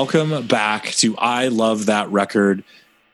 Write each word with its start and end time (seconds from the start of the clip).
welcome 0.00 0.46
back 0.46 0.86
to 0.92 1.14
I 1.18 1.48
Love 1.48 1.84
That 1.84 2.10
Record. 2.10 2.64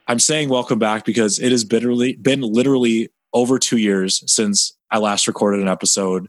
I'm 0.07 0.21
saying 0.21 0.51
welcome 0.51 0.79
back 0.79 1.05
because 1.05 1.41
it 1.41 1.51
has 1.51 1.65
bitterly 1.65 2.15
been 2.15 2.43
literally 2.43 3.09
over 3.33 3.59
two 3.59 3.77
years 3.77 4.23
since 4.33 4.73
I 4.89 4.99
last 4.99 5.27
recorded 5.27 5.61
an 5.61 5.67
episode. 5.67 6.29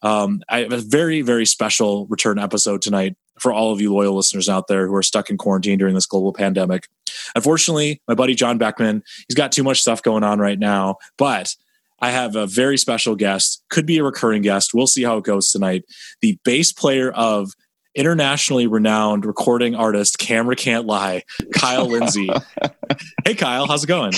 Um, 0.00 0.40
I 0.48 0.60
have 0.60 0.72
a 0.72 0.78
very, 0.78 1.20
very 1.20 1.44
special 1.44 2.06
return 2.06 2.38
episode 2.38 2.80
tonight 2.80 3.14
for 3.38 3.52
all 3.52 3.74
of 3.74 3.82
you 3.82 3.92
loyal 3.92 4.16
listeners 4.16 4.48
out 4.48 4.68
there 4.68 4.86
who 4.86 4.94
are 4.94 5.02
stuck 5.02 5.28
in 5.28 5.36
quarantine 5.36 5.76
during 5.76 5.94
this 5.94 6.06
global 6.06 6.32
pandemic. 6.32 6.88
Unfortunately, 7.36 8.00
my 8.08 8.14
buddy 8.14 8.34
John 8.34 8.56
Beckman, 8.56 9.02
he's 9.28 9.36
got 9.36 9.52
too 9.52 9.62
much 9.62 9.82
stuff 9.82 10.02
going 10.02 10.24
on 10.24 10.38
right 10.38 10.58
now, 10.58 10.96
but 11.18 11.54
I 12.00 12.10
have 12.10 12.36
a 12.36 12.46
very 12.46 12.78
special 12.78 13.16
guest, 13.16 13.62
could 13.68 13.84
be 13.84 13.98
a 13.98 14.04
recurring 14.04 14.40
guest. 14.40 14.72
We'll 14.72 14.86
see 14.86 15.02
how 15.02 15.18
it 15.18 15.24
goes 15.24 15.52
tonight. 15.52 15.84
The 16.22 16.38
bass 16.42 16.72
player 16.72 17.10
of 17.10 17.52
internationally 17.94 18.66
renowned 18.66 19.24
recording 19.24 19.74
artist 19.74 20.18
Camera 20.18 20.56
Can't 20.56 20.86
Lie, 20.86 21.24
Kyle 21.54 21.86
Lindsay. 21.86 22.30
hey, 23.24 23.34
Kyle, 23.34 23.66
how's 23.66 23.84
it 23.84 23.88
going? 23.88 24.12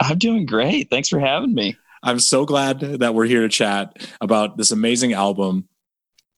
I'm 0.00 0.18
doing 0.18 0.46
great. 0.46 0.90
Thanks 0.90 1.08
for 1.08 1.18
having 1.18 1.54
me. 1.54 1.76
I'm 2.02 2.20
so 2.20 2.44
glad 2.44 2.80
that 2.80 3.14
we're 3.14 3.24
here 3.26 3.42
to 3.42 3.48
chat 3.48 4.06
about 4.20 4.56
this 4.56 4.70
amazing 4.70 5.12
album. 5.12 5.68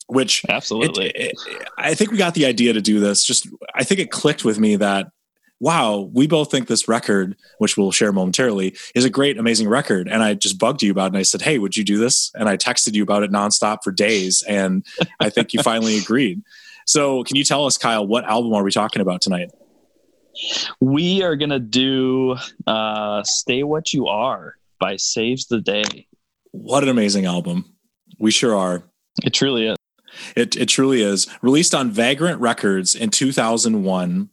Which 0.08 0.44
absolutely, 0.48 1.06
it, 1.06 1.32
it, 1.48 1.68
I 1.76 1.94
think 1.94 2.12
we 2.12 2.16
got 2.16 2.34
the 2.34 2.46
idea 2.46 2.72
to 2.72 2.80
do 2.80 3.00
this. 3.00 3.24
Just, 3.24 3.48
I 3.74 3.82
think 3.82 3.98
it 3.98 4.12
clicked 4.12 4.44
with 4.44 4.56
me 4.56 4.76
that 4.76 5.08
wow, 5.60 6.10
we 6.12 6.26
both 6.26 6.50
think 6.50 6.68
this 6.68 6.88
record, 6.88 7.36
which 7.58 7.76
we'll 7.76 7.92
share 7.92 8.12
momentarily, 8.12 8.76
is 8.94 9.04
a 9.04 9.10
great, 9.10 9.38
amazing 9.38 9.68
record. 9.68 10.08
And 10.08 10.22
I 10.22 10.34
just 10.34 10.58
bugged 10.58 10.82
you 10.82 10.90
about 10.90 11.04
it. 11.04 11.08
And 11.08 11.18
I 11.18 11.22
said, 11.22 11.42
Hey, 11.42 11.58
would 11.58 11.76
you 11.76 11.84
do 11.84 11.98
this? 11.98 12.30
And 12.34 12.48
I 12.48 12.56
texted 12.56 12.94
you 12.94 13.02
about 13.02 13.22
it 13.22 13.30
nonstop 13.30 13.78
for 13.82 13.92
days. 13.92 14.42
And 14.46 14.84
I 15.20 15.30
think 15.30 15.52
you 15.52 15.62
finally 15.62 15.98
agreed. 16.02 16.42
So 16.86 17.24
can 17.24 17.36
you 17.36 17.44
tell 17.44 17.66
us, 17.66 17.78
Kyle, 17.78 18.06
what 18.06 18.24
album 18.24 18.52
are 18.52 18.62
we 18.62 18.70
talking 18.70 19.02
about 19.02 19.20
tonight? 19.20 19.50
We 20.80 21.22
are 21.22 21.34
going 21.34 21.50
to 21.50 21.58
do 21.58 22.36
uh, 22.66 23.22
Stay 23.24 23.62
What 23.62 23.92
You 23.92 24.06
Are 24.06 24.54
by 24.78 24.96
Saves 24.96 25.46
the 25.46 25.60
Day. 25.60 26.06
What 26.52 26.82
an 26.82 26.88
amazing 26.90 27.24
album. 27.24 27.74
We 28.18 28.30
sure 28.30 28.54
are. 28.54 28.84
It 29.24 29.32
truly 29.32 29.66
is. 29.68 29.76
It, 30.36 30.56
it 30.56 30.66
truly 30.66 31.02
is. 31.02 31.26
Released 31.42 31.74
on 31.74 31.90
Vagrant 31.90 32.40
Records 32.40 32.94
in 32.94 33.10
2001 33.10 34.30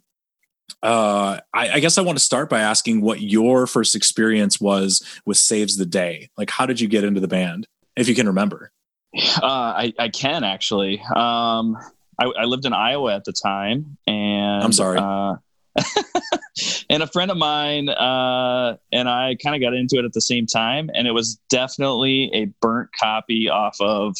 uh, 0.83 1.39
I, 1.53 1.69
I, 1.71 1.79
guess 1.79 1.97
I 1.97 2.01
want 2.01 2.17
to 2.17 2.23
start 2.23 2.49
by 2.49 2.59
asking 2.59 3.01
what 3.01 3.21
your 3.21 3.67
first 3.67 3.95
experience 3.95 4.59
was 4.59 5.01
with 5.25 5.37
Saves 5.37 5.77
the 5.77 5.85
Day. 5.85 6.29
Like, 6.37 6.49
how 6.49 6.65
did 6.65 6.81
you 6.81 6.89
get 6.89 7.05
into 7.05 7.21
the 7.21 7.27
band, 7.27 7.67
if 7.95 8.09
you 8.09 8.15
can 8.15 8.27
remember? 8.27 8.71
Uh, 9.15 9.45
I, 9.45 9.93
I, 9.99 10.09
can 10.09 10.43
actually. 10.43 10.99
Um, 10.99 11.77
I, 12.19 12.25
I, 12.25 12.45
lived 12.45 12.65
in 12.65 12.73
Iowa 12.73 13.15
at 13.15 13.25
the 13.25 13.31
time, 13.31 13.95
and 14.07 14.63
I'm 14.63 14.71
sorry. 14.71 14.97
Uh, 14.97 15.35
and 16.89 17.03
a 17.03 17.07
friend 17.07 17.29
of 17.29 17.37
mine 17.37 17.89
uh, 17.89 18.77
and 18.91 19.07
I 19.07 19.35
kind 19.35 19.55
of 19.55 19.61
got 19.61 19.75
into 19.75 19.99
it 19.99 20.05
at 20.05 20.13
the 20.13 20.21
same 20.21 20.47
time, 20.47 20.89
and 20.95 21.07
it 21.07 21.11
was 21.11 21.35
definitely 21.49 22.31
a 22.33 22.45
burnt 22.59 22.89
copy 22.99 23.49
off 23.49 23.77
of. 23.79 24.15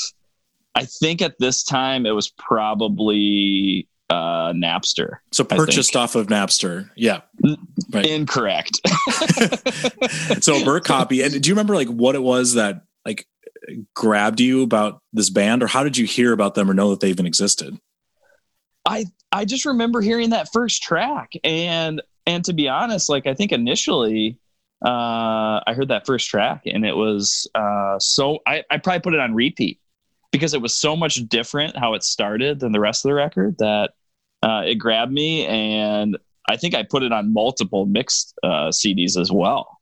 I 0.75 0.85
think 0.85 1.21
at 1.23 1.39
this 1.39 1.63
time 1.63 2.05
it 2.05 2.11
was 2.11 2.29
probably 2.29 3.87
uh, 4.13 4.53
Napster. 4.53 5.17
So 5.31 5.43
purchased 5.43 5.95
off 5.95 6.15
of 6.15 6.27
Napster. 6.27 6.89
Yeah. 6.95 7.21
Right. 7.91 8.05
Incorrect. 8.05 8.79
so 10.41 10.61
a 10.61 10.65
Burt 10.65 10.85
copy. 10.85 11.23
And 11.23 11.41
do 11.41 11.49
you 11.49 11.53
remember 11.53 11.75
like 11.75 11.87
what 11.87 12.15
it 12.15 12.21
was 12.21 12.53
that 12.53 12.83
like 13.05 13.25
grabbed 13.95 14.39
you 14.39 14.61
about 14.61 15.01
this 15.13 15.29
band 15.29 15.63
or 15.63 15.67
how 15.67 15.83
did 15.83 15.97
you 15.97 16.05
hear 16.05 16.31
about 16.31 16.53
them 16.53 16.69
or 16.69 16.73
know 16.73 16.91
that 16.91 16.99
they 16.99 17.09
even 17.09 17.25
existed? 17.25 17.77
I 18.85 19.05
I 19.31 19.45
just 19.45 19.65
remember 19.65 20.01
hearing 20.01 20.29
that 20.29 20.49
first 20.53 20.83
track 20.83 21.31
and 21.43 22.01
and 22.25 22.45
to 22.45 22.53
be 22.53 22.69
honest, 22.69 23.09
like 23.09 23.25
I 23.25 23.33
think 23.33 23.51
initially 23.51 24.37
uh 24.85 25.63
I 25.65 25.73
heard 25.75 25.87
that 25.87 26.05
first 26.05 26.29
track 26.29 26.63
and 26.65 26.85
it 26.85 26.95
was 26.95 27.49
uh 27.55 27.97
so 27.99 28.39
I, 28.45 28.63
I 28.69 28.77
probably 28.77 28.99
put 28.99 29.13
it 29.13 29.19
on 29.19 29.33
repeat 29.33 29.79
because 30.31 30.53
it 30.53 30.61
was 30.61 30.75
so 30.75 30.95
much 30.95 31.15
different 31.29 31.77
how 31.77 31.93
it 31.93 32.03
started 32.03 32.59
than 32.59 32.73
the 32.73 32.79
rest 32.79 33.05
of 33.05 33.09
the 33.09 33.15
record 33.15 33.55
that 33.59 33.91
uh, 34.43 34.63
it 34.65 34.75
grabbed 34.75 35.11
me 35.11 35.45
and 35.45 36.17
I 36.49 36.57
think 36.57 36.75
I 36.75 36.83
put 36.83 37.03
it 37.03 37.11
on 37.11 37.33
multiple 37.33 37.85
mixed 37.85 38.33
uh, 38.43 38.69
CDs 38.69 39.17
as 39.17 39.31
well. 39.31 39.79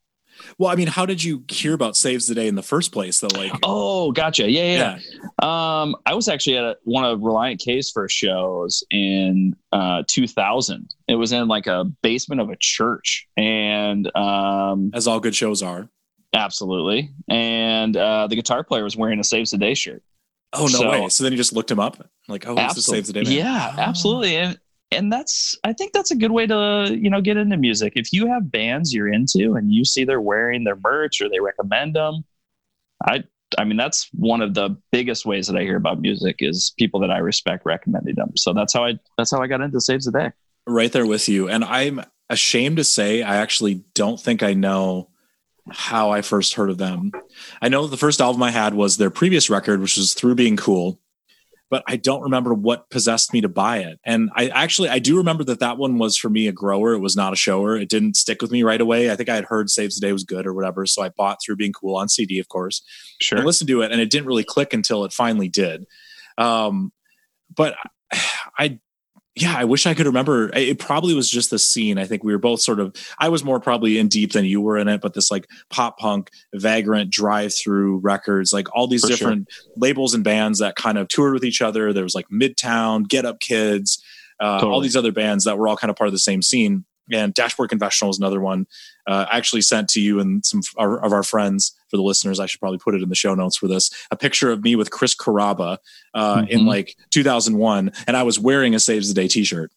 Well, 0.57 0.71
I 0.71 0.75
mean, 0.75 0.87
how 0.87 1.05
did 1.05 1.23
you 1.23 1.43
hear 1.49 1.73
about 1.73 1.95
Saves 1.95 2.27
the 2.27 2.35
Day 2.35 2.47
in 2.47 2.55
the 2.55 2.63
first 2.63 2.91
place? 2.91 3.19
Though, 3.19 3.27
like, 3.35 3.51
oh, 3.63 4.11
gotcha, 4.11 4.49
yeah, 4.49 4.63
yeah. 4.63 4.99
yeah. 4.99 5.81
Um, 5.81 5.95
I 6.05 6.13
was 6.13 6.27
actually 6.27 6.57
at 6.57 6.77
one 6.83 7.03
of 7.03 7.19
Relient 7.19 7.59
K's 7.59 7.91
first 7.91 8.15
shows 8.15 8.83
in 8.89 9.55
uh, 9.71 10.03
2000. 10.07 10.93
It 11.07 11.15
was 11.15 11.31
in 11.31 11.47
like 11.47 11.67
a 11.67 11.85
basement 12.01 12.41
of 12.41 12.49
a 12.49 12.55
church, 12.59 13.27
and 13.37 14.09
um, 14.15 14.91
as 14.93 15.07
all 15.07 15.19
good 15.19 15.35
shows 15.35 15.61
are, 15.61 15.89
absolutely. 16.33 17.11
And 17.29 17.95
uh, 17.95 18.27
the 18.27 18.35
guitar 18.35 18.63
player 18.63 18.83
was 18.83 18.97
wearing 18.97 19.19
a 19.19 19.23
Saves 19.23 19.51
the 19.51 19.57
Day 19.57 19.73
shirt. 19.73 20.03
Oh 20.53 20.63
no 20.63 20.67
so, 20.67 20.89
way! 20.89 21.09
So 21.09 21.23
then 21.23 21.31
you 21.31 21.37
just 21.37 21.53
looked 21.53 21.71
him 21.71 21.79
up, 21.79 22.05
like, 22.27 22.45
oh, 22.47 22.55
this 22.55 22.85
saves 22.85 23.07
the 23.07 23.13
day. 23.13 23.23
Man. 23.23 23.31
Yeah, 23.31 23.73
oh. 23.77 23.81
absolutely. 23.81 24.35
And 24.35 24.59
and 24.91 25.11
that's 25.11 25.57
I 25.63 25.73
think 25.73 25.93
that's 25.93 26.11
a 26.11 26.15
good 26.15 26.31
way 26.31 26.45
to 26.47 26.89
you 26.91 27.09
know 27.09 27.21
get 27.21 27.37
into 27.37 27.57
music. 27.57 27.93
If 27.95 28.11
you 28.11 28.27
have 28.27 28.51
bands 28.51 28.93
you're 28.93 29.11
into 29.11 29.53
and 29.55 29.71
you 29.71 29.85
see 29.85 30.03
they're 30.03 30.21
wearing 30.21 30.63
their 30.63 30.75
merch 30.75 31.21
or 31.21 31.29
they 31.29 31.39
recommend 31.39 31.95
them, 31.95 32.25
I 33.07 33.23
I 33.57 33.63
mean 33.63 33.77
that's 33.77 34.09
one 34.13 34.41
of 34.41 34.53
the 34.53 34.77
biggest 34.91 35.25
ways 35.25 35.47
that 35.47 35.57
I 35.57 35.61
hear 35.61 35.77
about 35.77 36.01
music 36.01 36.37
is 36.39 36.73
people 36.77 36.99
that 37.01 37.11
I 37.11 37.19
respect 37.19 37.65
recommending 37.65 38.15
them. 38.15 38.31
So 38.35 38.53
that's 38.53 38.73
how 38.73 38.85
I 38.85 38.99
that's 39.17 39.31
how 39.31 39.41
I 39.41 39.47
got 39.47 39.61
into 39.61 39.79
Saves 39.79 40.05
the 40.05 40.11
Day. 40.11 40.31
Right 40.67 40.91
there 40.91 41.07
with 41.07 41.27
you, 41.27 41.47
and 41.47 41.63
I'm 41.63 42.03
ashamed 42.29 42.77
to 42.77 42.83
say 42.83 43.23
I 43.23 43.37
actually 43.37 43.83
don't 43.93 44.19
think 44.19 44.43
I 44.43 44.53
know 44.53 45.09
how 45.69 46.11
I 46.11 46.21
first 46.21 46.55
heard 46.55 46.69
of 46.69 46.77
them. 46.77 47.11
I 47.61 47.69
know 47.69 47.87
the 47.87 47.97
first 47.97 48.21
album 48.21 48.41
I 48.43 48.51
had 48.51 48.73
was 48.73 48.97
their 48.97 49.09
previous 49.09 49.49
record, 49.49 49.81
which 49.81 49.97
was 49.97 50.13
Through 50.13 50.35
Being 50.35 50.57
Cool, 50.57 50.99
but 51.69 51.83
I 51.87 51.95
don't 51.95 52.23
remember 52.23 52.53
what 52.53 52.89
possessed 52.89 53.31
me 53.31 53.41
to 53.41 53.49
buy 53.49 53.79
it. 53.79 53.99
And 54.03 54.29
I 54.35 54.49
actually 54.49 54.89
I 54.89 54.99
do 54.99 55.17
remember 55.17 55.43
that 55.45 55.59
that 55.59 55.77
one 55.77 55.97
was 55.97 56.17
for 56.17 56.29
me 56.29 56.47
a 56.47 56.51
grower. 56.51 56.93
It 56.93 56.99
was 56.99 57.15
not 57.15 57.33
a 57.33 57.37
shower. 57.37 57.77
It 57.77 57.89
didn't 57.89 58.17
stick 58.17 58.41
with 58.41 58.51
me 58.51 58.63
right 58.63 58.81
away. 58.81 59.11
I 59.11 59.15
think 59.15 59.29
I 59.29 59.35
had 59.35 59.45
heard 59.45 59.69
Saves 59.69 59.95
the 59.95 60.05
Day 60.05 60.13
was 60.13 60.23
good 60.23 60.45
or 60.45 60.53
whatever, 60.53 60.85
so 60.85 61.01
I 61.01 61.09
bought 61.09 61.39
Through 61.43 61.57
Being 61.57 61.73
Cool 61.73 61.95
on 61.95 62.09
CD, 62.09 62.39
of 62.39 62.49
course. 62.49 62.81
Sure. 63.21 63.37
And 63.37 63.45
listened 63.45 63.69
to 63.69 63.81
it, 63.81 63.91
and 63.91 64.01
it 64.01 64.09
didn't 64.09 64.27
really 64.27 64.43
click 64.43 64.73
until 64.73 65.05
it 65.05 65.13
finally 65.13 65.49
did. 65.49 65.85
Um, 66.37 66.91
but 67.55 67.75
I 68.57 68.79
yeah, 69.35 69.55
I 69.57 69.63
wish 69.63 69.85
I 69.85 69.93
could 69.93 70.07
remember. 70.07 70.49
It 70.53 70.77
probably 70.77 71.13
was 71.13 71.29
just 71.29 71.51
the 71.51 71.59
scene. 71.59 71.97
I 71.97 72.05
think 72.05 72.23
we 72.23 72.33
were 72.33 72.39
both 72.39 72.61
sort 72.61 72.81
of. 72.81 72.93
I 73.17 73.29
was 73.29 73.43
more 73.45 73.61
probably 73.61 73.97
in 73.97 74.09
deep 74.09 74.33
than 74.33 74.43
you 74.43 74.59
were 74.59 74.77
in 74.77 74.89
it, 74.89 74.99
but 74.99 75.13
this 75.13 75.31
like 75.31 75.47
pop 75.69 75.97
punk, 75.97 76.29
vagrant, 76.53 77.11
drive 77.11 77.53
through 77.55 77.99
records, 77.99 78.51
like 78.51 78.67
all 78.75 78.87
these 78.87 79.01
For 79.01 79.07
different 79.07 79.47
sure. 79.49 79.73
labels 79.77 80.13
and 80.13 80.23
bands 80.23 80.59
that 80.59 80.75
kind 80.75 80.97
of 80.97 81.07
toured 81.07 81.33
with 81.33 81.45
each 81.45 81.61
other. 81.61 81.93
There 81.93 82.03
was 82.03 82.15
like 82.15 82.27
Midtown, 82.29 83.07
Get 83.07 83.25
Up 83.25 83.39
Kids, 83.39 84.03
uh, 84.41 84.55
totally. 84.55 84.73
all 84.73 84.81
these 84.81 84.97
other 84.97 85.13
bands 85.13 85.45
that 85.45 85.57
were 85.57 85.69
all 85.69 85.77
kind 85.77 85.89
of 85.89 85.95
part 85.95 86.09
of 86.09 86.13
the 86.13 86.19
same 86.19 86.41
scene. 86.41 86.83
And 87.11 87.33
Dashboard 87.33 87.69
Confessional 87.69 88.11
is 88.11 88.17
another 88.17 88.39
one. 88.39 88.67
Uh, 89.07 89.25
actually 89.31 89.61
sent 89.61 89.89
to 89.89 90.01
you 90.01 90.19
and 90.19 90.45
some 90.45 90.61
of 90.77 91.11
our 91.11 91.23
friends 91.23 91.75
for 91.89 91.97
the 91.97 92.03
listeners. 92.03 92.39
I 92.39 92.45
should 92.45 92.59
probably 92.59 92.77
put 92.77 92.95
it 92.95 93.01
in 93.01 93.09
the 93.09 93.15
show 93.15 93.33
notes 93.35 93.57
for 93.57 93.67
this. 93.67 93.89
A 94.11 94.15
picture 94.15 94.51
of 94.51 94.63
me 94.63 94.75
with 94.75 94.91
Chris 94.91 95.15
Carrabba 95.15 95.77
uh, 96.13 96.35
mm-hmm. 96.37 96.47
in 96.47 96.65
like 96.65 96.95
2001, 97.09 97.91
and 98.07 98.17
I 98.17 98.23
was 98.23 98.39
wearing 98.39 98.75
a 98.75 98.79
Saves 98.79 99.07
the 99.07 99.13
Day 99.13 99.27
T-shirt. 99.27 99.71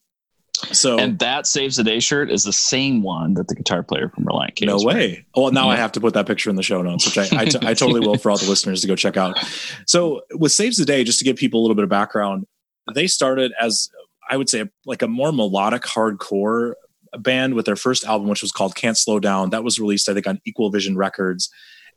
So 0.71 0.97
and 0.97 1.19
that 1.19 1.45
Saves 1.47 1.75
the 1.75 1.83
Day 1.83 1.99
shirt 1.99 2.31
is 2.31 2.43
the 2.43 2.53
same 2.53 3.01
one 3.01 3.33
that 3.33 3.49
the 3.49 3.55
guitar 3.55 3.83
player 3.83 4.09
from 4.09 4.23
Relient 4.23 4.55
K. 4.55 4.65
No 4.65 4.77
way. 4.79 5.25
Well, 5.35 5.51
now 5.51 5.65
yeah. 5.65 5.73
I 5.73 5.75
have 5.75 5.91
to 5.93 6.01
put 6.01 6.13
that 6.13 6.27
picture 6.27 6.49
in 6.49 6.55
the 6.55 6.63
show 6.63 6.81
notes, 6.81 7.05
which 7.05 7.17
I, 7.17 7.41
I, 7.41 7.45
t- 7.45 7.59
I 7.61 7.73
totally 7.73 7.99
will 7.99 8.17
for 8.17 8.31
all 8.31 8.37
the 8.37 8.47
listeners 8.47 8.81
to 8.81 8.87
go 8.87 8.95
check 8.95 9.17
out. 9.17 9.37
So 9.85 10.21
with 10.31 10.53
Saves 10.53 10.77
the 10.77 10.85
Day, 10.85 11.03
just 11.03 11.19
to 11.19 11.25
give 11.25 11.35
people 11.35 11.59
a 11.59 11.61
little 11.61 11.75
bit 11.75 11.83
of 11.83 11.89
background, 11.89 12.47
they 12.93 13.07
started 13.07 13.51
as 13.59 13.89
I 14.29 14.37
would 14.37 14.49
say 14.49 14.65
like 14.85 15.01
a 15.01 15.07
more 15.07 15.31
melodic 15.31 15.83
hardcore 15.83 16.73
band 17.19 17.53
with 17.53 17.65
their 17.65 17.75
first 17.75 18.05
album, 18.05 18.27
which 18.27 18.41
was 18.41 18.51
called 18.51 18.75
Can't 18.75 18.97
Slow 18.97 19.19
Down. 19.19 19.49
That 19.49 19.63
was 19.63 19.79
released, 19.79 20.09
I 20.09 20.13
think, 20.13 20.27
on 20.27 20.39
Equal 20.45 20.69
Vision 20.69 20.97
Records. 20.97 21.49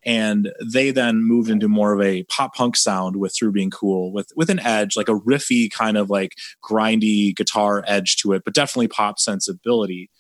And 0.05 0.53
they 0.65 0.91
then 0.91 1.23
moved 1.23 1.51
into 1.51 1.69
more 1.69 1.93
of 1.93 2.01
a 2.01 2.23
pop 2.25 2.55
punk 2.55 2.77
sound 2.77 3.17
with 3.17 3.35
Through 3.35 3.53
Being 3.53 3.71
Cool, 3.71 4.13
with 4.13 4.29
with 4.37 4.49
an 4.49 4.61
edge, 4.61 4.97
like 4.97 5.09
a 5.09 5.19
riffy 5.19 5.71
kind 5.71 5.97
of 5.97 6.09
like 6.09 6.35
grindy 6.63 7.35
guitar 7.35 7.83
edge 7.87 8.17
to 8.19 8.33
it, 8.33 8.43
but 8.45 8.55
definitely 8.55 8.89
pop 8.89 9.19
sensibility. 9.19 10.11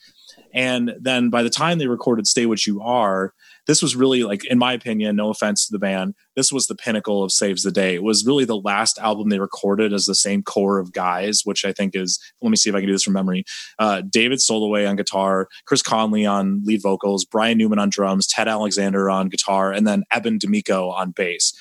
And 0.52 0.94
then 1.00 1.30
by 1.30 1.42
the 1.42 1.50
time 1.50 1.78
they 1.78 1.86
recorded 1.86 2.26
Stay 2.26 2.46
What 2.46 2.66
You 2.66 2.80
Are, 2.80 3.32
this 3.68 3.82
was 3.82 3.94
really 3.94 4.24
like, 4.24 4.44
in 4.46 4.58
my 4.58 4.72
opinion, 4.72 5.14
no 5.14 5.28
offense 5.28 5.66
to 5.66 5.72
the 5.72 5.78
band, 5.78 6.14
this 6.34 6.50
was 6.50 6.66
the 6.66 6.74
pinnacle 6.74 7.22
of 7.22 7.30
Saves 7.30 7.62
the 7.62 7.70
Day. 7.70 7.94
It 7.94 8.02
was 8.02 8.26
really 8.26 8.46
the 8.46 8.56
last 8.56 8.98
album 8.98 9.28
they 9.28 9.38
recorded 9.38 9.92
as 9.92 10.06
the 10.06 10.14
same 10.14 10.42
core 10.42 10.78
of 10.78 10.92
guys, 10.92 11.42
which 11.44 11.64
I 11.64 11.72
think 11.72 11.94
is, 11.94 12.18
let 12.42 12.50
me 12.50 12.56
see 12.56 12.70
if 12.70 12.74
I 12.74 12.80
can 12.80 12.88
do 12.88 12.94
this 12.94 13.04
from 13.04 13.12
memory. 13.12 13.44
Uh, 13.78 14.00
David 14.00 14.38
Soloway 14.38 14.88
on 14.88 14.96
guitar, 14.96 15.48
Chris 15.66 15.82
Conley 15.82 16.24
on 16.24 16.62
lead 16.64 16.82
vocals, 16.82 17.24
Bryan 17.26 17.58
Newman 17.58 17.78
on 17.78 17.90
drums, 17.90 18.26
Ted 18.26 18.48
Alexander 18.48 19.10
on 19.10 19.28
guitar, 19.28 19.70
and 19.70 19.86
then 19.86 20.02
Eben 20.10 20.38
D'Amico 20.38 20.88
on 20.88 21.12
bass 21.12 21.52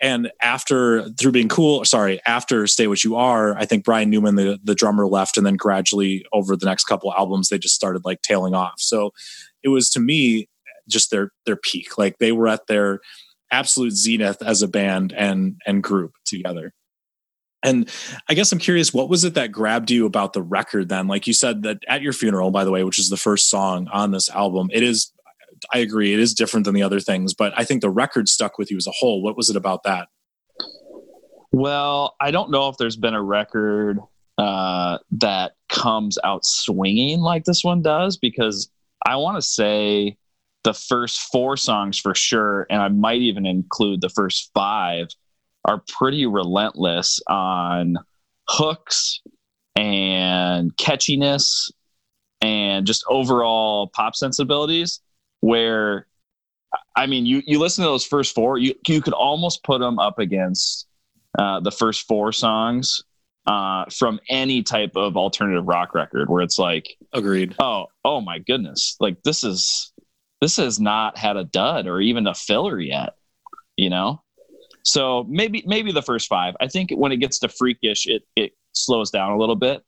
and 0.00 0.30
after 0.42 1.08
through 1.10 1.32
being 1.32 1.48
cool, 1.48 1.84
sorry, 1.84 2.20
after 2.26 2.66
Stay 2.66 2.88
What 2.88 3.04
You 3.04 3.16
Are, 3.16 3.56
I 3.56 3.64
think 3.64 3.84
Bryan 3.84 4.10
Newman, 4.10 4.34
the 4.34 4.58
the 4.62 4.74
drummer, 4.74 5.06
left, 5.06 5.36
and 5.38 5.46
then 5.46 5.56
gradually 5.56 6.26
over 6.32 6.56
the 6.56 6.66
next 6.66 6.84
couple 6.84 7.14
albums, 7.14 7.48
they 7.48 7.58
just 7.58 7.74
started 7.76 8.04
like 8.04 8.20
tailing 8.20 8.54
off. 8.54 8.74
So 8.78 9.12
it 9.62 9.68
was 9.68 9.88
to 9.90 10.00
me 10.00 10.48
just 10.88 11.10
their 11.10 11.30
their 11.46 11.56
peak. 11.56 11.98
Like 11.98 12.18
they 12.18 12.32
were 12.32 12.48
at 12.48 12.66
their 12.66 13.00
absolute 13.50 13.92
zenith 13.92 14.42
as 14.42 14.62
a 14.62 14.68
band 14.68 15.12
and 15.12 15.60
and 15.66 15.82
group 15.82 16.12
together. 16.24 16.72
And 17.64 17.88
I 18.28 18.34
guess 18.34 18.52
I'm 18.52 18.58
curious, 18.58 18.92
what 18.92 19.08
was 19.08 19.24
it 19.24 19.34
that 19.34 19.50
grabbed 19.50 19.90
you 19.90 20.04
about 20.04 20.34
the 20.34 20.42
record 20.42 20.90
then? 20.90 21.08
Like 21.08 21.26
you 21.26 21.32
said 21.32 21.62
that 21.62 21.78
at 21.88 22.02
your 22.02 22.12
funeral, 22.12 22.50
by 22.50 22.62
the 22.62 22.70
way, 22.70 22.84
which 22.84 22.98
is 22.98 23.08
the 23.08 23.16
first 23.16 23.48
song 23.48 23.88
on 23.90 24.10
this 24.10 24.28
album, 24.28 24.68
it 24.70 24.82
is, 24.82 25.10
I 25.72 25.78
agree, 25.78 26.12
it 26.12 26.20
is 26.20 26.34
different 26.34 26.66
than 26.66 26.74
the 26.74 26.82
other 26.82 27.00
things, 27.00 27.32
but 27.32 27.54
I 27.56 27.64
think 27.64 27.80
the 27.80 27.88
record 27.88 28.28
stuck 28.28 28.58
with 28.58 28.70
you 28.70 28.76
as 28.76 28.86
a 28.86 28.90
whole. 28.90 29.22
What 29.22 29.34
was 29.34 29.48
it 29.48 29.56
about 29.56 29.82
that? 29.84 30.08
Well, 31.52 32.16
I 32.20 32.32
don't 32.32 32.50
know 32.50 32.68
if 32.68 32.76
there's 32.76 32.96
been 32.96 33.14
a 33.14 33.22
record 33.22 33.98
uh, 34.36 34.98
that 35.12 35.52
comes 35.70 36.18
out 36.22 36.44
swinging 36.44 37.20
like 37.20 37.44
this 37.44 37.64
one 37.64 37.80
does 37.80 38.18
because 38.18 38.70
I 39.06 39.16
want 39.16 39.36
to 39.36 39.42
say 39.42 40.18
the 40.64 40.74
first 40.74 41.20
four 41.30 41.56
songs 41.56 41.98
for 41.98 42.14
sure, 42.14 42.66
and 42.70 42.82
I 42.82 42.88
might 42.88 43.20
even 43.20 43.46
include 43.46 44.00
the 44.00 44.08
first 44.08 44.50
five 44.54 45.08
are 45.64 45.82
pretty 45.88 46.26
relentless 46.26 47.20
on 47.26 47.96
hooks 48.48 49.20
and 49.76 50.76
catchiness 50.76 51.70
and 52.42 52.86
just 52.86 53.04
overall 53.08 53.88
pop 53.88 54.14
sensibilities 54.14 55.00
where 55.40 56.06
I 56.94 57.06
mean 57.06 57.24
you 57.24 57.42
you 57.46 57.58
listen 57.58 57.82
to 57.82 57.88
those 57.88 58.04
first 58.04 58.34
four 58.34 58.58
you 58.58 58.74
you 58.86 59.00
could 59.00 59.14
almost 59.14 59.64
put 59.64 59.80
them 59.80 59.98
up 59.98 60.18
against 60.18 60.86
uh, 61.38 61.60
the 61.60 61.70
first 61.70 62.06
four 62.06 62.30
songs 62.30 63.02
uh, 63.46 63.84
from 63.90 64.20
any 64.30 64.62
type 64.62 64.92
of 64.96 65.16
alternative 65.16 65.66
rock 65.66 65.94
record 65.94 66.28
where 66.28 66.42
it's 66.42 66.58
like 66.58 66.96
agreed. 67.12 67.54
oh 67.58 67.86
oh 68.04 68.20
my 68.20 68.38
goodness. 68.38 68.96
Like 69.00 69.22
this 69.22 69.44
is 69.44 69.92
this 70.44 70.56
has 70.56 70.78
not 70.78 71.16
had 71.16 71.36
a 71.36 71.44
dud 71.44 71.86
or 71.86 72.00
even 72.00 72.26
a 72.26 72.34
filler 72.34 72.78
yet 72.78 73.14
you 73.76 73.90
know 73.90 74.20
so 74.84 75.24
maybe 75.28 75.64
maybe 75.66 75.92
the 75.92 76.02
first 76.02 76.28
five. 76.28 76.54
I 76.60 76.68
think 76.68 76.90
when 76.90 77.10
it 77.10 77.16
gets 77.16 77.38
to 77.40 77.48
freakish, 77.48 78.06
it 78.06 78.22
it 78.36 78.52
slows 78.72 79.10
down 79.10 79.32
a 79.32 79.38
little 79.38 79.56
bit. 79.56 79.82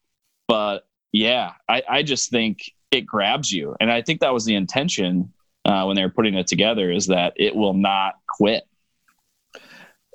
But 0.49 0.87
yeah, 1.13 1.53
I, 1.69 1.83
I 1.89 2.03
just 2.03 2.31
think 2.31 2.61
it 2.91 3.03
grabs 3.03 3.53
you, 3.53 3.77
and 3.79 3.93
I 3.93 4.03
think 4.03 4.21
that 4.21 4.33
was 4.33 4.45
the 4.45 4.55
intention 4.55 5.33
uh, 5.65 5.85
when 5.85 5.97
they 5.97 6.03
were 6.03 6.11
putting 6.11 6.35
it 6.35 6.47
together 6.47 6.91
is 6.91 7.07
that 7.09 7.35
it 7.37 7.55
will 7.55 7.75
not 7.75 8.15
quit. 8.27 8.65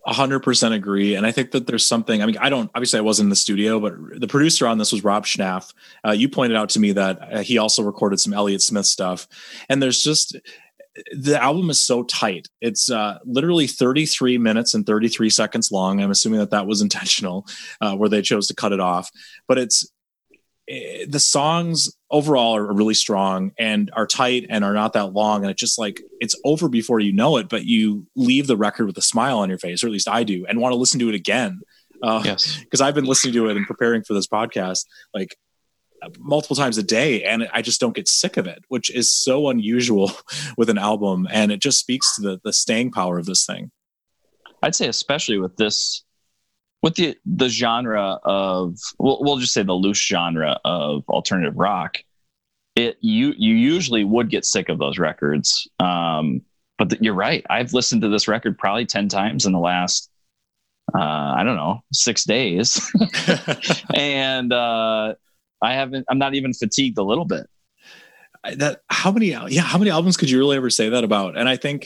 100% 0.07 0.73
agree 0.73 1.15
and 1.15 1.25
i 1.27 1.31
think 1.31 1.51
that 1.51 1.67
there's 1.67 1.85
something 1.85 2.23
i 2.23 2.25
mean 2.25 2.37
i 2.39 2.49
don't 2.49 2.71
obviously 2.73 2.97
i 2.97 3.01
wasn't 3.01 3.25
in 3.25 3.29
the 3.29 3.35
studio 3.35 3.79
but 3.79 3.93
the 4.19 4.27
producer 4.27 4.65
on 4.65 4.79
this 4.79 4.91
was 4.91 5.03
rob 5.03 5.25
schnapf 5.25 5.73
uh, 6.05 6.11
you 6.11 6.27
pointed 6.27 6.57
out 6.57 6.69
to 6.69 6.79
me 6.79 6.91
that 6.91 7.19
uh, 7.21 7.39
he 7.41 7.57
also 7.59 7.83
recorded 7.83 8.19
some 8.19 8.33
elliott 8.33 8.61
smith 8.61 8.85
stuff 8.85 9.27
and 9.69 9.81
there's 9.81 10.01
just 10.01 10.35
the 11.13 11.41
album 11.41 11.69
is 11.69 11.81
so 11.81 12.03
tight. 12.03 12.49
It's 12.59 12.91
uh, 12.91 13.19
literally 13.25 13.67
33 13.67 14.37
minutes 14.37 14.73
and 14.73 14.85
33 14.85 15.29
seconds 15.29 15.71
long. 15.71 16.01
I'm 16.01 16.11
assuming 16.11 16.39
that 16.39 16.51
that 16.51 16.67
was 16.67 16.81
intentional, 16.81 17.47
uh, 17.79 17.95
where 17.95 18.09
they 18.09 18.21
chose 18.21 18.47
to 18.47 18.55
cut 18.55 18.73
it 18.73 18.79
off. 18.79 19.09
But 19.47 19.57
it's 19.57 19.83
it, 19.83 19.89
the 20.67 21.19
songs 21.19 21.95
overall 22.09 22.55
are 22.55 22.73
really 22.73 22.93
strong 22.93 23.51
and 23.57 23.89
are 23.93 24.07
tight 24.07 24.45
and 24.49 24.63
are 24.63 24.73
not 24.73 24.93
that 24.93 25.13
long. 25.13 25.41
And 25.41 25.51
it's 25.51 25.59
just 25.59 25.79
like 25.79 26.01
it's 26.19 26.35
over 26.45 26.69
before 26.69 26.99
you 26.99 27.11
know 27.11 27.37
it, 27.37 27.49
but 27.49 27.65
you 27.65 28.05
leave 28.15 28.47
the 28.47 28.57
record 28.57 28.85
with 28.85 28.97
a 28.97 29.01
smile 29.01 29.39
on 29.39 29.49
your 29.49 29.57
face, 29.57 29.83
or 29.83 29.87
at 29.87 29.93
least 29.93 30.07
I 30.07 30.23
do, 30.23 30.45
and 30.47 30.59
want 30.59 30.73
to 30.73 30.77
listen 30.77 30.99
to 30.99 31.09
it 31.09 31.15
again. 31.15 31.61
Uh, 32.01 32.21
yes, 32.23 32.57
because 32.63 32.81
I've 32.81 32.95
been 32.95 33.05
listening 33.05 33.33
to 33.33 33.49
it 33.49 33.57
and 33.57 33.65
preparing 33.65 34.03
for 34.03 34.13
this 34.13 34.27
podcast. 34.27 34.85
Like 35.13 35.35
multiple 36.17 36.55
times 36.55 36.77
a 36.79 36.83
day 36.83 37.23
and 37.23 37.47
I 37.53 37.61
just 37.61 37.79
don't 37.79 37.95
get 37.95 38.07
sick 38.07 38.37
of 38.37 38.47
it, 38.47 38.63
which 38.69 38.89
is 38.89 39.13
so 39.13 39.49
unusual 39.49 40.11
with 40.57 40.69
an 40.69 40.77
album. 40.77 41.27
And 41.31 41.51
it 41.51 41.61
just 41.61 41.79
speaks 41.79 42.15
to 42.15 42.21
the, 42.21 42.41
the 42.43 42.53
staying 42.53 42.91
power 42.91 43.19
of 43.19 43.25
this 43.25 43.45
thing. 43.45 43.71
I'd 44.63 44.75
say, 44.75 44.87
especially 44.87 45.37
with 45.37 45.57
this, 45.57 46.03
with 46.81 46.95
the, 46.95 47.15
the 47.25 47.49
genre 47.49 48.19
of, 48.23 48.77
we'll, 48.99 49.19
we'll 49.21 49.37
just 49.37 49.53
say 49.53 49.63
the 49.63 49.73
loose 49.73 50.03
genre 50.03 50.59
of 50.65 51.03
alternative 51.09 51.57
rock, 51.57 51.97
it, 52.75 52.97
you, 53.01 53.33
you 53.37 53.55
usually 53.55 54.03
would 54.03 54.29
get 54.29 54.45
sick 54.45 54.69
of 54.69 54.79
those 54.79 54.97
records. 54.97 55.67
Um, 55.79 56.41
but 56.77 56.89
the, 56.89 56.97
you're 57.01 57.13
right. 57.13 57.45
I've 57.49 57.73
listened 57.73 58.01
to 58.01 58.09
this 58.09 58.27
record 58.27 58.57
probably 58.57 58.85
10 58.85 59.09
times 59.09 59.45
in 59.45 59.51
the 59.51 59.59
last, 59.59 60.09
uh, 60.95 60.99
I 60.99 61.43
don't 61.43 61.57
know, 61.57 61.83
six 61.91 62.23
days. 62.23 62.81
and, 63.93 64.51
uh, 64.51 65.13
I 65.61 65.73
haven't. 65.73 66.05
I'm 66.09 66.17
not 66.17 66.33
even 66.33 66.53
fatigued 66.53 66.97
a 66.97 67.03
little 67.03 67.25
bit. 67.25 67.47
That 68.55 68.81
how 68.89 69.11
many? 69.11 69.27
Yeah, 69.27 69.61
how 69.61 69.77
many 69.77 69.91
albums 69.91 70.17
could 70.17 70.29
you 70.29 70.39
really 70.39 70.57
ever 70.57 70.69
say 70.69 70.89
that 70.89 71.03
about? 71.03 71.37
And 71.37 71.47
I 71.47 71.55
think 71.55 71.85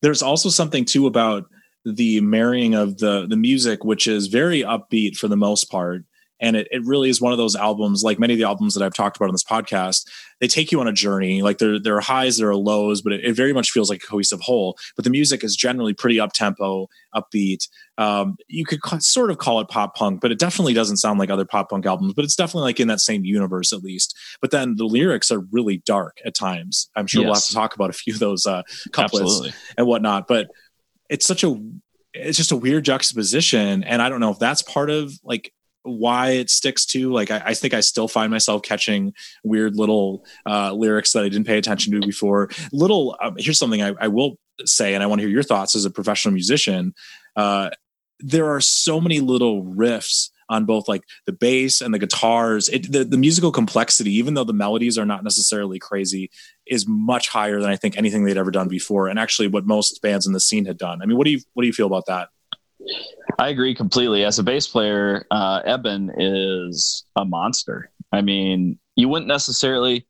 there's 0.00 0.22
also 0.22 0.48
something 0.48 0.84
too 0.84 1.06
about 1.06 1.44
the 1.84 2.20
marrying 2.20 2.74
of 2.74 2.98
the 2.98 3.26
the 3.28 3.36
music, 3.36 3.84
which 3.84 4.06
is 4.06 4.26
very 4.26 4.62
upbeat 4.62 5.16
for 5.16 5.28
the 5.28 5.36
most 5.36 5.70
part, 5.70 6.04
and 6.40 6.56
it, 6.56 6.68
it 6.70 6.84
really 6.84 7.10
is 7.10 7.20
one 7.20 7.32
of 7.32 7.38
those 7.38 7.56
albums 7.56 8.02
like 8.02 8.18
many 8.18 8.34
of 8.34 8.38
the 8.38 8.46
albums 8.46 8.74
that 8.74 8.82
i've 8.82 8.94
talked 8.94 9.16
about 9.16 9.28
on 9.28 9.34
this 9.34 9.44
podcast 9.44 10.06
they 10.40 10.48
take 10.48 10.72
you 10.72 10.80
on 10.80 10.88
a 10.88 10.92
journey. 10.92 11.42
Like 11.42 11.58
there, 11.58 11.78
there 11.78 11.96
are 11.96 12.00
highs 12.00 12.38
there 12.38 12.48
are 12.48 12.56
lows 12.56 13.02
but 13.02 13.12
it, 13.12 13.24
it 13.24 13.32
very 13.34 13.52
much 13.52 13.70
feels 13.70 13.88
like 13.88 14.02
a 14.02 14.06
cohesive 14.06 14.40
whole. 14.40 14.76
But 14.96 15.04
the 15.04 15.10
music 15.10 15.44
is 15.44 15.54
generally 15.54 15.94
pretty 15.94 16.18
up 16.18 16.32
tempo 16.32 16.88
upbeat. 17.14 17.68
Um, 17.98 18.36
you 18.48 18.64
could 18.64 18.80
sort 19.02 19.30
of 19.30 19.38
call 19.38 19.60
it 19.60 19.68
pop 19.68 19.94
punk 19.94 20.20
but 20.20 20.32
it 20.32 20.38
definitely 20.38 20.74
doesn't 20.74 20.96
sound 20.96 21.18
like 21.18 21.30
other 21.30 21.44
pop 21.44 21.70
punk 21.70 21.86
albums 21.86 22.14
but 22.14 22.24
it's 22.24 22.36
definitely 22.36 22.68
like 22.68 22.80
in 22.80 22.88
that 22.88 23.00
same 23.00 23.24
universe 23.24 23.72
at 23.72 23.82
least. 23.82 24.16
But 24.40 24.50
then 24.50 24.76
the 24.76 24.86
lyrics 24.86 25.30
are 25.30 25.40
really 25.52 25.82
dark 25.86 26.18
at 26.24 26.34
times. 26.34 26.88
I'm 26.96 27.06
sure 27.06 27.20
yes. 27.22 27.26
we'll 27.26 27.34
have 27.34 27.44
to 27.44 27.54
talk 27.54 27.74
about 27.74 27.90
a 27.90 27.94
few 27.94 28.14
of 28.14 28.20
those 28.20 28.46
uh, 28.46 28.62
couplets 28.92 29.24
Absolutely. 29.24 29.52
and 29.76 29.86
whatnot 29.86 30.26
but 30.26 30.48
it's 31.10 31.26
such 31.26 31.44
a 31.44 31.60
it's 32.14 32.38
just 32.38 32.52
a 32.52 32.56
weird 32.56 32.84
juxtaposition. 32.84 33.84
And 33.84 34.00
i 34.00 34.08
don't 34.08 34.20
know 34.20 34.30
if 34.30 34.38
that's 34.38 34.62
part 34.62 34.88
of 34.88 35.12
like 35.22 35.52
why 35.82 36.30
it 36.30 36.50
sticks 36.50 36.84
to 36.84 37.10
like 37.10 37.30
I, 37.30 37.42
I, 37.46 37.54
think 37.54 37.72
i 37.72 37.80
still 37.80 38.06
find 38.06 38.30
myself 38.30 38.60
catching 38.60 39.14
weird 39.42 39.76
little 39.76 40.26
uh, 40.44 40.72
lyrics 40.72 41.12
that 41.12 41.24
i 41.24 41.28
didn't 41.28 41.46
pay 41.46 41.56
attention 41.56 41.98
to 41.98 42.06
before. 42.06 42.50
Little 42.72 43.16
um, 43.22 43.36
here's 43.38 43.58
something 43.58 43.82
I, 43.82 43.94
I, 43.98 44.08
will 44.08 44.38
say 44.66 44.94
and 44.94 45.02
i 45.02 45.06
want 45.06 45.20
to 45.20 45.26
hear 45.26 45.32
your 45.32 45.42
thoughts 45.42 45.74
as 45.74 45.84
a 45.84 45.90
professional 45.90 46.34
musician. 46.34 46.94
Uh, 47.34 47.70
there 48.18 48.50
are 48.50 48.60
so 48.60 49.00
many 49.00 49.20
little 49.20 49.64
riffs 49.64 50.28
on 50.50 50.66
both 50.66 50.86
like 50.86 51.04
the 51.24 51.32
bass 51.32 51.80
and 51.80 51.94
the 51.94 51.98
guitars 51.98 52.68
it, 52.68 52.92
the, 52.92 53.04
the 53.04 53.16
musical 53.16 53.50
complexity 53.50 54.12
even 54.12 54.34
though 54.34 54.44
the 54.44 54.52
melodies 54.52 54.98
are 54.98 55.06
not 55.06 55.24
necessarily 55.24 55.78
crazy 55.78 56.30
is 56.66 56.86
much 56.86 57.28
higher 57.28 57.60
than 57.60 57.70
i 57.70 57.76
think 57.76 57.96
anything 57.96 58.24
they'd 58.24 58.36
ever 58.36 58.50
done 58.50 58.68
before 58.68 59.08
and 59.08 59.18
actually 59.18 59.48
what 59.48 59.64
most 59.64 60.02
bands 60.02 60.26
in 60.26 60.34
the 60.34 60.40
scene 60.40 60.66
had 60.66 60.76
done 60.76 61.00
i 61.00 61.06
mean 61.06 61.16
what 61.16 61.24
do 61.24 61.30
you 61.30 61.40
what 61.54 61.62
do 61.62 61.66
you 61.66 61.72
feel 61.72 61.86
about 61.86 62.04
that 62.06 62.28
I 63.38 63.48
agree 63.48 63.74
completely. 63.74 64.24
As 64.24 64.38
a 64.38 64.42
bass 64.42 64.66
player, 64.66 65.26
uh, 65.30 65.60
Eben 65.64 66.10
is 66.18 67.04
a 67.16 67.24
monster. 67.24 67.90
I 68.12 68.20
mean, 68.20 68.78
you 68.96 69.08
wouldn't 69.08 69.28
necessarily 69.28 70.06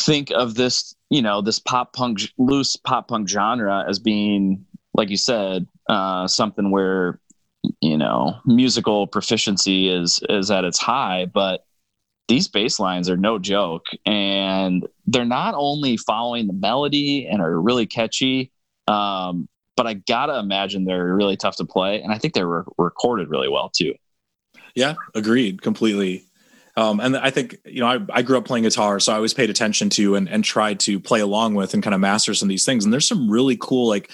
think 0.00 0.30
of 0.30 0.54
this, 0.54 0.94
you 1.10 1.22
know, 1.22 1.40
this 1.40 1.58
pop 1.58 1.92
punk, 1.92 2.20
loose 2.36 2.76
pop 2.76 3.08
punk 3.08 3.28
genre 3.28 3.84
as 3.88 3.98
being, 3.98 4.64
like 4.92 5.10
you 5.10 5.16
said, 5.16 5.66
uh, 5.88 6.26
something 6.26 6.70
where, 6.70 7.20
you 7.80 7.96
know, 7.96 8.36
musical 8.44 9.06
proficiency 9.06 9.88
is 9.88 10.20
is 10.28 10.50
at 10.50 10.64
its 10.64 10.78
high. 10.78 11.26
But 11.26 11.64
these 12.28 12.48
bass 12.48 12.78
lines 12.78 13.10
are 13.10 13.16
no 13.16 13.38
joke, 13.38 13.86
and 14.06 14.86
they're 15.06 15.24
not 15.24 15.54
only 15.56 15.96
following 15.96 16.46
the 16.46 16.52
melody 16.52 17.26
and 17.26 17.40
are 17.42 17.60
really 17.60 17.86
catchy. 17.86 18.50
Um, 18.88 19.48
but 19.76 19.86
I 19.86 19.94
gotta 19.94 20.38
imagine 20.38 20.84
they're 20.84 21.14
really 21.14 21.36
tough 21.36 21.56
to 21.56 21.64
play, 21.64 22.00
and 22.00 22.12
I 22.12 22.18
think 22.18 22.34
they 22.34 22.44
were 22.44 22.64
recorded 22.78 23.28
really 23.28 23.48
well 23.48 23.70
too. 23.70 23.94
Yeah, 24.74 24.94
agreed 25.14 25.62
completely. 25.62 26.24
Um, 26.76 26.98
and 26.98 27.16
I 27.16 27.30
think 27.30 27.56
you 27.64 27.80
know 27.80 27.86
I, 27.86 27.98
I, 28.12 28.22
grew 28.22 28.36
up 28.36 28.44
playing 28.44 28.64
guitar, 28.64 28.98
so 28.98 29.12
I 29.12 29.16
always 29.16 29.34
paid 29.34 29.48
attention 29.48 29.90
to 29.90 30.16
and, 30.16 30.28
and 30.28 30.42
tried 30.42 30.80
to 30.80 30.98
play 30.98 31.20
along 31.20 31.54
with 31.54 31.72
and 31.72 31.82
kind 31.82 31.94
of 31.94 32.00
master 32.00 32.34
some 32.34 32.46
of 32.46 32.50
these 32.50 32.64
things. 32.64 32.84
And 32.84 32.92
there's 32.92 33.06
some 33.06 33.30
really 33.30 33.56
cool 33.60 33.88
like 33.88 34.10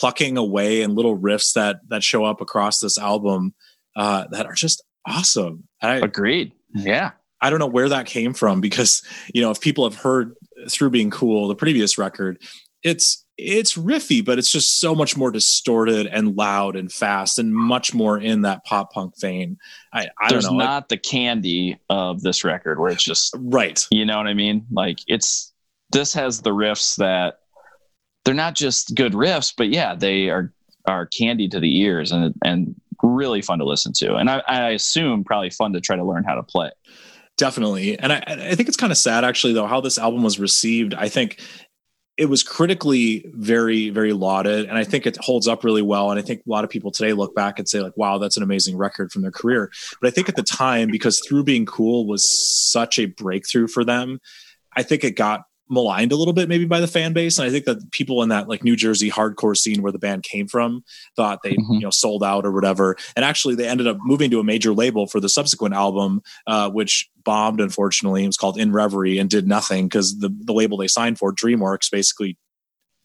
plucking 0.00 0.38
away 0.38 0.80
and 0.80 0.96
little 0.96 1.16
riffs 1.16 1.52
that 1.52 1.80
that 1.88 2.02
show 2.02 2.24
up 2.24 2.40
across 2.40 2.80
this 2.80 2.96
album 2.96 3.54
uh, 3.96 4.24
that 4.30 4.46
are 4.46 4.54
just 4.54 4.82
awesome. 5.06 5.64
I, 5.82 5.96
Agreed. 5.96 6.52
Yeah. 6.74 7.10
I 7.42 7.50
don't 7.50 7.58
know 7.58 7.66
where 7.66 7.90
that 7.90 8.06
came 8.06 8.32
from 8.32 8.60
because 8.60 9.02
you 9.32 9.42
know 9.42 9.50
if 9.50 9.60
people 9.60 9.84
have 9.88 9.98
heard 9.98 10.34
through 10.70 10.90
being 10.90 11.10
cool 11.10 11.48
the 11.48 11.54
previous 11.54 11.98
record, 11.98 12.42
it's 12.82 13.26
it's 13.36 13.74
riffy, 13.74 14.24
but 14.24 14.38
it's 14.38 14.50
just 14.50 14.80
so 14.80 14.94
much 14.94 15.16
more 15.16 15.30
distorted 15.30 16.06
and 16.06 16.36
loud 16.36 16.76
and 16.76 16.92
fast 16.92 17.38
and 17.38 17.54
much 17.54 17.94
more 17.94 18.18
in 18.18 18.42
that 18.42 18.64
pop 18.64 18.92
punk 18.92 19.18
vein. 19.18 19.58
I, 19.92 20.08
I 20.20 20.28
There's 20.28 20.44
don't 20.44 20.58
know. 20.58 20.64
not 20.64 20.88
the 20.90 20.98
candy 20.98 21.78
of 21.88 22.22
this 22.22 22.44
record 22.44 22.78
where 22.78 22.90
it's 22.92 23.04
just 23.04 23.34
right. 23.38 23.86
You 23.90 24.04
know 24.04 24.18
what 24.18 24.26
I 24.26 24.34
mean? 24.34 24.66
Like 24.70 24.98
it's 25.06 25.52
this 25.92 26.12
has 26.14 26.40
the 26.40 26.50
riffs 26.50 26.96
that 26.96 27.39
they're 28.24 28.34
not 28.34 28.54
just 28.54 28.94
good 28.94 29.12
riffs, 29.12 29.52
but 29.56 29.70
yeah, 29.70 29.94
they 29.94 30.28
are 30.28 30.52
are 30.86 31.06
candy 31.06 31.48
to 31.48 31.60
the 31.60 31.80
ears 31.80 32.12
and 32.12 32.34
and 32.44 32.74
really 33.02 33.42
fun 33.42 33.58
to 33.58 33.64
listen 33.64 33.92
to. 33.94 34.16
And 34.16 34.30
I, 34.30 34.42
I 34.46 34.70
assume 34.70 35.24
probably 35.24 35.50
fun 35.50 35.72
to 35.72 35.80
try 35.80 35.96
to 35.96 36.04
learn 36.04 36.24
how 36.24 36.34
to 36.34 36.42
play. 36.42 36.70
Definitely. 37.38 37.98
And 37.98 38.12
I, 38.12 38.22
I 38.26 38.54
think 38.54 38.68
it's 38.68 38.76
kind 38.76 38.92
of 38.92 38.98
sad 38.98 39.24
actually 39.24 39.54
though 39.54 39.66
how 39.66 39.80
this 39.80 39.98
album 39.98 40.22
was 40.22 40.38
received. 40.38 40.94
I 40.94 41.08
think 41.08 41.40
it 42.20 42.28
was 42.28 42.42
critically 42.42 43.24
very 43.32 43.88
very 43.88 44.12
lauded 44.12 44.66
and 44.66 44.76
i 44.76 44.84
think 44.84 45.06
it 45.06 45.16
holds 45.22 45.48
up 45.48 45.64
really 45.64 45.80
well 45.80 46.10
and 46.10 46.20
i 46.20 46.22
think 46.22 46.40
a 46.46 46.50
lot 46.50 46.64
of 46.64 46.68
people 46.68 46.90
today 46.90 47.14
look 47.14 47.34
back 47.34 47.58
and 47.58 47.66
say 47.66 47.80
like 47.80 47.96
wow 47.96 48.18
that's 48.18 48.36
an 48.36 48.42
amazing 48.42 48.76
record 48.76 49.10
from 49.10 49.22
their 49.22 49.30
career 49.30 49.72
but 50.00 50.08
i 50.08 50.10
think 50.10 50.28
at 50.28 50.36
the 50.36 50.42
time 50.42 50.90
because 50.90 51.18
through 51.20 51.42
being 51.42 51.64
cool 51.64 52.06
was 52.06 52.22
such 52.70 52.98
a 52.98 53.06
breakthrough 53.06 53.66
for 53.66 53.84
them 53.84 54.20
i 54.76 54.82
think 54.82 55.02
it 55.02 55.16
got 55.16 55.44
maligned 55.70 56.12
a 56.12 56.16
little 56.16 56.34
bit 56.34 56.48
maybe 56.48 56.64
by 56.64 56.80
the 56.80 56.88
fan 56.88 57.12
base. 57.12 57.38
And 57.38 57.46
i 57.46 57.50
think 57.50 57.64
that 57.64 57.90
people 57.92 58.22
in 58.22 58.28
that 58.28 58.48
like 58.48 58.64
new 58.64 58.76
jersey 58.76 59.10
hardcore 59.10 59.56
scene 59.56 59.82
where 59.82 59.92
the 59.92 59.98
band 59.98 60.22
came 60.22 60.46
from 60.48 60.84
thought 61.16 61.40
they 61.42 61.52
mm-hmm. 61.52 61.74
you 61.74 61.80
know 61.80 61.90
sold 61.90 62.24
out 62.24 62.44
or 62.44 62.52
whatever. 62.52 62.96
And 63.16 63.24
actually 63.24 63.54
they 63.54 63.68
ended 63.68 63.86
up 63.86 63.98
moving 64.00 64.30
to 64.30 64.40
a 64.40 64.44
major 64.44 64.72
label 64.72 65.06
for 65.06 65.20
the 65.20 65.28
subsequent 65.28 65.74
album 65.74 66.22
uh, 66.46 66.70
which 66.70 67.08
bombed 67.24 67.60
unfortunately. 67.60 68.24
It 68.24 68.28
was 68.28 68.36
called 68.36 68.58
in 68.58 68.72
reverie 68.72 69.18
and 69.18 69.30
did 69.30 69.46
nothing 69.46 69.86
because 69.86 70.18
the, 70.18 70.34
the 70.44 70.52
label 70.52 70.76
they 70.76 70.88
signed 70.88 71.18
for 71.18 71.32
dreamworks 71.32 71.90
basically 71.90 72.36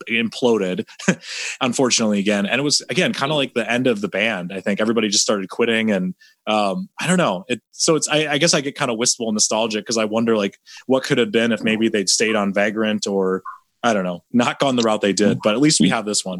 imploded 0.10 0.86
unfortunately 1.62 2.20
again. 2.20 2.46
And 2.46 2.60
it 2.60 2.64
was 2.64 2.82
again 2.90 3.14
kind 3.14 3.32
of 3.32 3.38
like 3.38 3.54
the 3.54 3.70
end 3.70 3.88
of 3.88 4.02
the 4.02 4.08
band 4.08 4.52
i 4.54 4.60
think. 4.60 4.80
Everybody 4.82 5.10
just 5.10 5.24
started 5.24 5.50
quitting 5.50 5.92
and 5.92 6.16
um 6.48 6.90
i 7.00 7.08
don't 7.08 7.18
know. 7.18 7.46
It 7.48 7.62
so 7.72 7.96
it's 7.96 8.08
i, 8.10 8.28
I 8.28 8.38
guess 8.38 8.54
i 8.54 8.62
get 8.62 8.75
kind 8.75 8.92
of 8.92 8.98
wistful 8.98 9.28
and 9.28 9.36
nostalgic 9.36 9.84
because 9.84 9.98
i 9.98 10.06
wonder 10.06 10.38
like 10.38 10.58
what 10.86 11.04
could 11.04 11.18
have 11.18 11.32
been 11.32 11.52
if 11.52 11.64
maybe 11.64 11.90
they'd 11.90 12.10
stayed 12.10 12.36
on 12.36 12.54
vagrant 12.54 13.08
or 13.08 13.44
i 13.84 13.94
don't 13.94 14.04
know 14.04 14.24
not 14.32 14.60
gone 14.60 14.75
the 14.75 14.84
route 14.84 15.02
they 15.02 15.14
did 15.14 15.40
but 15.44 15.54
at 15.54 15.62
least 15.62 15.80
we 15.80 15.90
have 15.90 16.06
this 16.06 16.24
one. 16.24 16.40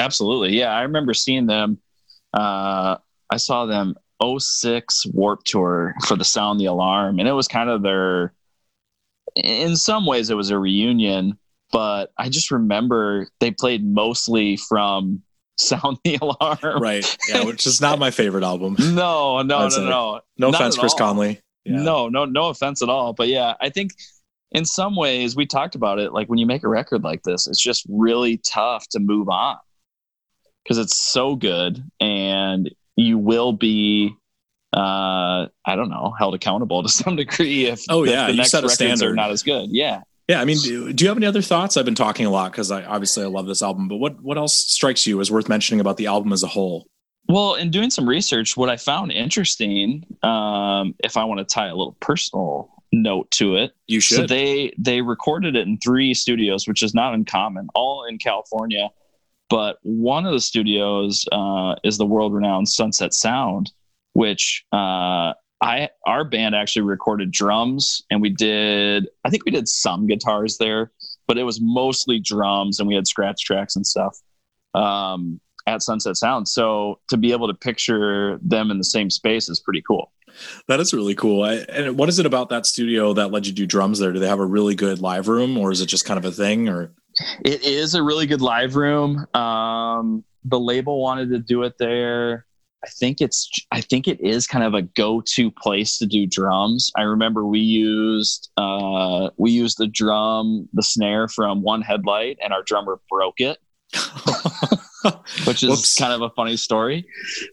Absolutely. 0.00 0.56
Yeah 0.56 0.72
i 0.72 0.82
remember 0.82 1.14
seeing 1.14 1.46
them 1.46 1.78
uh 2.34 2.96
i 3.30 3.36
saw 3.36 3.66
them 3.66 3.94
06 4.22 5.06
warp 5.12 5.44
tour 5.44 5.94
for 6.06 6.16
the 6.16 6.24
sound 6.24 6.60
the 6.60 6.66
alarm 6.66 7.18
and 7.18 7.28
it 7.28 7.32
was 7.32 7.48
kind 7.48 7.70
of 7.70 7.82
their 7.82 8.32
in 9.36 9.76
some 9.76 10.06
ways 10.06 10.30
it 10.30 10.36
was 10.36 10.50
a 10.50 10.58
reunion 10.58 11.38
but 11.72 12.12
I 12.16 12.28
just 12.28 12.50
remember 12.50 13.28
they 13.40 13.50
played 13.50 13.84
mostly 13.84 14.56
from 14.56 15.22
Sound 15.58 15.98
the 16.04 16.18
Alarm. 16.20 16.80
Right. 16.80 17.18
Yeah, 17.28 17.44
which 17.44 17.66
is 17.66 17.80
not 17.80 17.98
my 17.98 18.10
favorite 18.10 18.44
album. 18.44 18.76
no, 18.94 19.42
no, 19.42 19.68
no, 19.68 19.88
no. 19.88 20.20
No 20.38 20.48
offense, 20.50 20.78
Chris 20.78 20.92
all. 20.92 20.98
Conley. 20.98 21.40
Yeah. 21.64 21.82
No, 21.82 22.08
no, 22.08 22.24
no 22.24 22.48
offense 22.48 22.82
at 22.82 22.88
all. 22.88 23.12
But 23.12 23.28
yeah, 23.28 23.54
I 23.60 23.68
think 23.68 23.92
in 24.52 24.64
some 24.64 24.96
ways 24.96 25.36
we 25.36 25.46
talked 25.46 25.74
about 25.74 25.98
it. 25.98 26.12
Like 26.12 26.28
when 26.28 26.38
you 26.38 26.46
make 26.46 26.64
a 26.64 26.68
record 26.68 27.02
like 27.02 27.22
this, 27.24 27.46
it's 27.46 27.60
just 27.60 27.84
really 27.88 28.38
tough 28.38 28.88
to 28.90 29.00
move 29.00 29.28
on 29.28 29.56
because 30.68 30.78
it's 30.78 30.96
so 30.96 31.34
good 31.34 31.82
and 31.98 32.70
you 32.96 33.16
will 33.16 33.52
be 33.52 34.14
uh 34.74 35.46
i 35.64 35.74
don't 35.76 35.88
know 35.88 36.14
held 36.18 36.34
accountable 36.34 36.82
to 36.84 36.88
some 36.88 37.16
degree 37.16 37.66
if 37.66 37.84
oh 37.88 38.04
yeah 38.04 38.26
the, 38.26 38.32
the 38.32 38.36
next 38.36 38.52
records 38.52 38.74
standard. 38.74 39.12
are 39.12 39.14
not 39.14 39.30
as 39.30 39.42
good 39.42 39.70
yeah 39.72 40.02
yeah, 40.28 40.42
I 40.42 40.44
mean, 40.44 40.58
do, 40.58 40.92
do, 40.92 41.04
you 41.04 41.08
have 41.08 41.16
any 41.16 41.26
other 41.26 41.40
thoughts? 41.40 41.78
I've 41.78 41.86
been 41.86 41.94
talking 41.94 42.26
a 42.26 42.30
lot 42.30 42.52
because 42.52 42.70
I 42.70 42.84
obviously 42.84 43.24
I 43.24 43.28
love 43.28 43.46
this 43.46 43.62
album, 43.62 43.88
but 43.88 43.96
what 43.96 44.20
what 44.20 44.36
else 44.36 44.54
strikes 44.54 45.06
you 45.06 45.20
as 45.22 45.30
worth 45.30 45.48
mentioning 45.48 45.80
about 45.80 45.96
the 45.96 46.06
album 46.06 46.32
as 46.34 46.42
a 46.42 46.46
whole? 46.46 46.86
Well, 47.28 47.54
in 47.54 47.70
doing 47.70 47.90
some 47.90 48.08
research, 48.08 48.56
what 48.56 48.68
I 48.68 48.76
found 48.76 49.10
interesting, 49.10 50.04
um, 50.22 50.94
if 51.00 51.16
I 51.16 51.24
want 51.24 51.38
to 51.38 51.44
tie 51.44 51.66
a 51.66 51.74
little 51.74 51.96
personal 52.00 52.70
note 52.92 53.30
to 53.32 53.56
it, 53.56 53.72
you 53.86 54.00
should. 54.00 54.16
So 54.16 54.26
they 54.26 54.74
they 54.78 55.00
recorded 55.00 55.56
it 55.56 55.66
in 55.66 55.78
three 55.78 56.12
studios, 56.12 56.68
which 56.68 56.82
is 56.82 56.94
not 56.94 57.14
uncommon, 57.14 57.68
all 57.74 58.04
in 58.04 58.18
California. 58.18 58.90
But 59.48 59.78
one 59.82 60.26
of 60.26 60.32
the 60.32 60.40
studios 60.40 61.24
uh, 61.32 61.76
is 61.84 61.96
the 61.96 62.04
world 62.04 62.34
renowned 62.34 62.68
Sunset 62.68 63.14
Sound, 63.14 63.72
which 64.12 64.64
uh, 64.72 65.32
I 65.60 65.88
our 66.06 66.24
band 66.24 66.54
actually 66.54 66.82
recorded 66.82 67.32
drums 67.32 68.02
and 68.10 68.22
we 68.22 68.30
did 68.30 69.08
I 69.24 69.30
think 69.30 69.44
we 69.44 69.50
did 69.50 69.68
some 69.68 70.06
guitars 70.06 70.58
there, 70.58 70.92
but 71.26 71.38
it 71.38 71.42
was 71.42 71.60
mostly 71.60 72.20
drums 72.20 72.78
and 72.78 72.88
we 72.88 72.94
had 72.94 73.06
scratch 73.06 73.44
tracks 73.44 73.74
and 73.76 73.86
stuff 73.86 74.18
um, 74.74 75.40
at 75.66 75.82
Sunset 75.82 76.16
Sound. 76.16 76.48
So 76.48 77.00
to 77.10 77.16
be 77.16 77.32
able 77.32 77.48
to 77.48 77.54
picture 77.54 78.38
them 78.42 78.70
in 78.70 78.78
the 78.78 78.84
same 78.84 79.10
space 79.10 79.48
is 79.48 79.60
pretty 79.60 79.82
cool. 79.86 80.12
That 80.68 80.78
is 80.78 80.94
really 80.94 81.16
cool. 81.16 81.42
I, 81.42 81.54
and 81.68 81.98
what 81.98 82.08
is 82.08 82.20
it 82.20 82.26
about 82.26 82.50
that 82.50 82.64
studio 82.64 83.12
that 83.14 83.32
led 83.32 83.46
you 83.46 83.52
to 83.52 83.56
do 83.56 83.66
drums 83.66 83.98
there? 83.98 84.12
Do 84.12 84.20
they 84.20 84.28
have 84.28 84.38
a 84.38 84.46
really 84.46 84.76
good 84.76 85.00
live 85.00 85.26
room 85.26 85.58
or 85.58 85.72
is 85.72 85.80
it 85.80 85.86
just 85.86 86.04
kind 86.04 86.18
of 86.18 86.24
a 86.24 86.30
thing 86.30 86.68
or 86.68 86.92
it 87.44 87.64
is 87.64 87.94
a 87.94 88.02
really 88.02 88.26
good 88.26 88.40
live 88.40 88.76
room. 88.76 89.26
Um, 89.34 90.24
the 90.44 90.60
label 90.60 91.00
wanted 91.00 91.30
to 91.30 91.38
do 91.38 91.62
it 91.64 91.74
there. 91.78 92.46
I 92.84 92.88
think 92.88 93.20
it's 93.20 93.50
I 93.72 93.80
think 93.80 94.06
it 94.06 94.20
is 94.20 94.46
kind 94.46 94.64
of 94.64 94.74
a 94.74 94.82
go-to 94.82 95.50
place 95.50 95.98
to 95.98 96.06
do 96.06 96.26
drums. 96.26 96.92
I 96.96 97.02
remember 97.02 97.44
we 97.44 97.60
used 97.60 98.50
uh, 98.56 99.30
we 99.36 99.50
used 99.50 99.78
the 99.78 99.88
drum 99.88 100.68
the 100.72 100.82
snare 100.82 101.28
from 101.28 101.62
One 101.62 101.82
Headlight 101.82 102.38
and 102.42 102.52
our 102.52 102.62
drummer 102.62 103.00
broke 103.10 103.40
it. 103.40 103.58
which 105.46 105.62
is 105.62 105.70
Whoops. 105.70 105.96
kind 105.96 106.12
of 106.12 106.22
a 106.22 106.30
funny 106.30 106.56
story. 106.56 107.06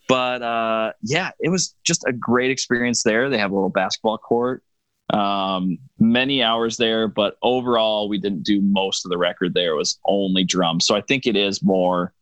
But 0.07 0.41
uh, 0.41 0.93
yeah, 1.03 1.31
it 1.39 1.49
was 1.49 1.75
just 1.83 2.03
a 2.07 2.13
great 2.13 2.51
experience 2.51 3.03
there. 3.03 3.29
They 3.29 3.37
have 3.37 3.51
a 3.51 3.55
little 3.55 3.69
basketball 3.69 4.17
court, 4.17 4.63
um, 5.11 5.77
many 5.99 6.41
hours 6.43 6.77
there, 6.77 7.07
but 7.07 7.37
overall, 7.41 8.09
we 8.09 8.17
didn't 8.17 8.43
do 8.43 8.61
most 8.61 9.05
of 9.05 9.09
the 9.09 9.17
record 9.17 9.53
there. 9.53 9.73
It 9.73 9.77
was 9.77 9.99
only 10.07 10.43
drums. 10.43 10.85
So 10.85 10.95
I 10.95 11.01
think 11.01 11.25
it 11.25 11.35
is 11.35 11.63
more 11.63 12.13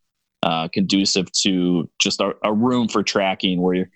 uh, 0.43 0.67
conducive 0.67 1.31
to 1.31 1.89
just 1.99 2.19
a, 2.19 2.33
a, 2.43 2.53
room 2.53 2.89
for 2.89 3.01
tracking 3.01 3.61
where 3.61 3.89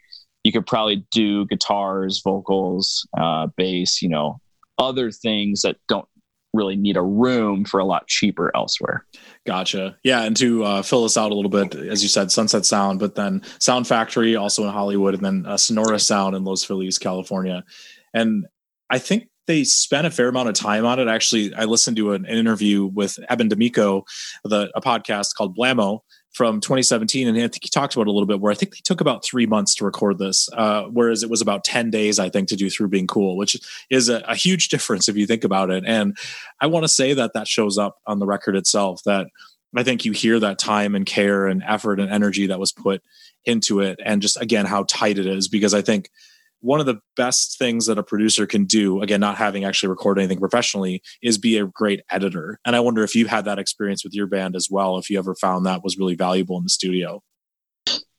you 0.45 0.51
could 0.53 0.65
probably 0.65 1.05
do 1.11 1.45
guitars, 1.47 2.21
vocals, 2.23 3.05
uh, 3.19 3.47
bass, 3.57 4.01
you 4.01 4.07
know, 4.07 4.39
other 4.77 5.11
things 5.11 5.61
that 5.63 5.75
don't 5.89 6.07
really 6.53 6.77
need 6.77 6.95
a 6.95 7.01
room 7.01 7.65
for 7.65 7.81
a 7.81 7.85
lot 7.85 8.07
cheaper 8.07 8.49
elsewhere. 8.55 9.05
Gotcha. 9.45 9.97
Yeah, 10.03 10.23
and 10.23 10.37
to 10.37 10.63
uh, 10.63 10.81
fill 10.83 11.03
us 11.03 11.17
out 11.17 11.33
a 11.33 11.35
little 11.35 11.51
bit, 11.51 11.75
as 11.75 12.01
you 12.01 12.07
said, 12.07 12.31
Sunset 12.31 12.65
Sound, 12.65 12.99
but 12.99 13.15
then 13.15 13.41
Sound 13.59 13.85
Factory 13.85 14.37
also 14.37 14.63
in 14.63 14.71
Hollywood, 14.71 15.15
and 15.15 15.25
then 15.25 15.45
uh, 15.45 15.57
Sonora 15.57 15.99
Sound 15.99 16.33
in 16.33 16.45
Los 16.45 16.63
Feliz, 16.63 16.97
California. 16.97 17.65
And 18.13 18.45
I 18.89 18.99
think 18.99 19.27
they 19.47 19.65
spent 19.65 20.07
a 20.07 20.11
fair 20.11 20.29
amount 20.29 20.49
of 20.49 20.55
time 20.55 20.85
on 20.85 20.99
it. 20.99 21.09
Actually, 21.09 21.53
I 21.53 21.65
listened 21.65 21.97
to 21.97 22.13
an, 22.13 22.25
an 22.25 22.37
interview 22.37 22.85
with 22.85 23.19
Eben 23.29 23.49
D'Amico, 23.49 24.05
the, 24.43 24.71
a 24.75 24.81
podcast 24.81 25.35
called 25.35 25.57
Blammo, 25.57 25.99
from 26.37 26.61
2017, 26.61 27.27
and 27.27 27.35
I 27.35 27.41
think 27.41 27.63
he 27.63 27.69
talked 27.69 27.95
about 27.95 28.05
a 28.05 28.11
little 28.11 28.27
bit. 28.27 28.39
Where 28.39 28.51
I 28.51 28.55
think 28.55 28.73
they 28.73 28.81
took 28.83 29.01
about 29.01 29.25
three 29.25 29.47
months 29.47 29.73
to 29.75 29.85
record 29.85 30.19
this, 30.19 30.47
uh, 30.53 30.83
whereas 30.83 31.23
it 31.23 31.31
was 31.31 31.41
about 31.41 31.63
10 31.63 31.89
days, 31.89 32.19
I 32.19 32.29
think, 32.29 32.47
to 32.49 32.55
do 32.55 32.69
through 32.69 32.89
being 32.89 33.07
cool, 33.07 33.37
which 33.37 33.57
is 33.89 34.07
a, 34.07 34.19
a 34.19 34.35
huge 34.35 34.69
difference 34.69 35.09
if 35.09 35.17
you 35.17 35.25
think 35.25 35.43
about 35.43 35.71
it. 35.71 35.83
And 35.87 36.15
I 36.61 36.67
want 36.67 36.83
to 36.83 36.89
say 36.89 37.13
that 37.13 37.33
that 37.33 37.47
shows 37.47 37.79
up 37.79 37.97
on 38.05 38.19
the 38.19 38.27
record 38.27 38.55
itself. 38.55 39.01
That 39.03 39.27
I 39.75 39.81
think 39.81 40.05
you 40.05 40.11
hear 40.11 40.39
that 40.39 40.59
time 40.59 40.93
and 40.93 41.07
care 41.07 41.47
and 41.47 41.63
effort 41.67 41.99
and 41.99 42.11
energy 42.11 42.45
that 42.47 42.59
was 42.59 42.71
put 42.71 43.01
into 43.43 43.79
it, 43.79 43.99
and 44.05 44.21
just 44.21 44.39
again 44.39 44.67
how 44.67 44.83
tight 44.87 45.17
it 45.17 45.25
is. 45.25 45.47
Because 45.47 45.73
I 45.73 45.81
think 45.81 46.11
one 46.61 46.79
of 46.79 46.85
the 46.85 46.99
best 47.15 47.57
things 47.57 47.85
that 47.85 47.97
a 47.97 48.03
producer 48.03 48.45
can 48.45 48.65
do, 48.65 49.01
again, 49.01 49.19
not 49.19 49.37
having 49.37 49.63
actually 49.63 49.89
recorded 49.89 50.21
anything 50.21 50.39
professionally, 50.39 51.01
is 51.21 51.37
be 51.37 51.57
a 51.57 51.65
great 51.65 52.01
editor. 52.09 52.59
And 52.65 52.75
I 52.75 52.79
wonder 52.79 53.03
if 53.03 53.15
you 53.15 53.27
had 53.27 53.45
that 53.45 53.59
experience 53.59 54.03
with 54.03 54.13
your 54.13 54.27
band 54.27 54.55
as 54.55 54.67
well, 54.69 54.97
if 54.97 55.09
you 55.09 55.19
ever 55.19 55.35
found 55.35 55.65
that 55.65 55.83
was 55.83 55.97
really 55.97 56.15
valuable 56.15 56.57
in 56.57 56.63
the 56.63 56.69
studio. 56.69 57.21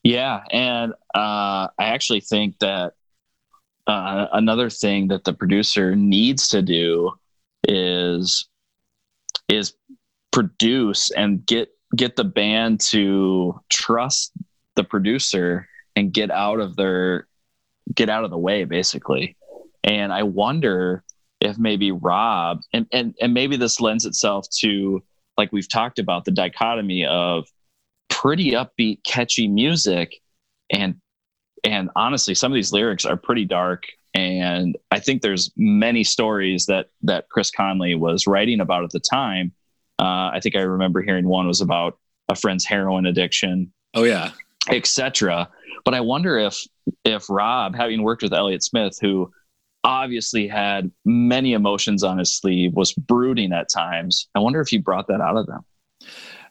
Yeah. 0.03 0.41
And 0.51 0.93
uh, 1.13 1.67
I 1.77 1.85
actually 1.85 2.21
think 2.21 2.57
that 2.59 2.93
uh, 3.87 4.27
another 4.31 4.69
thing 4.69 5.09
that 5.09 5.23
the 5.23 5.33
producer 5.33 5.95
needs 5.95 6.47
to 6.49 6.61
do 6.61 7.11
is 7.67 8.47
is 9.49 9.73
produce 10.31 11.09
and 11.11 11.45
get 11.45 11.69
get 11.95 12.15
the 12.15 12.23
band 12.23 12.79
to 12.79 13.59
trust 13.69 14.31
the 14.75 14.83
producer 14.83 15.67
and 15.95 16.13
get 16.13 16.29
out 16.31 16.59
of 16.59 16.75
their 16.75 17.27
get 17.93 18.09
out 18.09 18.23
of 18.23 18.29
the 18.29 18.37
way 18.37 18.63
basically. 18.63 19.35
And 19.83 20.11
i 20.11 20.23
wonder 20.23 21.03
if 21.39 21.57
maybe 21.57 21.91
rob 21.91 22.59
and 22.73 22.85
and, 22.91 23.15
and 23.21 23.33
maybe 23.33 23.55
this 23.55 23.79
lends 23.79 24.05
itself 24.05 24.45
to 24.59 25.01
like 25.37 25.51
we've 25.51 25.69
talked 25.69 25.99
about 25.99 26.25
the 26.25 26.31
dichotomy 26.31 27.05
of 27.05 27.47
pretty 28.09 28.51
upbeat 28.51 29.03
catchy 29.05 29.47
music 29.47 30.21
and 30.71 30.95
and 31.63 31.89
honestly 31.95 32.35
some 32.35 32.51
of 32.51 32.55
these 32.55 32.73
lyrics 32.73 33.05
are 33.05 33.17
pretty 33.17 33.45
dark. 33.45 33.83
And 34.13 34.77
i 34.91 34.99
think 34.99 35.21
there's 35.21 35.51
many 35.55 36.03
stories 36.03 36.65
that 36.65 36.87
that 37.03 37.29
chris 37.29 37.51
conley 37.51 37.95
was 37.95 38.27
writing 38.27 38.59
about 38.59 38.83
at 38.83 38.91
the 38.91 38.99
time. 38.99 39.53
Uh, 39.99 40.31
i 40.33 40.39
think 40.41 40.55
i 40.55 40.61
remember 40.61 41.01
hearing 41.01 41.27
one 41.27 41.47
was 41.47 41.61
about 41.61 41.97
a 42.27 42.35
friend's 42.35 42.65
heroin 42.65 43.05
addiction. 43.05 43.71
Oh 43.93 44.03
yeah 44.03 44.31
etc 44.69 45.49
but 45.85 45.93
I 45.93 46.01
wonder 46.01 46.37
if 46.37 46.67
if 47.03 47.29
Rob, 47.29 47.75
having 47.75 48.03
worked 48.03 48.23
with 48.23 48.33
Elliott 48.33 48.63
Smith, 48.63 48.97
who 49.01 49.31
obviously 49.83 50.47
had 50.47 50.91
many 51.05 51.53
emotions 51.53 52.03
on 52.03 52.17
his 52.17 52.35
sleeve, 52.35 52.73
was 52.75 52.93
brooding 52.93 53.53
at 53.53 53.69
times. 53.69 54.27
I 54.35 54.39
wonder 54.39 54.59
if 54.61 54.67
he 54.67 54.77
brought 54.77 55.07
that 55.07 55.21
out 55.21 55.37
of 55.37 55.47
them. 55.47 55.61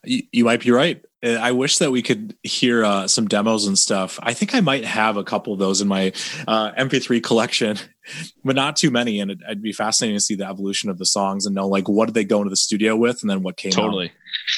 You, 0.04 0.22
you 0.32 0.44
might 0.44 0.62
be 0.62 0.70
right. 0.70 1.04
Uh, 1.24 1.30
I 1.30 1.52
wish 1.52 1.78
that 1.78 1.90
we 1.90 2.02
could 2.02 2.36
hear 2.44 2.84
uh, 2.84 3.08
some 3.08 3.26
demos 3.26 3.66
and 3.66 3.76
stuff. 3.76 4.20
I 4.22 4.32
think 4.32 4.54
I 4.54 4.60
might 4.60 4.84
have 4.84 5.16
a 5.16 5.24
couple 5.24 5.52
of 5.52 5.58
those 5.58 5.80
in 5.80 5.88
my 5.88 6.12
uh, 6.46 6.70
MP3 6.72 7.22
collection, 7.22 7.78
but 8.44 8.54
not 8.54 8.76
too 8.76 8.90
many. 8.90 9.18
And 9.18 9.32
it, 9.32 9.38
would 9.48 9.62
be 9.62 9.72
fascinating 9.72 10.16
to 10.16 10.20
see 10.20 10.36
the 10.36 10.48
evolution 10.48 10.88
of 10.88 10.98
the 10.98 11.06
songs 11.06 11.46
and 11.46 11.54
know 11.54 11.68
like 11.68 11.88
what 11.88 12.06
did 12.06 12.14
they 12.14 12.24
go 12.24 12.38
into 12.38 12.50
the 12.50 12.56
studio 12.56 12.96
with, 12.96 13.22
and 13.22 13.28
then 13.28 13.42
what 13.42 13.56
came. 13.56 13.72
Totally. 13.72 14.06
Out. 14.06 14.12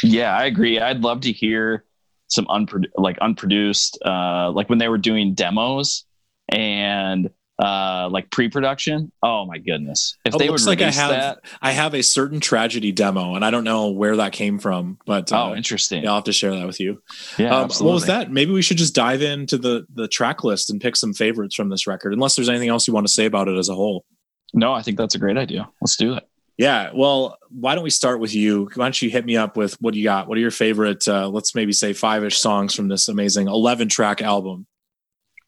Yeah, 0.05 0.37
I 0.37 0.45
agree. 0.45 0.79
I'd 0.79 1.01
love 1.01 1.23
to 1.23 1.33
hear 1.33 1.85
some 2.31 2.47
unproduced, 2.49 2.95
like 2.97 3.19
unproduced, 3.21 3.99
uh, 4.05 4.51
like 4.51 4.69
when 4.69 4.79
they 4.79 4.89
were 4.89 4.99
doing 4.99 5.35
demos 5.35 6.05
and 6.49 7.31
uh, 7.61 8.09
like 8.11 8.31
pre-production. 8.31 9.13
Oh 9.23 9.45
my 9.45 9.59
goodness! 9.59 10.17
If 10.25 10.35
it 10.35 10.39
they 10.39 10.49
would 10.49 10.65
like 10.65 10.81
I 10.81 10.91
have 10.91 11.11
that, 11.11 11.45
I 11.61 11.73
have 11.73 11.95
a 11.95 12.03
certain 12.03 12.41
tragedy 12.41 12.91
demo, 12.93 13.35
and 13.35 13.45
I 13.45 13.51
don't 13.51 13.65
know 13.65 13.91
where 13.91 14.17
that 14.17 14.33
came 14.33 14.59
from, 14.59 14.99
but 15.05 15.31
uh, 15.31 15.51
oh, 15.51 15.55
interesting. 15.55 16.03
Yeah, 16.03 16.11
I'll 16.11 16.15
have 16.17 16.25
to 16.25 16.33
share 16.33 16.53
that 16.53 16.67
with 16.67 16.81
you. 16.81 17.03
Yeah, 17.37 17.55
um, 17.55 17.69
what 17.69 17.93
was 17.93 18.07
that? 18.07 18.31
Maybe 18.31 18.53
we 18.53 18.63
should 18.63 18.79
just 18.79 18.95
dive 18.95 19.21
into 19.21 19.59
the 19.59 19.87
the 19.93 20.09
track 20.09 20.43
list 20.43 20.71
and 20.71 20.81
pick 20.81 20.97
some 20.97 21.13
favorites 21.13 21.55
from 21.55 21.69
this 21.69 21.87
record. 21.87 22.15
Unless 22.15 22.37
there's 22.37 22.49
anything 22.49 22.71
else 22.71 22.89
you 22.89 22.95
want 22.95 23.07
to 23.07 23.13
say 23.13 23.27
about 23.27 23.49
it 23.49 23.59
as 23.59 23.69
a 23.69 23.75
whole. 23.75 24.05
No, 24.55 24.73
I 24.73 24.83
think 24.83 24.97
that's 24.97 25.15
a 25.15 25.19
great 25.19 25.37
idea. 25.37 25.69
Let's 25.83 25.97
do 25.97 26.15
it. 26.15 26.27
Yeah. 26.61 26.91
Well, 26.95 27.39
why 27.49 27.75
don't 27.75 27.85
we 27.85 27.89
start 27.89 28.21
with 28.21 28.35
you? 28.35 28.69
Why 28.75 28.85
don't 28.85 29.01
you 29.01 29.09
hit 29.09 29.25
me 29.25 29.35
up 29.35 29.57
with 29.57 29.81
what 29.81 29.95
you 29.95 30.05
got? 30.05 30.29
What 30.29 30.37
are 30.37 30.43
your 30.43 30.51
favorite, 30.51 31.09
uh, 31.09 31.27
let's 31.27 31.55
maybe 31.55 31.73
say 31.73 31.95
five 31.95 32.23
ish 32.23 32.37
songs 32.37 32.75
from 32.75 32.89
this 32.89 33.09
amazing 33.09 33.49
11 33.49 33.89
track 33.89 34.21
album? 34.21 34.67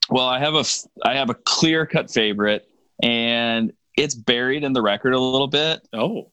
Well, 0.09 0.27
I 0.27 0.39
have 0.39 0.55
a 0.55 0.65
I 1.05 1.17
have 1.17 1.29
a 1.29 1.35
clear 1.35 1.85
cut 1.85 2.11
favorite, 2.11 2.67
and 3.03 3.75
it's 3.95 4.15
buried 4.15 4.65
in 4.65 4.73
the 4.73 4.81
record 4.81 5.13
a 5.13 5.19
little 5.19 5.49
bit. 5.49 5.87
Oh, 5.93 6.33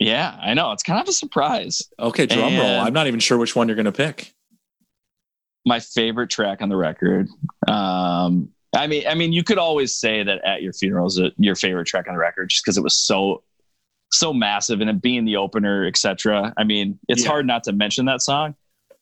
yeah, 0.00 0.36
I 0.42 0.54
know. 0.54 0.72
It's 0.72 0.82
kind 0.82 1.00
of 1.00 1.08
a 1.08 1.12
surprise. 1.12 1.80
Okay, 1.96 2.26
drum 2.26 2.52
and 2.52 2.58
roll. 2.58 2.80
I'm 2.80 2.92
not 2.92 3.06
even 3.06 3.20
sure 3.20 3.38
which 3.38 3.54
one 3.54 3.68
you're 3.68 3.76
going 3.76 3.84
to 3.84 3.92
pick. 3.92 4.34
My 5.64 5.78
favorite 5.78 6.28
track 6.28 6.60
on 6.60 6.70
the 6.70 6.76
record. 6.76 7.28
Um, 7.68 8.48
I 8.74 8.88
mean, 8.88 9.04
I 9.06 9.14
mean, 9.14 9.32
you 9.32 9.44
could 9.44 9.58
always 9.58 9.94
say 9.94 10.24
that 10.24 10.44
at 10.44 10.60
your 10.60 10.72
funeral 10.72 11.06
is 11.06 11.20
your 11.38 11.54
favorite 11.54 11.86
track 11.86 12.08
on 12.08 12.14
the 12.14 12.20
record, 12.20 12.50
just 12.50 12.64
because 12.64 12.76
it 12.76 12.82
was 12.82 12.96
so, 12.96 13.44
so 14.12 14.32
massive, 14.32 14.80
and 14.80 14.88
it 14.88 15.02
being 15.02 15.24
the 15.24 15.36
opener, 15.36 15.84
etc. 15.86 16.52
I 16.56 16.64
mean, 16.64 16.98
it's 17.08 17.22
yeah. 17.22 17.30
hard 17.30 17.46
not 17.46 17.64
to 17.64 17.72
mention 17.72 18.04
that 18.06 18.22
song. 18.22 18.54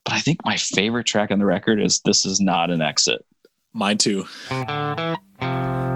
But 0.05 0.15
I 0.15 0.21
think 0.21 0.39
my 0.45 0.57
favorite 0.57 1.07
track 1.07 1.31
on 1.31 1.39
the 1.39 1.45
record 1.45 1.81
is 1.81 2.01
"This 2.01 2.25
Is 2.25 2.41
Not 2.41 2.71
an 2.71 2.81
Exit." 2.81 3.25
Mine 3.73 3.99
too. 3.99 4.27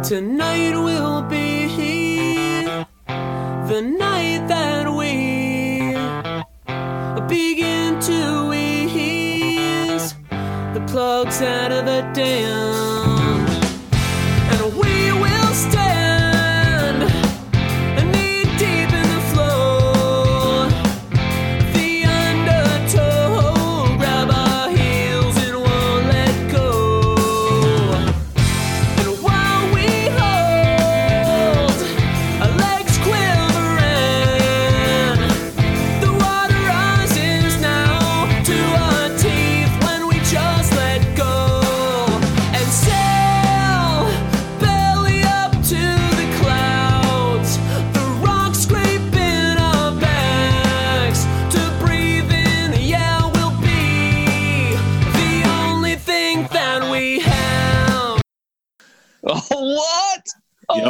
Tonight 0.03 0.77
will 0.77 1.23
be 1.23 1.55
the 3.67 3.81
night 3.81 4.47
that 4.47 4.87
we 4.87 5.95
begin 7.27 7.99
to 7.99 8.53
ease 8.55 10.15
the 10.75 10.85
plugs 10.87 11.41
out 11.41 11.73
of 11.73 11.87
the 11.87 12.03
dam. 12.13 13.04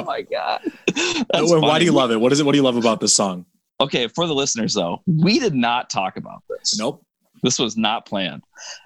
My 0.04 0.22
god! 0.22 0.60
Why 1.32 1.78
do 1.78 1.84
you 1.84 1.92
love 1.92 2.10
it? 2.10 2.20
What 2.20 2.32
is 2.32 2.40
it? 2.40 2.46
What 2.46 2.52
do 2.52 2.58
you 2.58 2.64
love 2.64 2.76
about 2.76 3.00
this 3.00 3.14
song? 3.14 3.46
Okay, 3.80 4.08
for 4.08 4.26
the 4.26 4.34
listeners 4.34 4.74
though, 4.74 5.02
we 5.06 5.38
did 5.38 5.54
not 5.54 5.90
talk 5.90 6.16
about 6.16 6.42
this. 6.48 6.78
Nope, 6.78 7.04
this 7.42 7.58
was 7.58 7.76
not 7.76 8.06
planned. 8.06 8.42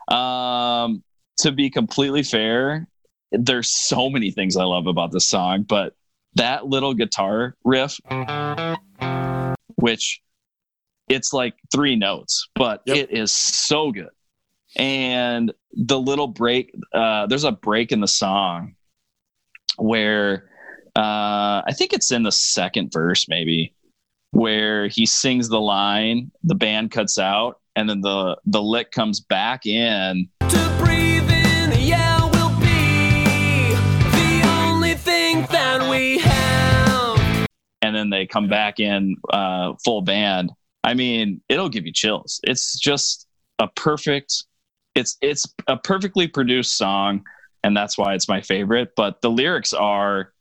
Um, 0.09 1.03
to 1.39 1.53
be 1.53 1.71
completely 1.71 2.23
fair, 2.23 2.89
there's 3.31 3.71
so 3.71 4.11
many 4.11 4.31
things 4.31 4.57
I 4.57 4.65
love 4.65 4.87
about 4.87 5.13
this 5.13 5.29
song, 5.29 5.63
but 5.63 5.95
that 6.35 6.67
little 6.67 6.95
guitar 6.95 7.57
riff, 7.65 8.01
which 9.77 10.21
it's 11.09 11.33
like 11.33 11.55
three 11.73 11.97
notes, 11.97 12.49
but 12.55 12.83
yep. 12.87 12.97
it 12.97 13.11
is 13.13 13.33
so 13.33 13.93
good. 13.93 14.11
And 14.77 15.53
the 15.73 15.99
little 15.99 16.29
break, 16.29 16.75
uh, 16.93 17.27
there's 17.27 17.45
a 17.45 17.53
break 17.53 17.93
in 17.93 18.01
the 18.01 18.09
song 18.09 18.75
where 19.77 20.48
uh, 20.99 21.63
I 21.65 21.73
think 21.75 21.93
it's 21.93 22.11
in 22.11 22.25
the 22.25 22.33
second 22.33 22.93
verse, 22.93 23.29
maybe, 23.29 23.73
where 24.33 24.89
he 24.89 25.07
sings 25.07 25.49
the 25.49 25.61
line, 25.61 26.33
the 26.43 26.57
band 26.57 26.91
cuts 26.91 27.19
out, 27.19 27.61
and 27.77 27.89
then 27.89 28.01
the 28.01 28.37
the 28.47 28.61
lick 28.61 28.91
comes 28.91 29.21
back 29.21 29.65
in. 29.65 30.29
To 30.41 30.77
breathe 30.81 31.31
in, 31.31 31.73
yeah, 31.79 32.25
will 32.25 32.59
be 32.59 33.75
the 34.11 34.43
only 34.49 34.95
thing 34.95 35.47
that 35.53 35.89
we 35.89 36.19
have. 36.19 37.47
And 37.81 37.95
then 37.95 38.11
they 38.11 38.27
come 38.27 38.49
back 38.49 38.81
in 38.81 39.19
uh, 39.33 39.75
full 39.85 40.03
band. 40.03 40.51
I 40.83 40.95
mean, 40.95 41.41
it'll 41.49 41.69
give 41.69 41.87
you 41.87 41.93
chills. 41.93 42.41
It's 42.43 42.77
just 42.77 43.29
a 43.61 43.69
perfect. 43.69 44.43
It's 44.97 45.17
it's 45.21 45.47
a 45.69 45.77
perfectly 45.77 46.27
produced 46.27 46.77
song, 46.77 47.25
and 47.63 47.77
that's 47.77 47.97
why 47.97 48.15
it's 48.15 48.29
my 48.29 48.41
favorite. 48.41 48.97
But 48.97 49.21
the 49.21 49.31
lyrics 49.31 49.73
are 49.73 50.33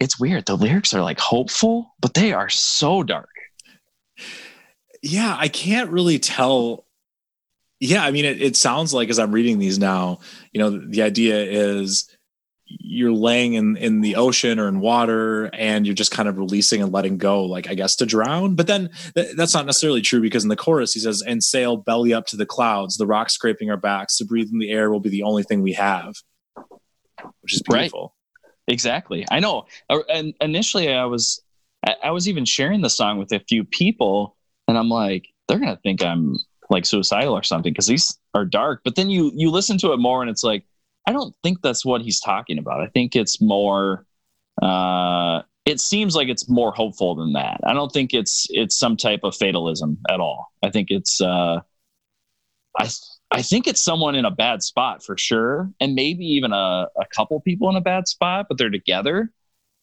it's 0.00 0.18
weird. 0.18 0.46
The 0.46 0.56
lyrics 0.56 0.92
are 0.94 1.02
like 1.02 1.20
hopeful, 1.20 1.94
but 2.00 2.14
they 2.14 2.32
are 2.32 2.48
so 2.48 3.02
dark. 3.02 3.30
Yeah, 5.02 5.36
I 5.38 5.48
can't 5.48 5.90
really 5.90 6.18
tell. 6.18 6.86
Yeah, 7.80 8.04
I 8.04 8.10
mean, 8.10 8.24
it, 8.24 8.40
it 8.40 8.56
sounds 8.56 8.94
like 8.94 9.10
as 9.10 9.18
I'm 9.18 9.32
reading 9.32 9.58
these 9.58 9.78
now, 9.78 10.20
you 10.52 10.60
know, 10.60 10.70
the, 10.70 10.86
the 10.86 11.02
idea 11.02 11.42
is 11.42 12.08
you're 12.66 13.12
laying 13.12 13.54
in 13.54 13.76
in 13.76 14.00
the 14.00 14.16
ocean 14.16 14.58
or 14.58 14.68
in 14.68 14.80
water 14.80 15.50
and 15.54 15.86
you're 15.86 15.94
just 15.94 16.10
kind 16.10 16.28
of 16.28 16.38
releasing 16.38 16.82
and 16.82 16.92
letting 16.92 17.18
go 17.18 17.44
like 17.44 17.68
i 17.68 17.74
guess 17.74 17.94
to 17.94 18.06
drown 18.06 18.54
but 18.54 18.66
then 18.66 18.88
th- 19.14 19.36
that's 19.36 19.52
not 19.52 19.66
necessarily 19.66 20.00
true 20.00 20.20
because 20.20 20.44
in 20.44 20.48
the 20.48 20.56
chorus 20.56 20.94
he 20.94 21.00
says 21.00 21.22
and 21.26 21.44
sail 21.44 21.76
belly 21.76 22.14
up 22.14 22.26
to 22.26 22.36
the 22.36 22.46
clouds 22.46 22.96
the 22.96 23.06
rocks 23.06 23.34
scraping 23.34 23.70
our 23.70 23.76
backs 23.76 24.16
to 24.16 24.24
breathe 24.24 24.48
in 24.50 24.58
the 24.58 24.70
air 24.70 24.90
will 24.90 25.00
be 25.00 25.10
the 25.10 25.22
only 25.22 25.42
thing 25.42 25.62
we 25.62 25.74
have 25.74 26.14
which 27.42 27.54
is 27.54 27.62
beautiful 27.62 28.14
Exactly. 28.68 29.26
I 29.30 29.40
know. 29.40 29.66
Uh, 29.90 30.00
and 30.12 30.34
initially, 30.40 30.92
I 30.92 31.04
was 31.04 31.42
I 32.02 32.10
was 32.10 32.28
even 32.28 32.46
sharing 32.46 32.80
the 32.80 32.88
song 32.90 33.18
with 33.18 33.30
a 33.32 33.40
few 33.40 33.62
people, 33.64 34.36
and 34.68 34.78
I'm 34.78 34.88
like, 34.88 35.26
they're 35.48 35.58
gonna 35.58 35.78
think 35.82 36.02
I'm 36.02 36.38
like 36.70 36.86
suicidal 36.86 37.34
or 37.34 37.42
something 37.42 37.72
because 37.72 37.86
these 37.86 38.18
are 38.34 38.46
dark. 38.46 38.80
But 38.84 38.96
then 38.96 39.10
you 39.10 39.30
you 39.34 39.50
listen 39.50 39.76
to 39.78 39.92
it 39.92 39.98
more, 39.98 40.22
and 40.22 40.30
it's 40.30 40.42
like, 40.44 40.64
I 41.06 41.12
don't 41.12 41.34
think 41.42 41.60
that's 41.62 41.84
what 41.84 42.00
he's 42.00 42.20
talking 42.20 42.58
about. 42.58 42.80
I 42.80 42.86
think 42.88 43.14
it's 43.16 43.40
more. 43.40 44.06
Uh, 44.62 45.42
it 45.66 45.80
seems 45.80 46.16
like 46.16 46.28
it's 46.28 46.48
more 46.48 46.72
hopeful 46.72 47.14
than 47.16 47.34
that. 47.34 47.60
I 47.64 47.74
don't 47.74 47.92
think 47.92 48.14
it's 48.14 48.46
it's 48.50 48.78
some 48.78 48.96
type 48.96 49.20
of 49.24 49.36
fatalism 49.36 49.98
at 50.10 50.20
all. 50.20 50.52
I 50.62 50.70
think 50.70 50.88
it's. 50.90 51.20
Uh, 51.20 51.60
I 52.78 52.88
I 53.34 53.42
think 53.42 53.66
it's 53.66 53.82
someone 53.82 54.14
in 54.14 54.24
a 54.24 54.30
bad 54.30 54.62
spot 54.62 55.04
for 55.04 55.16
sure, 55.16 55.70
and 55.80 55.94
maybe 55.94 56.24
even 56.24 56.52
a, 56.52 56.86
a 56.96 57.06
couple 57.14 57.40
people 57.40 57.68
in 57.70 57.76
a 57.76 57.80
bad 57.80 58.08
spot, 58.08 58.46
but 58.48 58.58
they're 58.58 58.70
together 58.70 59.30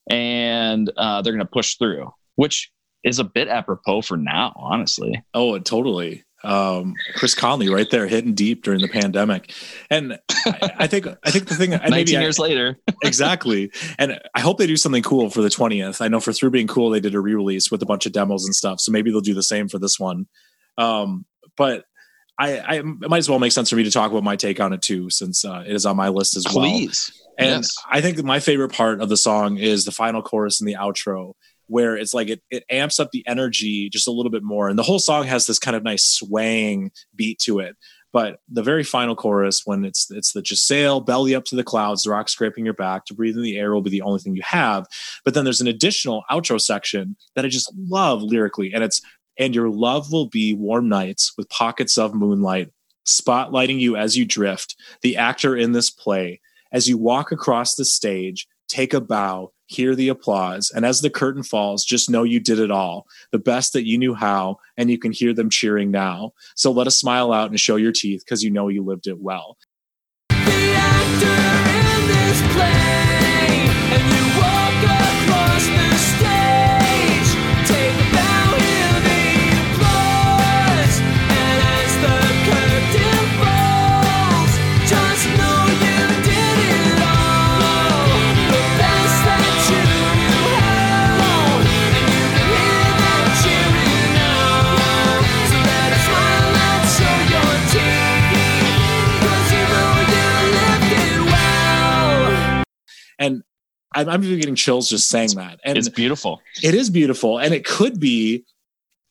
and 0.10 0.92
uh, 0.98 1.22
they're 1.22 1.34
going 1.34 1.46
to 1.46 1.52
push 1.52 1.76
through, 1.76 2.12
which 2.36 2.72
is 3.04 3.20
a 3.20 3.24
bit 3.24 3.48
apropos 3.48 4.02
for 4.02 4.18
now, 4.18 4.54
honestly. 4.56 5.24
Oh, 5.34 5.58
totally. 5.60 6.24
Um, 6.44 6.96
Chris 7.16 7.36
Conley 7.36 7.70
right 7.70 7.90
there 7.92 8.08
hitting 8.08 8.34
deep 8.34 8.64
during 8.64 8.82
the 8.82 8.88
pandemic. 8.88 9.54
And 9.92 10.20
I, 10.30 10.72
I 10.80 10.88
think, 10.88 11.08
I 11.24 11.30
think 11.30 11.48
the 11.48 11.56
thing, 11.56 11.72
19 11.72 11.92
maybe 11.92 12.12
years 12.12 12.40
I, 12.40 12.44
later. 12.44 12.80
exactly. 13.04 13.72
And 14.00 14.20
I 14.34 14.40
hope 14.40 14.58
they 14.58 14.66
do 14.66 14.78
something 14.78 15.04
cool 15.04 15.30
for 15.30 15.42
the 15.42 15.50
20th. 15.50 16.02
I 16.02 16.08
know 16.08 16.20
for 16.20 16.34
through 16.34 16.52
being 16.52 16.68
cool, 16.68 16.90
they 16.90 17.00
did 17.00 17.14
a 17.14 17.20
re-release 17.20 17.70
with 17.70 17.84
a 17.84 17.86
bunch 17.86 18.06
of 18.06 18.12
demos 18.12 18.46
and 18.46 18.56
stuff. 18.56 18.80
So 18.80 18.92
maybe 18.92 19.12
they'll 19.12 19.22
do 19.22 19.36
the 19.36 19.44
same 19.44 19.68
for 19.68 19.78
this 19.78 20.00
one. 20.00 20.26
Um, 20.78 21.26
but 21.58 21.86
I, 22.42 22.58
I, 22.58 22.76
it 22.80 23.10
might 23.10 23.20
as 23.20 23.30
well 23.30 23.38
make 23.38 23.52
sense 23.52 23.70
for 23.70 23.76
me 23.76 23.84
to 23.84 23.92
talk 23.92 24.10
about 24.10 24.24
my 24.24 24.36
take 24.36 24.60
on 24.60 24.74
it 24.74 24.82
too, 24.82 25.12
since 25.12 25.46
uh, 25.46 25.64
it 25.66 25.76
is 25.76 25.86
on 25.86 25.96
my 25.96 26.10
list 26.10 26.36
as 26.36 26.46
well. 26.46 26.66
Please. 26.66 27.12
And 27.38 27.64
yes. 27.64 27.76
I 27.88 28.02
think 28.02 28.22
my 28.24 28.40
favorite 28.40 28.74
part 28.74 29.00
of 29.00 29.10
the 29.10 29.18
song 29.18 29.58
is 29.58 29.86
the 29.86 29.92
final 29.92 30.24
chorus 30.24 30.60
and 30.60 30.68
the 30.68 30.74
outro, 30.74 31.34
where 31.68 31.96
it's 31.96 32.16
like 32.16 32.30
it, 32.30 32.42
it 32.50 32.64
amps 32.70 33.00
up 33.00 33.12
the 33.12 33.24
energy 33.28 33.90
just 33.90 34.08
a 34.08 34.12
little 34.12 34.32
bit 34.32 34.42
more. 34.42 34.70
And 34.70 34.80
the 34.80 34.84
whole 34.84 34.98
song 34.98 35.26
has 35.26 35.46
this 35.46 35.60
kind 35.60 35.78
of 35.78 35.84
nice 35.84 36.04
swaying 36.04 36.92
beat 37.16 37.38
to 37.42 37.60
it. 37.60 37.78
But 38.12 38.40
the 38.50 38.64
very 38.64 38.84
final 38.84 39.16
chorus, 39.16 39.62
when 39.64 39.86
it's 39.86 40.12
it's 40.12 40.34
the 40.34 40.42
just 40.42 40.68
sail 40.68 41.00
belly 41.00 41.34
up 41.34 41.46
to 41.46 41.56
the 41.56 41.64
clouds, 41.64 42.04
the 42.04 42.10
rock 42.10 42.28
scraping 42.28 42.66
your 42.66 42.74
back, 42.74 43.06
to 43.06 43.14
breathe 43.14 43.38
in 43.38 43.44
the 43.44 43.58
air 43.58 43.74
will 43.74 43.82
be 43.82 43.90
the 43.90 44.02
only 44.02 44.20
thing 44.20 44.36
you 44.36 44.42
have. 44.44 44.86
But 45.24 45.34
then 45.34 45.46
there's 45.46 45.62
an 45.62 45.68
additional 45.68 46.24
outro 46.30 46.60
section 46.60 47.16
that 47.36 47.46
I 47.46 47.48
just 47.48 47.72
love 47.78 48.22
lyrically, 48.22 48.74
and 48.74 48.84
it's 48.84 49.00
and 49.42 49.56
your 49.56 49.70
love 49.70 50.12
will 50.12 50.28
be 50.28 50.54
warm 50.54 50.88
nights 50.88 51.34
with 51.36 51.50
pockets 51.50 51.98
of 51.98 52.14
moonlight, 52.14 52.70
spotlighting 53.08 53.80
you 53.80 53.98
as 53.98 54.16
you 54.16 54.24
drift, 54.24 54.76
the 55.02 55.18
actor 55.18 55.58
in 55.58 55.72
this 55.72 55.90
play. 55.90 56.40
As 56.72 56.88
you 56.88 56.96
walk 56.96 57.32
across 57.32 57.74
the 57.74 57.84
stage, 57.84 58.48
take 58.68 58.94
a 58.94 59.02
bow, 59.02 59.52
hear 59.66 59.96
the 59.96 60.10
applause, 60.10 60.72
and 60.74 60.86
as 60.86 61.02
the 61.02 61.10
curtain 61.10 61.42
falls, 61.42 61.84
just 61.84 62.08
know 62.08 62.22
you 62.22 62.40
did 62.40 62.60
it 62.60 62.70
all, 62.70 63.08
the 63.32 63.40
best 63.40 63.74
that 63.74 63.88
you 63.88 63.98
knew 63.98 64.14
how, 64.14 64.58
and 64.78 64.92
you 64.92 65.00
can 65.00 65.12
hear 65.12 65.34
them 65.34 65.50
cheering 65.50 65.90
now. 65.90 66.34
So 66.56 66.72
let 66.72 66.86
us 66.86 67.00
smile 67.00 67.34
out 67.34 67.50
and 67.50 67.60
show 67.60 67.78
your 67.78 67.92
teeth 67.92 68.22
because 68.24 68.44
you 68.44 68.52
know 68.52 68.68
you 68.68 68.84
lived 68.84 69.08
it 69.08 69.20
well. 69.20 69.58
I'm, 104.02 104.10
I'm 104.10 104.24
even 104.24 104.40
getting 104.40 104.56
chills 104.56 104.90
just 104.90 105.08
saying 105.08 105.36
that. 105.36 105.60
And 105.64 105.78
it's 105.78 105.90
beautiful. 105.90 106.42
it 106.64 106.74
is 106.74 106.90
beautiful 106.90 107.40
and 107.40 107.54
it 107.54 107.66
could 107.66 108.00
be 108.00 108.44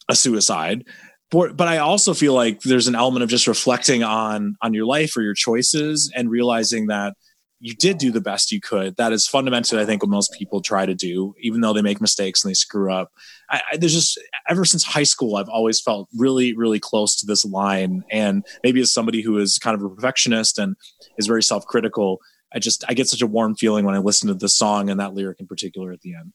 a 0.08 0.14
suicide 0.14 0.84
but, 1.30 1.56
but 1.56 1.68
i 1.68 1.78
also 1.78 2.12
feel 2.14 2.34
like 2.34 2.60
there's 2.62 2.88
an 2.88 2.94
element 2.94 3.22
of 3.22 3.28
just 3.28 3.46
reflecting 3.46 4.02
on 4.02 4.56
on 4.62 4.74
your 4.74 4.84
life 4.84 5.16
or 5.16 5.22
your 5.22 5.34
choices 5.34 6.12
and 6.16 6.30
realizing 6.30 6.88
that 6.88 7.14
you 7.60 7.74
did 7.74 7.98
do 7.98 8.10
the 8.10 8.20
best 8.20 8.50
you 8.50 8.60
could 8.60 8.96
that 8.96 9.12
is 9.12 9.26
fundamentally 9.26 9.80
i 9.80 9.84
think 9.84 10.02
what 10.02 10.10
most 10.10 10.32
people 10.32 10.60
try 10.60 10.84
to 10.84 10.94
do 10.94 11.34
even 11.40 11.60
though 11.60 11.72
they 11.72 11.82
make 11.82 12.00
mistakes 12.00 12.42
and 12.42 12.50
they 12.50 12.54
screw 12.54 12.92
up 12.92 13.12
I, 13.50 13.60
I, 13.72 13.76
there's 13.76 13.94
just 13.94 14.18
ever 14.48 14.64
since 14.64 14.82
high 14.82 15.04
school 15.04 15.36
i've 15.36 15.48
always 15.48 15.80
felt 15.80 16.08
really 16.16 16.56
really 16.56 16.80
close 16.80 17.14
to 17.16 17.26
this 17.26 17.44
line 17.44 18.02
and 18.10 18.44
maybe 18.64 18.80
as 18.80 18.92
somebody 18.92 19.22
who 19.22 19.38
is 19.38 19.58
kind 19.58 19.76
of 19.76 19.82
a 19.84 19.94
perfectionist 19.94 20.58
and 20.58 20.74
is 21.18 21.26
very 21.26 21.42
self-critical 21.42 22.18
i 22.54 22.58
just 22.58 22.84
i 22.88 22.94
get 22.94 23.08
such 23.08 23.22
a 23.22 23.26
warm 23.26 23.54
feeling 23.54 23.84
when 23.84 23.94
i 23.94 23.98
listen 23.98 24.28
to 24.28 24.34
the 24.34 24.48
song 24.48 24.90
and 24.90 25.00
that 25.00 25.14
lyric 25.14 25.40
in 25.40 25.46
particular 25.46 25.92
at 25.92 26.00
the 26.00 26.14
end 26.14 26.32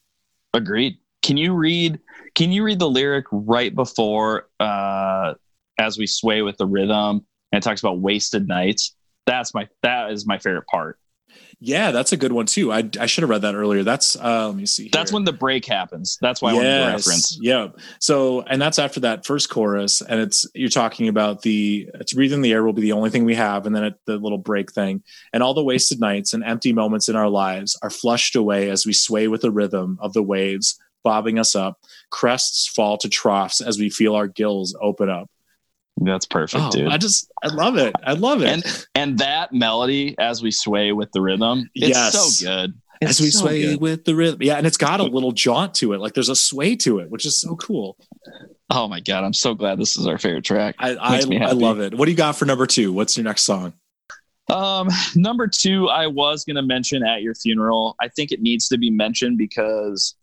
Agreed. 0.56 1.00
Can 1.22 1.38
you 1.38 1.54
read? 1.54 2.00
Can 2.34 2.52
you 2.52 2.64
read 2.64 2.80
the 2.80 2.90
lyric 2.90 3.26
right 3.32 3.74
before 3.76 4.48
uh, 4.60 5.34
"As 5.78 5.98
we 5.98 6.08
sway 6.08 6.42
with 6.42 6.58
the 6.58 6.66
rhythm"? 6.66 7.26
And 7.52 7.62
it 7.62 7.62
talks 7.62 7.82
about 7.82 8.00
wasted 8.00 8.48
nights. 8.48 8.96
That's 9.26 9.54
my 9.54 9.68
that 9.84 10.12
is 10.12 10.26
my 10.26 10.38
favorite 10.38 10.68
part. 10.68 10.98
Yeah, 11.66 11.90
that's 11.90 12.12
a 12.12 12.18
good 12.18 12.32
one 12.32 12.46
too. 12.46 12.72
I, 12.72 12.88
I 13.00 13.08
should 13.08 13.24
have 13.24 13.30
read 13.32 13.42
that 13.42 13.56
earlier. 13.56 13.82
That's 13.82 14.16
uh, 14.16 14.50
let 14.50 14.56
me 14.56 14.68
see. 14.68 14.88
That's 14.92 15.12
when 15.12 15.24
the 15.24 15.34
break 15.34 15.66
happens. 15.66 16.20
That's 16.22 16.40
why 16.40 16.52
I 16.52 16.54
wanted 16.54 16.78
to 16.78 16.86
reference. 16.92 17.40
Yeah. 17.42 17.70
So, 18.00 18.44
and 18.44 18.62
that's 18.62 18.78
after 18.78 19.00
that 19.00 19.26
first 19.26 19.50
chorus, 19.50 20.00
and 20.02 20.20
it's 20.20 20.46
you're 20.54 20.70
talking 20.70 21.08
about 21.08 21.42
the 21.42 21.90
to 22.06 22.16
breathe 22.16 22.34
in 22.34 22.44
the 22.44 22.54
air 22.54 22.64
will 22.64 22.74
be 22.74 22.84
the 22.84 22.92
only 22.92 23.10
thing 23.10 23.26
we 23.26 23.34
have, 23.34 23.66
and 23.66 23.76
then 23.76 23.84
it, 23.84 23.96
the 24.06 24.18
little 24.18 24.38
break 24.38 24.72
thing, 24.72 25.02
and 25.34 25.42
all 25.42 25.56
the 25.56 25.64
wasted 25.64 26.00
nights 26.00 26.34
and 26.34 26.44
empty 26.44 26.72
moments 26.72 27.10
in 27.10 27.16
our 27.16 27.30
lives 27.30 27.76
are 27.82 27.90
flushed 27.90 28.36
away 28.36 28.70
as 28.70 28.86
we 28.86 28.94
sway 28.94 29.28
with 29.28 29.42
the 29.42 29.52
rhythm 29.52 29.98
of 30.00 30.14
the 30.14 30.22
waves 30.24 30.80
bobbing 31.04 31.40
us 31.40 31.56
up. 31.56 31.80
Crests 32.12 32.68
fall 32.68 32.98
to 33.00 33.10
troughs 33.10 33.60
as 33.60 33.80
we 33.80 33.90
feel 33.90 34.14
our 34.14 34.28
gills 34.28 34.76
open 34.82 35.10
up. 35.10 35.30
That's 35.98 36.26
perfect, 36.26 36.62
Oh, 36.64 36.72
dude. 36.72 36.88
I 36.88 36.98
just 36.98 37.32
I 37.44 37.48
love 37.54 37.78
it. 37.78 37.96
I 38.04 38.14
love 38.14 38.42
it. 38.42 38.48
and 38.50 38.88
and 38.96 39.18
that 39.20 39.54
melody 39.54 40.16
as 40.20 40.42
we 40.44 40.52
sway 40.52 40.92
with 40.92 41.12
the 41.14 41.22
rhythm, 41.22 41.70
it's 41.74 41.90
Yes. 41.98 42.14
so 42.38 42.46
good. 42.46 42.74
It's 43.02 43.12
as 43.12 43.22
we 43.22 43.30
so 43.30 43.40
sway 43.40 43.62
good. 43.64 43.82
with 43.82 44.06
the 44.06 44.16
rhythm, 44.16 44.42
yeah, 44.42 44.56
and 44.56 44.68
it's 44.68 44.78
got 44.78 45.00
a 45.00 45.04
little 45.04 45.32
jaunt 45.32 45.74
to 45.76 45.94
it. 45.94 46.00
Like 46.00 46.14
there's 46.14 46.30
a 46.30 46.36
sway 46.36 46.76
to 46.78 47.00
it, 47.00 47.10
which 47.10 47.26
is 47.26 47.40
so 47.40 47.56
cool. 47.58 47.98
Oh 48.70 48.88
my 48.88 49.00
god, 49.00 49.24
I'm 49.24 49.34
so 49.34 49.54
glad 49.54 49.80
this 49.80 49.96
is 49.98 50.06
our 50.08 50.18
favorite 50.18 50.44
track. 50.44 50.76
I 50.80 50.96
I, 50.96 51.18
I 51.20 51.52
love 51.52 51.80
it. 51.80 51.94
What 51.94 52.06
do 52.06 52.12
you 52.12 52.18
got 52.18 52.36
for 52.36 52.46
number 52.46 52.66
two? 52.66 52.92
What's 52.92 53.16
your 53.16 53.24
next 53.24 53.44
song? 53.44 53.74
Um, 54.50 54.90
number 55.16 55.48
two, 55.48 55.88
I 55.90 56.08
was 56.08 56.44
going 56.46 56.56
to 56.58 56.62
mention 56.62 57.04
at 57.04 57.22
your 57.24 57.34
funeral. 57.36 57.96
I 58.02 58.10
think 58.10 58.32
it 58.32 58.42
needs 58.42 58.68
to 58.68 58.78
be 58.78 58.92
mentioned 58.92 59.38
because 59.40 60.14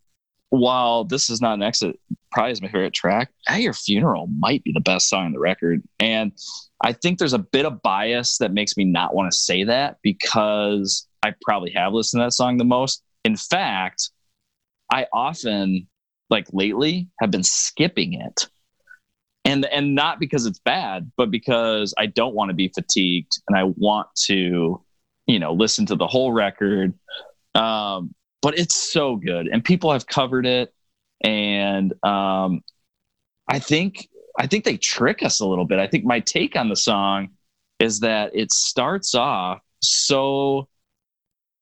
while 0.51 1.05
this 1.05 1.29
is 1.31 1.41
not 1.41 1.55
an 1.55 1.63
exit, 1.63 1.99
probably 2.33 2.53
is 2.53 2.63
my 2.63 2.69
favorite 2.69 2.95
track. 2.95 3.31
At 3.49 3.63
your 3.63 3.73
funeral 3.73 4.29
might 4.39 4.65
be 4.65 4.73
the 4.73 4.81
best 4.81 5.09
song 5.09 5.27
on 5.27 5.33
the 5.33 5.39
record, 5.39 5.83
and 6.01 6.33
I 6.83 6.93
think 6.93 7.19
there's 7.19 7.33
a 7.33 7.39
bit 7.39 7.67
of 7.67 7.83
bias 7.83 8.39
that 8.39 8.53
makes 8.53 8.77
me 8.77 8.85
not 8.85 9.15
want 9.15 9.31
to 9.31 9.37
say 9.37 9.65
that 9.65 9.99
because 10.03 11.07
I 11.23 11.35
probably 11.43 11.73
have 11.73 11.93
listened 11.93 12.21
to 12.21 12.27
that 12.27 12.33
song 12.33 12.57
the 12.57 12.65
most. 12.65 13.03
In 13.25 13.37
fact, 13.37 14.11
I 14.93 15.07
often, 15.13 15.87
like 16.31 16.47
lately, 16.53 17.09
have 17.21 17.31
been 17.31 17.45
skipping 17.45 18.15
it 18.15 18.49
and 19.45 19.65
and 19.67 19.95
not 19.95 20.21
because 20.21 20.47
it's 20.47 20.59
bad 20.61 21.11
but 21.17 21.31
because 21.31 21.95
i 21.99 22.07
don't 22.07 22.35
want 22.35 22.49
to 22.49 22.55
be 22.55 22.69
fatigued 22.69 23.41
and 23.49 23.57
i 23.57 23.65
want 23.77 24.09
to 24.15 24.81
you 25.27 25.39
know 25.39 25.53
listen 25.53 25.87
to 25.87 25.97
the 25.97 26.07
whole 26.07 26.33
record 26.33 26.95
um 27.55 28.15
but 28.41 28.59
it's 28.59 28.93
so 28.93 29.17
good 29.17 29.47
and 29.47 29.65
people 29.65 29.93
have 29.93 30.07
covered 30.07 30.47
it 30.47 30.73
and 31.23 31.93
um 32.05 32.63
i 33.49 33.59
think 33.59 34.09
i 34.39 34.47
think 34.47 34.65
they 34.65 34.77
trick 34.77 35.23
us 35.23 35.41
a 35.41 35.47
little 35.47 35.65
bit. 35.65 35.79
I 35.79 35.87
think 35.87 36.05
my 36.05 36.21
take 36.21 36.57
on 36.57 36.69
the 36.69 36.77
song 36.77 37.31
is 37.79 38.01
that 38.01 38.31
it 38.35 38.53
starts 38.53 39.15
off 39.15 39.61
so 39.83 40.69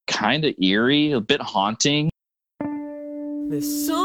kind 0.07 0.45
of 0.45 0.53
eerie 0.61 1.11
a 1.13 1.19
bit 1.19 1.41
haunting. 1.41 2.09
This 3.49 3.87
song 3.87 4.00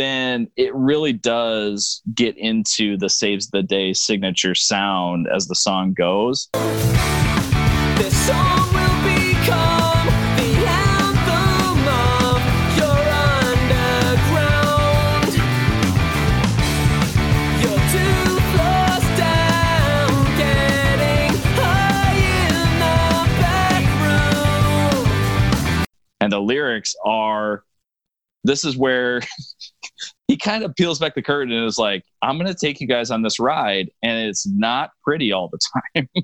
then 0.00 0.48
it 0.56 0.74
really 0.74 1.12
does 1.12 2.00
get 2.14 2.36
into 2.38 2.96
the 2.96 3.08
saves 3.10 3.50
the 3.50 3.62
day 3.62 3.92
signature 3.92 4.54
sound 4.54 5.28
as 5.32 5.46
the 5.46 5.54
song 5.54 5.92
goes 5.92 6.48
This 7.98 8.16
song 8.26 8.72
will 8.72 9.02
become 9.04 10.06
the 10.40 10.50
anthem 10.66 11.86
of 12.00 12.40
your 12.80 13.00
underground. 13.44 15.32
You're 17.60 17.84
two 17.92 18.24
floors 18.52 19.06
down, 19.18 20.08
getting 20.38 21.30
high 21.60 22.16
in 22.48 22.68
the 22.80 23.00
back 23.42 23.84
room. 25.04 25.86
and 26.22 26.32
the 26.32 26.40
lyrics 26.40 26.94
are 27.04 27.64
this 28.44 28.64
is 28.64 28.76
where 28.76 29.20
he 30.28 30.36
kind 30.36 30.64
of 30.64 30.74
peels 30.76 30.98
back 30.98 31.14
the 31.14 31.22
curtain 31.22 31.52
and 31.52 31.66
is 31.66 31.78
like 31.78 32.04
i'm 32.22 32.36
going 32.38 32.46
to 32.46 32.54
take 32.54 32.80
you 32.80 32.86
guys 32.86 33.10
on 33.10 33.22
this 33.22 33.38
ride 33.40 33.90
and 34.02 34.28
it's 34.28 34.46
not 34.46 34.90
pretty 35.04 35.32
all 35.32 35.48
the 35.48 35.58
time 35.94 36.08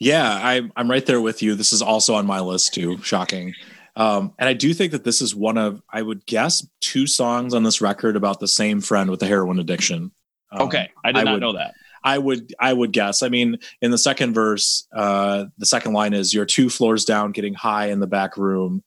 Yeah, 0.00 0.38
I'm 0.40 0.72
I'm 0.76 0.88
right 0.88 1.04
there 1.04 1.20
with 1.20 1.42
you. 1.42 1.56
This 1.56 1.72
is 1.72 1.82
also 1.82 2.14
on 2.14 2.24
my 2.24 2.38
list 2.40 2.72
too. 2.72 2.98
Shocking. 3.02 3.52
Um, 3.96 4.32
and 4.38 4.48
I 4.48 4.52
do 4.52 4.72
think 4.72 4.92
that 4.92 5.02
this 5.02 5.20
is 5.20 5.34
one 5.34 5.58
of 5.58 5.82
I 5.92 6.02
would 6.02 6.24
guess 6.26 6.64
two 6.80 7.08
songs 7.08 7.52
on 7.52 7.64
this 7.64 7.80
record 7.80 8.14
about 8.14 8.38
the 8.38 8.46
same 8.46 8.80
friend 8.80 9.10
with 9.10 9.20
a 9.22 9.26
heroin 9.26 9.58
addiction. 9.58 10.12
Um, 10.52 10.62
okay 10.62 10.88
i 11.04 11.10
did 11.12 11.18
I 11.18 11.24
not 11.24 11.32
would- 11.32 11.40
know 11.40 11.52
that 11.54 11.74
I 12.04 12.16
would 12.16 12.54
I 12.60 12.72
would 12.72 12.92
guess. 12.92 13.24
I 13.24 13.28
mean, 13.28 13.58
in 13.82 13.90
the 13.90 13.98
second 13.98 14.34
verse, 14.34 14.86
uh, 14.94 15.46
the 15.58 15.66
second 15.66 15.94
line 15.94 16.14
is 16.14 16.32
"You're 16.32 16.46
two 16.46 16.70
floors 16.70 17.04
down, 17.04 17.32
getting 17.32 17.54
high 17.54 17.86
in 17.86 17.98
the 17.98 18.06
back 18.06 18.36
room," 18.36 18.84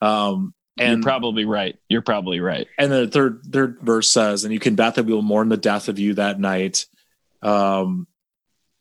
um, 0.00 0.52
you're 0.78 0.88
and 0.88 1.02
probably 1.02 1.44
right 1.44 1.76
you're 1.88 2.02
probably 2.02 2.40
right 2.40 2.66
and 2.78 2.90
the 2.90 3.06
third 3.08 3.42
third 3.50 3.78
verse 3.80 4.10
says, 4.10 4.44
"And 4.44 4.52
you 4.52 4.60
can 4.60 4.74
bet 4.74 4.94
that 4.96 5.04
we 5.04 5.12
will 5.12 5.22
mourn 5.22 5.48
the 5.48 5.56
death 5.56 5.88
of 5.88 5.98
you 5.98 6.14
that 6.14 6.38
night." 6.40 6.86
Um, 7.42 8.06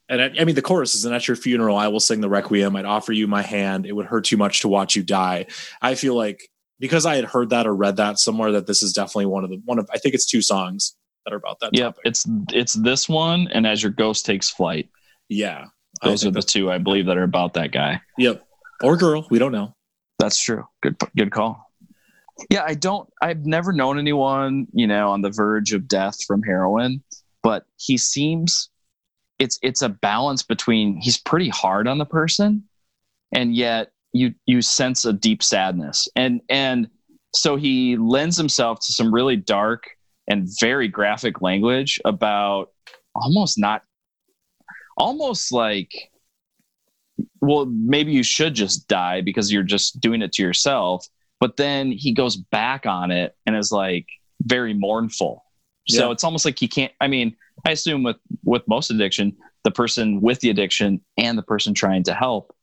and 0.09 0.21
I, 0.21 0.31
I 0.39 0.45
mean, 0.45 0.55
the 0.55 0.61
chorus 0.61 0.95
is, 0.95 1.05
"And 1.05 1.13
at 1.13 1.27
your 1.27 1.35
funeral, 1.37 1.77
I 1.77 1.87
will 1.89 1.99
sing 1.99 2.21
the 2.21 2.29
requiem. 2.29 2.75
I'd 2.75 2.85
offer 2.85 3.11
you 3.11 3.27
my 3.27 3.41
hand. 3.41 3.85
It 3.85 3.93
would 3.93 4.05
hurt 4.05 4.25
too 4.25 4.37
much 4.37 4.61
to 4.61 4.67
watch 4.67 4.95
you 4.95 5.03
die." 5.03 5.47
I 5.81 5.95
feel 5.95 6.15
like 6.15 6.49
because 6.79 7.05
I 7.05 7.15
had 7.15 7.25
heard 7.25 7.49
that 7.49 7.67
or 7.67 7.75
read 7.75 7.97
that 7.97 8.19
somewhere 8.19 8.51
that 8.53 8.67
this 8.67 8.81
is 8.81 8.93
definitely 8.93 9.25
one 9.25 9.43
of 9.43 9.49
the 9.49 9.61
one 9.65 9.79
of 9.79 9.89
I 9.93 9.97
think 9.97 10.15
it's 10.15 10.25
two 10.25 10.41
songs 10.41 10.95
that 11.25 11.33
are 11.33 11.37
about 11.37 11.59
that. 11.59 11.71
yep 11.73 11.97
it's 12.05 12.25
it's 12.53 12.73
this 12.73 13.09
one 13.09 13.49
and 13.51 13.67
as 13.67 13.83
your 13.83 13.91
ghost 13.91 14.25
takes 14.25 14.49
flight 14.49 14.89
Yeah. 15.27 15.65
Those 16.03 16.23
are 16.25 16.31
the 16.31 16.41
two 16.41 16.71
I 16.71 16.77
believe 16.77 17.07
that 17.07 17.17
are 17.17 17.23
about 17.23 17.55
that 17.55 17.71
guy. 17.71 17.99
Yep. 18.17 18.45
Or 18.83 18.95
girl. 18.95 19.25
We 19.31 19.39
don't 19.39 19.51
know. 19.51 19.75
That's 20.19 20.39
true. 20.41 20.65
Good 20.83 20.95
good 21.17 21.31
call. 21.31 21.66
Yeah, 22.49 22.63
I 22.65 22.75
don't 22.75 23.09
I've 23.21 23.45
never 23.45 23.73
known 23.73 23.97
anyone, 23.97 24.67
you 24.73 24.87
know, 24.87 25.09
on 25.09 25.21
the 25.21 25.31
verge 25.31 25.73
of 25.73 25.87
death 25.87 26.23
from 26.25 26.43
heroin, 26.43 27.03
but 27.43 27.65
he 27.77 27.97
seems 27.97 28.69
it's 29.39 29.59
it's 29.61 29.81
a 29.81 29.89
balance 29.89 30.43
between 30.43 30.99
he's 31.01 31.17
pretty 31.17 31.49
hard 31.49 31.87
on 31.87 31.97
the 31.97 32.05
person 32.05 32.63
and 33.33 33.55
yet 33.55 33.91
you 34.13 34.33
you 34.45 34.61
sense 34.61 35.05
a 35.05 35.13
deep 35.13 35.43
sadness. 35.43 36.07
And 36.15 36.41
and 36.49 36.89
so 37.33 37.55
he 37.55 37.97
lends 37.97 38.37
himself 38.37 38.79
to 38.79 38.93
some 38.93 39.13
really 39.13 39.35
dark 39.35 39.83
and 40.27 40.47
very 40.59 40.87
graphic 40.87 41.41
language 41.41 41.99
about 42.05 42.69
almost 43.15 43.57
not 43.57 43.83
almost 44.97 45.51
like 45.51 46.11
well 47.41 47.65
maybe 47.65 48.11
you 48.11 48.23
should 48.23 48.53
just 48.53 48.87
die 48.87 49.21
because 49.21 49.51
you're 49.51 49.63
just 49.63 49.99
doing 49.99 50.21
it 50.21 50.31
to 50.33 50.43
yourself 50.43 51.07
but 51.39 51.57
then 51.57 51.91
he 51.91 52.11
goes 52.13 52.35
back 52.35 52.85
on 52.85 53.11
it 53.11 53.35
and 53.45 53.55
is 53.55 53.71
like 53.71 54.07
very 54.43 54.73
mournful 54.73 55.43
so 55.87 56.05
Yeah. 56.07 56.11
it's 56.11 56.23
almost 56.23 56.45
like 56.45 56.57
he 56.59 56.67
can't 56.67 56.91
i 57.01 57.07
mean 57.07 57.35
i 57.65 57.71
assume 57.71 58.03
with 58.03 58.17
with 58.43 58.63
most 58.67 58.91
addiction 58.91 59.35
the 59.63 59.71
person 59.71 60.21
with 60.21 60.39
the 60.39 60.49
addiction 60.49 61.01
and 61.17 61.37
the 61.37 61.43
person 61.43 61.73
trying 61.73 62.03
to 62.03 62.13
help 62.13 62.55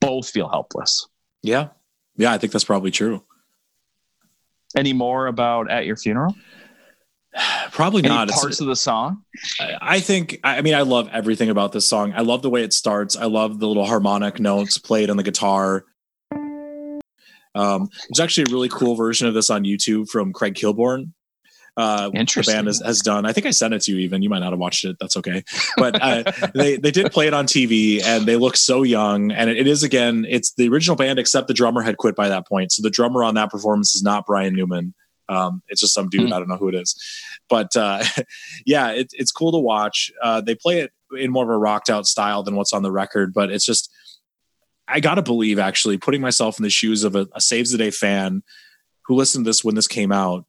both 0.00 0.28
feel 0.28 0.48
helpless 0.48 1.06
Yeah. 1.42 1.68
Yeah. 2.16 2.32
I 2.32 2.38
think 2.38 2.52
that's 2.52 2.64
probably 2.64 2.90
true. 2.90 3.22
any 4.76 4.92
more 4.92 5.26
about 5.26 5.70
at 5.70 5.86
your 5.86 5.96
funeral 5.96 6.34
Probably 7.70 8.00
any 8.02 8.08
not. 8.08 8.28
It's- 8.28 8.40
parts 8.40 8.60
of 8.60 8.66
the 8.66 8.76
song 8.76 9.22
I 9.82 10.00
think 10.00 10.40
I 10.42 10.62
mean 10.62 10.74
I 10.74 10.80
love 10.82 11.08
everything 11.12 11.50
about 11.50 11.72
this 11.72 11.86
song. 11.88 12.12
I 12.16 12.22
love 12.22 12.40
the 12.42 12.50
way 12.50 12.62
it 12.62 12.72
starts. 12.72 13.16
I 13.16 13.26
love 13.26 13.58
the 13.60 13.68
little 13.68 13.84
harmonic 13.84 14.40
notes 14.40 14.78
played 14.78 15.10
on 15.10 15.16
the 15.18 15.22
guitar. 15.22 15.84
Um, 17.56 17.88
there's 18.08 18.20
actually 18.20 18.44
a 18.50 18.52
really 18.52 18.68
cool 18.68 18.94
version 18.94 19.26
of 19.26 19.34
this 19.34 19.50
on 19.50 19.64
YouTube 19.64 20.08
from 20.08 20.32
Craig 20.32 20.54
Kilborn. 20.54 21.12
Uh, 21.78 22.08
the 22.08 22.44
band 22.46 22.68
has, 22.68 22.80
has 22.82 23.00
done. 23.00 23.26
I 23.26 23.34
think 23.34 23.46
I 23.46 23.50
sent 23.50 23.74
it 23.74 23.82
to 23.82 23.92
you. 23.92 23.98
Even 23.98 24.22
you 24.22 24.30
might 24.30 24.38
not 24.38 24.52
have 24.52 24.58
watched 24.58 24.84
it. 24.86 24.96
That's 24.98 25.16
okay. 25.18 25.44
But 25.76 26.00
uh, 26.00 26.32
they 26.54 26.76
they 26.76 26.90
did 26.90 27.12
play 27.12 27.26
it 27.26 27.34
on 27.34 27.46
TV, 27.46 28.02
and 28.02 28.24
they 28.24 28.36
look 28.36 28.56
so 28.56 28.82
young. 28.82 29.30
And 29.30 29.50
it, 29.50 29.58
it 29.58 29.66
is 29.66 29.82
again, 29.82 30.24
it's 30.26 30.54
the 30.54 30.68
original 30.68 30.96
band, 30.96 31.18
except 31.18 31.48
the 31.48 31.54
drummer 31.54 31.82
had 31.82 31.98
quit 31.98 32.16
by 32.16 32.28
that 32.30 32.48
point. 32.48 32.72
So 32.72 32.82
the 32.82 32.88
drummer 32.88 33.22
on 33.22 33.34
that 33.34 33.50
performance 33.50 33.94
is 33.94 34.02
not 34.02 34.24
Bryan 34.24 34.54
Newman. 34.54 34.94
Um, 35.28 35.62
it's 35.68 35.80
just 35.80 35.92
some 35.92 36.08
dude. 36.08 36.28
Hmm. 36.28 36.32
I 36.32 36.38
don't 36.38 36.48
know 36.48 36.56
who 36.56 36.68
it 36.68 36.74
is, 36.74 36.94
but 37.48 37.76
uh, 37.76 38.02
yeah, 38.66 38.92
it, 38.92 39.08
it's 39.12 39.32
cool 39.32 39.52
to 39.52 39.58
watch. 39.58 40.10
Uh, 40.22 40.40
they 40.40 40.54
play 40.54 40.80
it 40.80 40.92
in 41.18 41.30
more 41.30 41.44
of 41.44 41.50
a 41.50 41.58
rocked 41.58 41.90
out 41.90 42.06
style 42.06 42.42
than 42.42 42.56
what's 42.56 42.72
on 42.72 42.84
the 42.84 42.92
record, 42.92 43.34
but 43.34 43.50
it's 43.50 43.66
just 43.66 43.92
I 44.88 45.00
gotta 45.00 45.22
believe 45.22 45.58
actually 45.58 45.98
putting 45.98 46.20
myself 46.20 46.58
in 46.58 46.62
the 46.62 46.70
shoes 46.70 47.04
of 47.04 47.16
a, 47.16 47.26
a 47.34 47.40
Saves 47.40 47.72
the 47.72 47.78
Day 47.78 47.90
fan 47.90 48.42
who 49.06 49.14
listened 49.14 49.44
to 49.44 49.48
this 49.48 49.64
when 49.64 49.74
this 49.74 49.88
came 49.88 50.12
out 50.12 50.44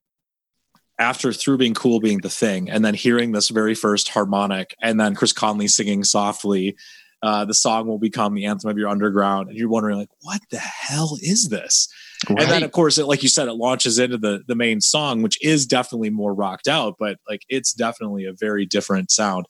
after 0.99 1.31
through 1.31 1.57
being 1.57 1.73
cool 1.73 1.99
being 1.99 2.19
the 2.19 2.29
thing 2.29 2.69
and 2.69 2.83
then 2.83 2.93
hearing 2.93 3.31
this 3.31 3.49
very 3.49 3.75
first 3.75 4.09
harmonic 4.09 4.75
and 4.81 4.99
then 4.99 5.15
chris 5.15 5.31
conley 5.33 5.67
singing 5.67 6.03
softly 6.03 6.75
uh, 7.23 7.43
the 7.45 7.53
song 7.53 7.87
will 7.87 7.99
become 7.99 8.33
the 8.33 8.45
anthem 8.45 8.69
of 8.69 8.77
your 8.77 8.89
underground 8.89 9.49
and 9.49 9.57
you're 9.57 9.69
wondering 9.69 9.97
like 9.97 10.09
what 10.21 10.41
the 10.51 10.57
hell 10.57 11.17
is 11.21 11.49
this 11.49 11.87
and 12.29 12.39
then 12.39 12.63
of 12.63 12.71
course 12.71 12.97
it 12.97 13.05
like 13.05 13.21
you 13.23 13.29
said 13.29 13.47
it 13.47 13.53
launches 13.53 13.99
into 13.99 14.17
the 14.17 14.43
the 14.47 14.55
main 14.55 14.81
song 14.81 15.21
which 15.21 15.43
is 15.43 15.65
definitely 15.65 16.09
more 16.09 16.33
rocked 16.33 16.67
out 16.67 16.95
but 16.99 17.17
like 17.29 17.43
it's 17.49 17.73
definitely 17.73 18.25
a 18.25 18.33
very 18.33 18.65
different 18.65 19.11
sound. 19.11 19.45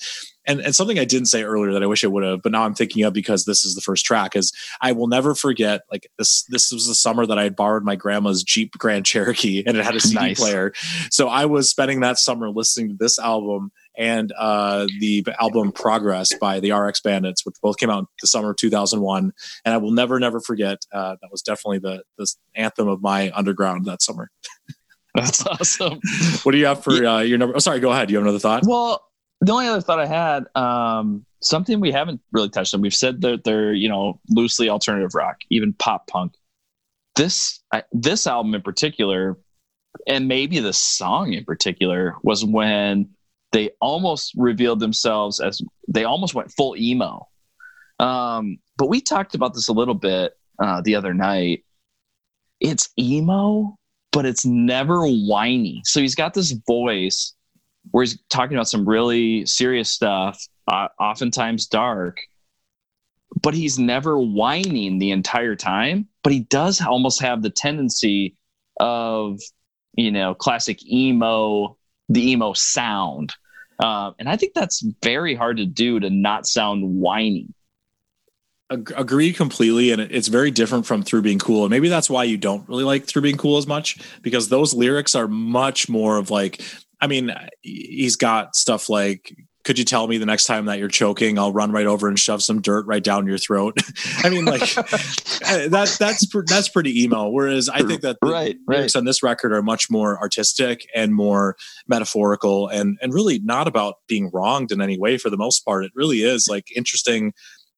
And 0.45 0.59
and 0.61 0.75
something 0.75 0.97
i 0.99 1.05
didn't 1.05 1.27
say 1.27 1.43
earlier 1.43 1.73
that 1.73 1.83
i 1.83 1.87
wish 1.87 2.03
i 2.03 2.07
would 2.07 2.23
have 2.23 2.41
but 2.41 2.51
now 2.51 2.63
i'm 2.63 2.73
thinking 2.73 3.03
of 3.03 3.13
because 3.13 3.45
this 3.45 3.65
is 3.65 3.75
the 3.75 3.81
first 3.81 4.05
track 4.05 4.35
is 4.35 4.53
i 4.81 4.91
will 4.93 5.07
never 5.07 5.35
forget 5.35 5.81
like 5.91 6.09
this 6.17 6.43
this 6.49 6.71
was 6.71 6.87
the 6.87 6.95
summer 6.95 7.25
that 7.25 7.37
i 7.37 7.43
had 7.43 7.55
borrowed 7.55 7.83
my 7.83 7.95
grandma's 7.95 8.43
jeep 8.43 8.71
grand 8.77 9.05
cherokee 9.05 9.63
and 9.65 9.75
it 9.77 9.83
had 9.83 9.95
a 9.95 9.99
cd 9.99 10.15
Nice. 10.15 10.39
player. 10.39 10.71
So 11.11 11.27
i 11.27 11.45
was 11.45 11.69
spending 11.69 11.99
that 12.01 12.17
summer 12.17 12.49
listening 12.49 12.89
to 12.89 12.95
this 12.97 13.19
album 13.19 13.71
and 13.97 14.31
uh, 14.37 14.87
the 14.99 15.25
album 15.39 15.71
progress 15.71 16.33
by 16.39 16.59
the 16.59 16.71
rx 16.71 17.01
bandits 17.01 17.45
which 17.45 17.55
both 17.61 17.77
came 17.77 17.89
out 17.89 17.99
in 17.99 18.05
the 18.21 18.27
summer 18.27 18.51
of 18.51 18.57
2001 18.57 19.31
and 19.65 19.73
I 19.73 19.77
will 19.77 19.91
never, 19.91 20.19
never 20.19 20.39
forget. 20.39 20.79
Uh, 20.93 21.15
that 21.21 21.29
was 21.31 21.41
definitely 21.41 21.79
the 21.79 22.03
the 22.17 22.31
anthem 22.55 22.87
of 22.87 23.01
my 23.01 23.31
underground 23.31 23.85
that 23.85 24.01
summer. 24.01 24.29
that's 25.15 25.45
awesome 25.45 25.99
What 26.43 26.51
do 26.51 26.57
you 26.57 26.65
have 26.65 26.83
for 26.83 27.05
uh, 27.05 27.21
your 27.21 27.37
number? 27.37 27.55
Oh, 27.55 27.59
sorry, 27.59 27.79
go 27.79 27.91
ahead. 27.91 28.09
You 28.09 28.17
have 28.17 28.25
another 28.25 28.39
thought? 28.39 28.63
Well, 28.65 29.03
the 29.41 29.51
only 29.51 29.67
other 29.67 29.81
thought 29.81 29.99
I 29.99 30.05
had, 30.05 30.45
um, 30.55 31.25
something 31.41 31.79
we 31.79 31.91
haven't 31.91 32.21
really 32.31 32.49
touched 32.49 32.73
on. 32.73 32.81
We've 32.81 32.93
said 32.93 33.21
that 33.21 33.43
they're 33.43 33.73
you 33.73 33.89
know 33.89 34.19
loosely 34.29 34.69
alternative 34.69 35.13
rock, 35.13 35.37
even 35.49 35.73
pop 35.73 36.07
punk. 36.07 36.33
This 37.15 37.61
I, 37.73 37.83
this 37.91 38.27
album 38.27 38.55
in 38.55 38.61
particular, 38.61 39.37
and 40.07 40.27
maybe 40.27 40.59
the 40.59 40.73
song 40.73 41.33
in 41.33 41.45
particular, 41.45 42.15
was 42.23 42.43
when 42.45 43.09
they 43.51 43.71
almost 43.81 44.33
revealed 44.35 44.79
themselves 44.79 45.39
as 45.39 45.61
they 45.87 46.03
almost 46.03 46.33
went 46.33 46.51
full 46.51 46.75
emo. 46.75 47.27
Um, 47.99 48.59
but 48.77 48.89
we 48.89 49.01
talked 49.01 49.35
about 49.35 49.53
this 49.53 49.69
a 49.69 49.73
little 49.73 49.95
bit 49.95 50.33
uh, 50.59 50.81
the 50.81 50.95
other 50.95 51.13
night. 51.13 51.63
It's 52.59 52.89
emo, 52.99 53.77
but 54.11 54.25
it's 54.25 54.45
never 54.45 55.05
whiny. 55.05 55.81
So 55.85 56.01
he's 56.01 56.15
got 56.15 56.33
this 56.33 56.51
voice 56.67 57.33
where 57.91 58.03
he's 58.03 58.19
talking 58.29 58.57
about 58.57 58.67
some 58.67 58.87
really 58.87 59.45
serious 59.45 59.89
stuff, 59.89 60.41
uh, 60.67 60.87
oftentimes 60.99 61.67
dark, 61.67 62.19
but 63.41 63.53
he's 63.53 63.79
never 63.79 64.19
whining 64.19 64.99
the 64.99 65.11
entire 65.11 65.55
time. 65.55 66.07
But 66.23 66.33
he 66.33 66.41
does 66.41 66.81
almost 66.81 67.21
have 67.21 67.41
the 67.41 67.49
tendency 67.49 68.35
of, 68.79 69.39
you 69.95 70.11
know, 70.11 70.33
classic 70.33 70.85
emo, 70.85 71.77
the 72.09 72.31
emo 72.31 72.53
sound. 72.53 73.33
Uh, 73.79 74.11
and 74.17 74.27
I 74.27 74.37
think 74.37 74.53
that's 74.53 74.83
very 75.03 75.35
hard 75.35 75.57
to 75.57 75.65
do 75.65 75.99
to 75.99 76.09
not 76.09 76.47
sound 76.47 76.83
whiny. 76.99 77.47
Ag- 78.71 78.91
agree 78.97 79.31
completely, 79.31 79.91
and 79.91 80.01
it's 80.01 80.27
very 80.27 80.51
different 80.51 80.85
from 80.85 81.03
"Through 81.03 81.21
Being 81.21 81.39
Cool." 81.39 81.63
And 81.63 81.69
maybe 81.69 81.89
that's 81.89 82.09
why 82.09 82.23
you 82.23 82.37
don't 82.37 82.67
really 82.67 82.83
like 82.83 83.05
"Through 83.05 83.21
Being 83.21 83.37
Cool" 83.37 83.57
as 83.57 83.67
much 83.67 83.99
because 84.21 84.49
those 84.49 84.73
lyrics 84.73 85.15
are 85.15 85.27
much 85.27 85.89
more 85.89 86.17
of 86.17 86.31
like. 86.31 86.61
I 86.99 87.05
mean, 87.07 87.31
he's 87.61 88.15
got 88.15 88.55
stuff 88.55 88.89
like. 88.89 89.35
Could 89.67 89.77
you 89.77 89.83
tell 89.83 90.07
me 90.07 90.17
the 90.17 90.25
next 90.25 90.45
time 90.45 90.63
that 90.67 90.79
you're 90.79 90.87
choking, 90.87 91.37
I'll 91.37 91.51
run 91.51 91.73
right 91.73 91.85
over 91.85 92.07
and 92.07 92.17
shove 92.17 92.41
some 92.41 92.61
dirt 92.61 92.85
right 92.87 93.03
down 93.03 93.27
your 93.27 93.37
throat? 93.37 93.77
I 94.23 94.29
mean, 94.29 94.45
like 94.45 94.61
that. 95.41 95.67
That's 95.69 95.97
that's 95.97 96.69
pretty 96.69 97.03
emo. 97.03 97.27
Whereas 97.27 97.67
I 97.67 97.83
think 97.83 97.99
that 97.99 98.15
the, 98.21 98.31
Right, 98.31 98.55
lyrics 98.65 98.95
on 98.95 99.03
this 99.03 99.21
record 99.21 99.51
are 99.51 99.61
much 99.61 99.89
more 99.91 100.17
artistic 100.21 100.87
and 100.95 101.13
more 101.13 101.57
metaphorical 101.85 102.69
and 102.69 102.97
and 103.01 103.13
really 103.13 103.39
not 103.39 103.67
about 103.67 103.95
being 104.07 104.31
wronged 104.33 104.71
in 104.71 104.79
any 104.79 104.97
way 104.97 105.17
for 105.17 105.29
the 105.29 105.35
most 105.35 105.65
part 105.65 105.83
it 105.83 105.91
really 105.95 106.21
is 106.21 106.47
like 106.49 106.65
interesting 106.73 107.33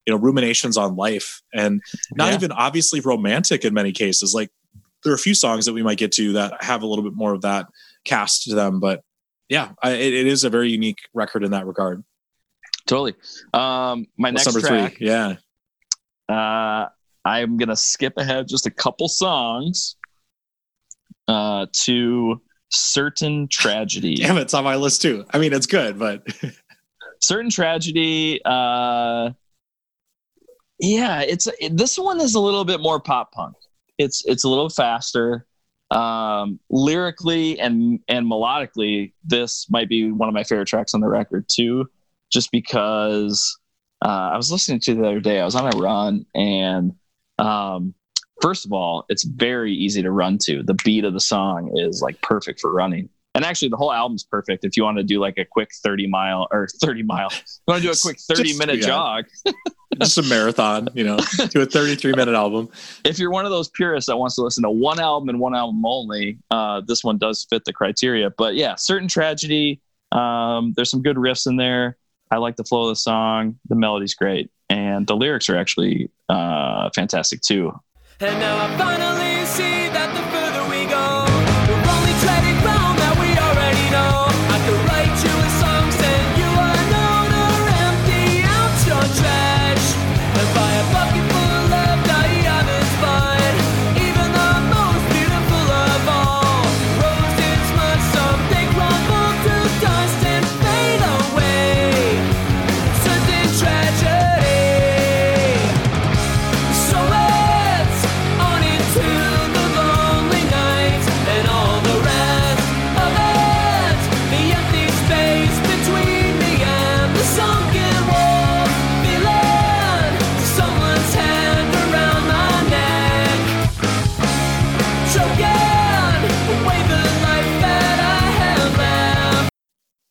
you 0.05 0.13
know 0.13 0.19
ruminations 0.19 0.77
on 0.77 0.95
life 0.95 1.41
and 1.55 1.81
not 2.13 2.29
Yeah. 2.29 2.35
even 2.35 2.51
obviously 2.51 2.99
romantic 2.99 3.65
in 3.65 3.73
many 3.73 3.91
cases 3.91 4.35
like 4.35 4.49
there 5.03 5.11
are 5.11 5.15
a 5.15 5.19
few 5.19 5.33
songs 5.33 5.65
that 5.65 5.73
we 5.73 5.81
might 5.81 5.97
get 5.97 6.11
to 6.13 6.33
that 6.33 6.61
have 6.63 6.83
a 6.83 6.85
little 6.85 7.03
bit 7.03 7.13
more 7.15 7.33
of 7.33 7.41
that 7.41 7.65
cast 8.05 8.43
to 8.43 8.53
them 8.53 8.79
but 8.79 9.01
yeah 9.49 9.71
I, 9.81 9.91
it, 9.91 10.13
it 10.13 10.27
is 10.27 10.43
a 10.43 10.49
very 10.49 10.69
unique 10.69 10.99
record 11.13 11.43
in 11.43 11.51
that 11.51 11.65
regard 11.65 12.03
Totally. 12.87 13.13
Um, 13.53 14.07
my 14.17 14.31
What's 14.31 14.45
next 14.45 14.55
number 14.55 14.67
track, 14.67 14.97
three 14.97 15.07
yeah 15.07 15.35
uh, 16.27 16.87
I'm 17.25 17.57
gonna 17.57 17.75
skip 17.75 18.13
ahead 18.17 18.47
just 18.47 18.65
a 18.65 18.71
couple 18.71 19.07
songs 19.07 19.95
uh, 21.27 21.67
to 21.71 22.41
certain 22.69 23.47
tragedy. 23.47 24.15
damn 24.15 24.37
it's 24.37 24.53
on 24.53 24.63
my 24.63 24.75
list 24.75 25.01
too 25.01 25.25
i 25.31 25.39
mean 25.39 25.53
it's 25.53 25.65
good 25.65 25.97
but 25.97 26.23
certain 27.21 27.49
tragedy. 27.49 28.41
Uh, 28.43 29.31
yeah, 30.79 31.21
it's 31.21 31.47
it, 31.59 31.75
this 31.75 31.97
one 31.97 32.19
is 32.19 32.35
a 32.35 32.39
little 32.39 32.65
bit 32.65 32.79
more 32.79 32.99
pop 32.99 33.31
punk. 33.31 33.55
It's 33.97 34.23
it's 34.25 34.43
a 34.43 34.49
little 34.49 34.69
faster. 34.69 35.45
Um, 35.91 36.59
lyrically 36.69 37.59
and 37.59 37.99
and 38.07 38.25
melodically, 38.27 39.13
this 39.23 39.65
might 39.69 39.89
be 39.89 40.11
one 40.11 40.29
of 40.29 40.35
my 40.35 40.43
favorite 40.43 40.67
tracks 40.67 40.93
on 40.93 41.01
the 41.01 41.07
record 41.07 41.45
too. 41.49 41.89
Just 42.31 42.51
because 42.51 43.57
uh, 44.05 44.29
I 44.33 44.37
was 44.37 44.51
listening 44.51 44.79
to 44.81 44.91
it 44.91 44.95
the 44.95 45.07
other 45.07 45.19
day, 45.19 45.39
I 45.39 45.45
was 45.45 45.55
on 45.55 45.73
a 45.73 45.77
run, 45.77 46.25
and 46.35 46.93
um, 47.39 47.95
first 48.41 48.65
of 48.65 48.71
all, 48.71 49.05
it's 49.09 49.23
very 49.23 49.73
easy 49.73 50.01
to 50.03 50.11
run 50.11 50.37
to. 50.43 50.61
The 50.63 50.75
beat 50.85 51.05
of 51.05 51.13
the 51.13 51.19
song 51.19 51.75
is 51.75 52.01
like 52.01 52.21
perfect 52.21 52.59
for 52.59 52.71
running. 52.71 53.09
And 53.35 53.45
actually, 53.45 53.69
the 53.69 53.77
whole 53.77 53.93
album's 53.93 54.23
perfect 54.23 54.65
if 54.65 54.75
you 54.75 54.83
want 54.83 54.97
to 54.97 55.03
do 55.03 55.19
like 55.19 55.37
a 55.37 55.45
quick 55.45 55.69
30 55.73 56.07
mile 56.07 56.47
or 56.51 56.67
30 56.83 57.03
mile. 57.03 57.29
You 57.31 57.39
want 57.67 57.81
to 57.81 57.87
do 57.87 57.91
a 57.91 57.97
quick 57.99 58.19
30 58.19 58.43
Just- 58.43 58.59
minute 58.59 58.79
yeah. 58.79 58.85
jog. 58.85 59.25
just 59.99 60.17
a 60.17 60.23
marathon 60.23 60.87
you 60.93 61.03
know 61.03 61.17
to 61.49 61.61
a 61.61 61.65
33 61.65 62.13
minute 62.13 62.35
album 62.35 62.69
If 63.03 63.19
you're 63.19 63.31
one 63.31 63.45
of 63.45 63.51
those 63.51 63.69
purists 63.69 64.07
that 64.07 64.17
wants 64.17 64.35
to 64.35 64.41
listen 64.41 64.63
to 64.63 64.69
one 64.69 64.99
album 64.99 65.29
and 65.29 65.39
one 65.39 65.55
album 65.55 65.85
only, 65.85 66.37
uh, 66.51 66.81
this 66.85 67.03
one 67.03 67.17
does 67.17 67.45
fit 67.49 67.65
the 67.65 67.73
criteria. 67.73 68.29
But 68.29 68.55
yeah, 68.55 68.75
certain 68.75 69.07
tragedy. 69.07 69.81
Um, 70.11 70.73
there's 70.75 70.89
some 70.89 71.01
good 71.01 71.17
riffs 71.17 71.47
in 71.47 71.57
there. 71.57 71.97
I 72.31 72.37
like 72.37 72.55
the 72.55 72.63
flow 72.63 72.83
of 72.83 72.89
the 72.89 72.95
song. 72.95 73.59
The 73.69 73.75
melody's 73.75 74.13
great, 74.15 74.51
and 74.69 75.07
the 75.07 75.15
lyrics 75.15 75.49
are 75.49 75.57
actually 75.57 76.09
uh, 76.29 76.89
fantastic 76.93 77.41
too. 77.41 77.71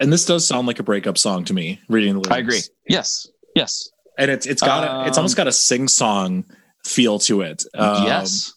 and 0.01 0.13
this 0.13 0.25
does 0.25 0.47
sound 0.47 0.67
like 0.67 0.79
a 0.79 0.83
breakup 0.83 1.19
song 1.19 1.45
to 1.45 1.55
me. 1.55 1.81
Reading 1.89 2.15
the 2.15 2.21
lyrics, 2.21 2.37
I 2.37 2.39
agree. 2.39 2.61
Yes, 2.89 3.29
yes, 3.55 3.91
and 4.19 4.31
it's 4.31 4.47
it's 4.47 4.63
got 4.63 4.87
um, 4.87 5.05
a, 5.05 5.09
it's 5.09 5.19
almost 5.19 5.37
got 5.37 5.47
a 5.47 5.53
sing 5.53 5.89
song 5.89 6.45
feel 6.85 7.19
to 7.21 7.43
it. 7.43 7.65
Um, 7.75 8.05
yes. 8.05 8.53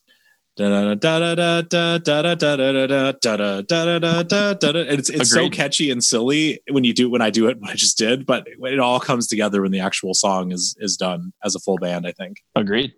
It's 4.76 5.10
it's 5.10 5.32
so 5.32 5.50
catchy 5.50 5.90
and 5.90 6.04
silly 6.04 6.60
when 6.70 6.84
you 6.84 6.94
do 6.94 7.10
when 7.10 7.22
I 7.22 7.30
do 7.30 7.48
it 7.48 7.60
what 7.60 7.72
I 7.72 7.76
just 7.76 7.98
did, 7.98 8.26
but 8.26 8.46
it 8.48 8.80
all 8.80 9.00
comes 9.00 9.28
together 9.28 9.62
when 9.62 9.72
the 9.72 9.80
actual 9.80 10.14
song 10.14 10.52
is 10.52 10.76
is 10.80 10.98
done 10.98 11.32
as 11.44 11.56
a 11.56 11.60
full 11.60 11.78
band. 11.78 12.06
I 12.06 12.12
think. 12.12 12.38
Agreed. 12.56 12.94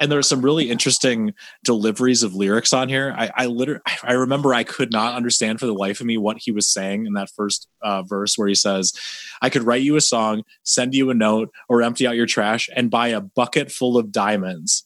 And 0.00 0.10
there 0.10 0.18
are 0.18 0.22
some 0.22 0.42
really 0.42 0.70
interesting 0.70 1.34
deliveries 1.62 2.24
of 2.24 2.34
lyrics 2.34 2.72
on 2.72 2.88
here. 2.88 3.14
I 3.16 3.30
I 3.36 3.46
literally 3.46 3.80
I 4.02 4.14
remember 4.14 4.52
I 4.52 4.64
could 4.64 4.90
not 4.90 5.14
understand 5.14 5.60
for 5.60 5.66
the 5.66 5.72
life 5.74 6.00
of 6.00 6.06
me 6.06 6.16
what 6.18 6.38
he 6.40 6.50
was 6.50 6.68
saying 6.68 7.06
in 7.06 7.12
that 7.12 7.30
first 7.30 7.68
uh, 7.82 8.02
verse 8.02 8.36
where 8.36 8.48
he 8.48 8.56
says, 8.56 8.92
"I 9.40 9.50
could 9.50 9.62
write 9.62 9.82
you 9.82 9.94
a 9.96 10.00
song, 10.00 10.42
send 10.64 10.94
you 10.94 11.10
a 11.10 11.14
note, 11.14 11.50
or 11.68 11.80
empty 11.82 12.06
out 12.08 12.16
your 12.16 12.26
trash 12.26 12.68
and 12.74 12.90
buy 12.90 13.08
a 13.08 13.20
bucket 13.20 13.70
full 13.70 13.96
of 13.96 14.10
diamonds." 14.10 14.84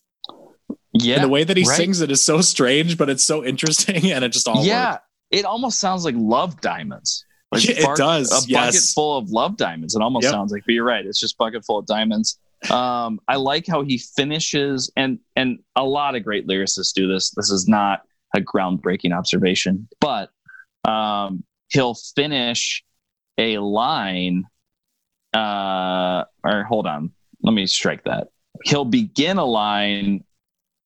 Yeah. 0.93 1.17
and 1.17 1.25
the 1.25 1.29
way 1.29 1.45
that 1.45 1.57
he 1.57 1.65
right. 1.65 1.77
sings 1.77 2.01
it 2.01 2.11
is 2.11 2.25
so 2.25 2.41
strange, 2.41 2.99
but 2.99 3.09
it's 3.09 3.25
so 3.25 3.45
interesting, 3.45 4.11
and 4.13 4.25
it 4.25 4.31
just 4.31 4.49
all 4.49 4.65
yeah, 4.65 4.93
works. 4.93 5.03
it 5.31 5.45
almost 5.45 5.79
sounds 5.79 6.05
like 6.05 6.15
love 6.19 6.61
diamonds. 6.61 7.25
Like 7.53 7.67
Yeah, 7.67 7.75
it 7.93 7.97
does, 7.97 8.29
A 8.31 8.35
bucket 8.53 8.75
yes. 8.75 8.93
full 8.93 9.17
of 9.17 9.31
love 9.31 9.57
diamonds. 9.57 9.95
It 9.95 10.03
almost 10.03 10.25
Yep. 10.25 10.33
sounds 10.33 10.53
like, 10.53 10.65
but 10.67 10.73
you're 10.73 10.85
right. 10.85 11.05
It's 11.07 11.21
just 11.21 11.39
bucket 11.39 11.65
full 11.65 11.79
of 11.79 11.87
diamonds. 11.87 12.39
Um, 12.71 13.21
I 13.29 13.37
like 13.37 13.67
how 13.67 13.83
he 13.83 13.99
finishes, 13.99 14.91
and 14.97 15.19
and 15.37 15.59
a 15.77 15.85
lot 15.85 16.17
of 16.17 16.25
great 16.25 16.47
lyricists 16.47 16.93
do 16.93 17.07
this. 17.07 17.31
This 17.31 17.51
is 17.51 17.69
not 17.69 18.03
a 18.35 18.41
groundbreaking 18.41 19.17
observation, 19.17 19.89
but 20.01 20.31
um, 20.85 21.45
he'll 21.69 21.95
finish 21.95 22.85
a 23.39 23.59
line. 23.59 24.45
Uh, 25.33 26.25
or 26.43 26.65
hold 26.65 26.87
on, 26.87 27.13
let 27.43 27.53
me 27.53 27.67
strike 27.67 28.05
that. 28.05 28.29
He'll 28.65 28.85
begin 28.85 29.39
a 29.39 29.45
line 29.45 30.25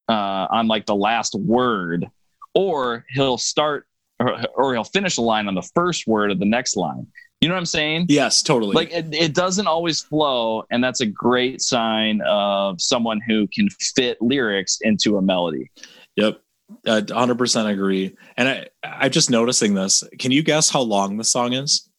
uh, 0.08 0.46
on 0.50 0.68
like 0.68 0.84
the 0.86 0.94
last 0.94 1.34
word, 1.34 2.06
or 2.54 3.06
he'll 3.10 3.38
start, 3.38 3.86
or, 4.18 4.42
or 4.54 4.74
he'll 4.74 4.84
finish 4.84 5.16
a 5.16 5.22
line 5.22 5.48
on 5.48 5.54
the 5.54 5.68
first 5.74 6.06
word 6.06 6.30
of 6.30 6.38
the 6.38 6.44
next 6.44 6.76
line. 6.76 7.06
You 7.42 7.48
know 7.48 7.54
what 7.54 7.58
I'm 7.58 7.66
saying? 7.66 8.06
Yes, 8.08 8.40
totally. 8.40 8.72
Like 8.72 8.92
it, 8.92 9.12
it 9.12 9.34
doesn't 9.34 9.66
always 9.66 10.00
flow, 10.00 10.62
and 10.70 10.82
that's 10.82 11.00
a 11.00 11.06
great 11.06 11.60
sign 11.60 12.20
of 12.24 12.80
someone 12.80 13.20
who 13.26 13.48
can 13.48 13.68
fit 13.68 14.16
lyrics 14.22 14.78
into 14.80 15.16
a 15.16 15.22
melody. 15.22 15.72
yep, 16.14 16.40
hundred 16.86 17.38
percent 17.38 17.66
agree. 17.68 18.14
And 18.36 18.48
I, 18.48 18.66
I'm 18.84 19.10
just 19.10 19.28
noticing 19.28 19.74
this. 19.74 20.04
Can 20.20 20.30
you 20.30 20.44
guess 20.44 20.70
how 20.70 20.82
long 20.82 21.16
the 21.16 21.24
song 21.24 21.52
is, 21.52 21.90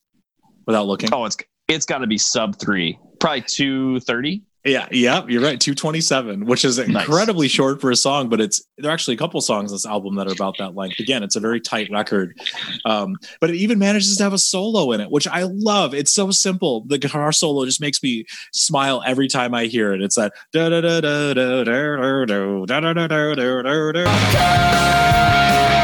without 0.65 0.87
looking? 0.87 1.09
Oh, 1.11 1.25
it's 1.25 1.35
it's 1.67 1.85
got 1.85 1.97
to 1.97 2.07
be 2.07 2.17
sub 2.17 2.57
three, 2.57 2.97
probably 3.19 3.43
two 3.45 3.99
thirty. 3.99 4.43
Yeah, 4.65 4.87
yeah, 4.91 5.25
you're 5.27 5.41
right. 5.41 5.59
227, 5.59 6.45
which 6.45 6.63
is 6.63 6.79
incredibly 6.79 7.49
short 7.49 7.81
for 7.81 7.91
a 7.91 7.97
song, 7.97 8.29
but 8.29 8.39
it's 8.39 8.63
there 8.77 8.89
are 8.89 8.93
actually 8.93 9.15
a 9.15 9.17
couple 9.17 9.41
songs 9.41 9.71
on 9.71 9.75
this 9.75 9.85
album 9.85 10.15
that 10.15 10.27
are 10.27 10.31
about 10.31 10.57
that 10.57 10.73
length. 10.73 11.01
Again, 11.01 11.21
it's 11.21 11.35
a 11.35 11.41
very 11.41 11.59
tight 11.59 11.89
record. 11.91 12.39
Um, 12.85 13.17
but 13.41 13.49
it 13.49 13.57
even 13.57 13.77
manages 13.77 14.15
to 14.15 14.23
have 14.23 14.31
a 14.31 14.37
solo 14.37 14.93
in 14.93 15.01
it, 15.01 15.11
which 15.11 15.27
I 15.27 15.43
love. 15.43 15.93
It's 15.93 16.13
so 16.13 16.31
simple. 16.31 16.85
The 16.87 16.97
guitar 16.97 17.33
solo 17.33 17.65
just 17.65 17.81
makes 17.81 18.01
me 18.01 18.25
smile 18.53 19.03
every 19.05 19.27
time 19.27 19.53
I 19.53 19.65
hear 19.65 19.91
it. 19.93 20.01
It's 20.01 20.15
that 20.15 20.31
da 20.53 20.69
da 20.69 20.79
da 20.79 21.01
da 21.01 21.33
da 21.33 21.63
da 21.65 22.25
da 22.25 22.65
da 22.65 22.65
da 22.65 22.93
da 22.93 23.07
da 23.07 23.35
da 23.35 23.91
da 23.91 23.91
da. 23.91 25.82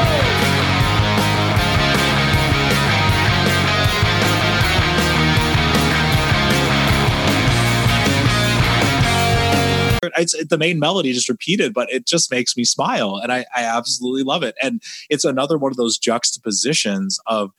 It's 10.19 10.45
the 10.47 10.57
main 10.57 10.79
melody 10.79 11.13
just 11.13 11.29
repeated, 11.29 11.73
but 11.73 11.91
it 11.91 12.05
just 12.05 12.31
makes 12.31 12.55
me 12.55 12.63
smile, 12.63 13.19
and 13.21 13.31
I, 13.31 13.45
I 13.55 13.63
absolutely 13.63 14.23
love 14.23 14.43
it. 14.43 14.55
And 14.61 14.81
it's 15.09 15.25
another 15.25 15.57
one 15.57 15.71
of 15.71 15.77
those 15.77 15.97
juxtapositions 15.97 17.19
of 17.27 17.51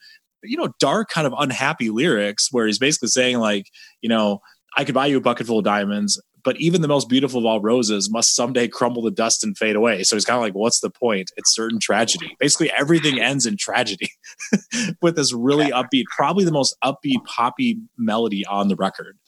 you 0.43 0.57
know 0.57 0.73
dark, 0.79 1.09
kind 1.09 1.27
of 1.27 1.35
unhappy 1.39 1.91
lyrics 1.91 2.49
where 2.51 2.67
he's 2.67 2.79
basically 2.79 3.09
saying 3.09 3.39
like, 3.39 3.67
you 4.01 4.09
know, 4.09 4.41
I 4.77 4.85
could 4.85 4.95
buy 4.95 5.07
you 5.07 5.19
a 5.19 5.21
bucket 5.21 5.47
full 5.47 5.59
of 5.59 5.65
diamonds, 5.65 6.21
but 6.45 6.57
even 6.61 6.81
the 6.81 6.89
most 6.89 7.09
beautiful 7.09 7.41
of 7.41 7.47
all 7.47 7.61
roses 7.61 8.11
must 8.11 8.35
someday 8.35 8.69
crumble 8.69 9.03
to 9.05 9.11
dust 9.11 9.45
and 9.45 9.57
fade 9.57 9.77
away. 9.77 10.03
So 10.03 10.17
he's 10.17 10.25
kind 10.25 10.37
of 10.37 10.43
like, 10.43 10.55
what's 10.55 10.81
the 10.81 10.91
point? 10.91 11.31
It's 11.37 11.55
certain 11.55 11.79
tragedy. 11.79 12.37
Basically, 12.39 12.71
everything 12.73 13.21
ends 13.21 13.47
in 13.47 13.57
tragedy 13.57 14.11
with 15.03 15.17
this 15.17 15.33
really 15.33 15.67
upbeat, 15.67 16.05
probably 16.15 16.45
the 16.45 16.53
most 16.53 16.77
upbeat 16.85 17.25
poppy 17.25 17.79
melody 17.99 18.45
on 18.47 18.69
the 18.69 18.77
record. 18.77 19.19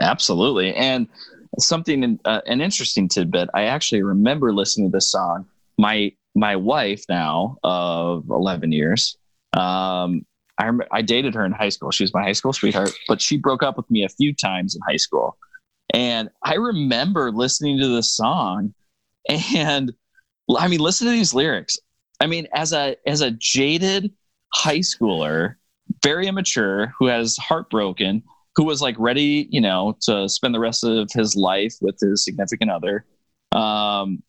Absolutely, 0.00 0.74
and 0.74 1.08
something 1.58 2.18
uh, 2.24 2.40
an 2.46 2.60
interesting 2.60 3.08
tidbit. 3.08 3.48
I 3.54 3.64
actually 3.64 4.02
remember 4.02 4.52
listening 4.52 4.90
to 4.90 4.96
this 4.96 5.10
song. 5.10 5.46
My 5.78 6.12
my 6.34 6.56
wife 6.56 7.04
now 7.08 7.56
of 7.62 8.28
eleven 8.30 8.72
years. 8.72 9.16
Um, 9.52 10.26
I 10.58 10.70
I 10.92 11.02
dated 11.02 11.34
her 11.34 11.44
in 11.44 11.52
high 11.52 11.68
school. 11.68 11.90
She 11.90 12.04
was 12.04 12.14
my 12.14 12.22
high 12.22 12.32
school 12.32 12.52
sweetheart, 12.52 12.92
but 13.08 13.20
she 13.20 13.36
broke 13.36 13.62
up 13.62 13.76
with 13.76 13.90
me 13.90 14.04
a 14.04 14.08
few 14.08 14.34
times 14.34 14.74
in 14.74 14.82
high 14.88 14.96
school. 14.96 15.36
And 15.92 16.28
I 16.42 16.54
remember 16.54 17.30
listening 17.30 17.78
to 17.80 17.88
this 17.88 18.10
song, 18.10 18.74
and 19.28 19.92
I 20.58 20.68
mean, 20.68 20.80
listen 20.80 21.06
to 21.06 21.12
these 21.12 21.34
lyrics. 21.34 21.78
I 22.20 22.26
mean, 22.26 22.46
as 22.54 22.72
a 22.72 22.96
as 23.06 23.20
a 23.20 23.30
jaded 23.32 24.12
high 24.52 24.78
schooler, 24.78 25.56
very 26.02 26.26
immature, 26.26 26.92
who 26.98 27.06
has 27.06 27.36
heartbroken, 27.36 28.22
who 28.56 28.64
was 28.64 28.80
like 28.80 28.96
ready, 28.98 29.48
you 29.50 29.60
know, 29.60 29.96
to 30.02 30.28
spend 30.28 30.54
the 30.54 30.60
rest 30.60 30.84
of 30.84 31.08
his 31.12 31.34
life 31.36 31.74
with 31.80 31.96
his 32.00 32.24
significant 32.24 32.70
other. 32.70 33.04
Um, 33.52 34.22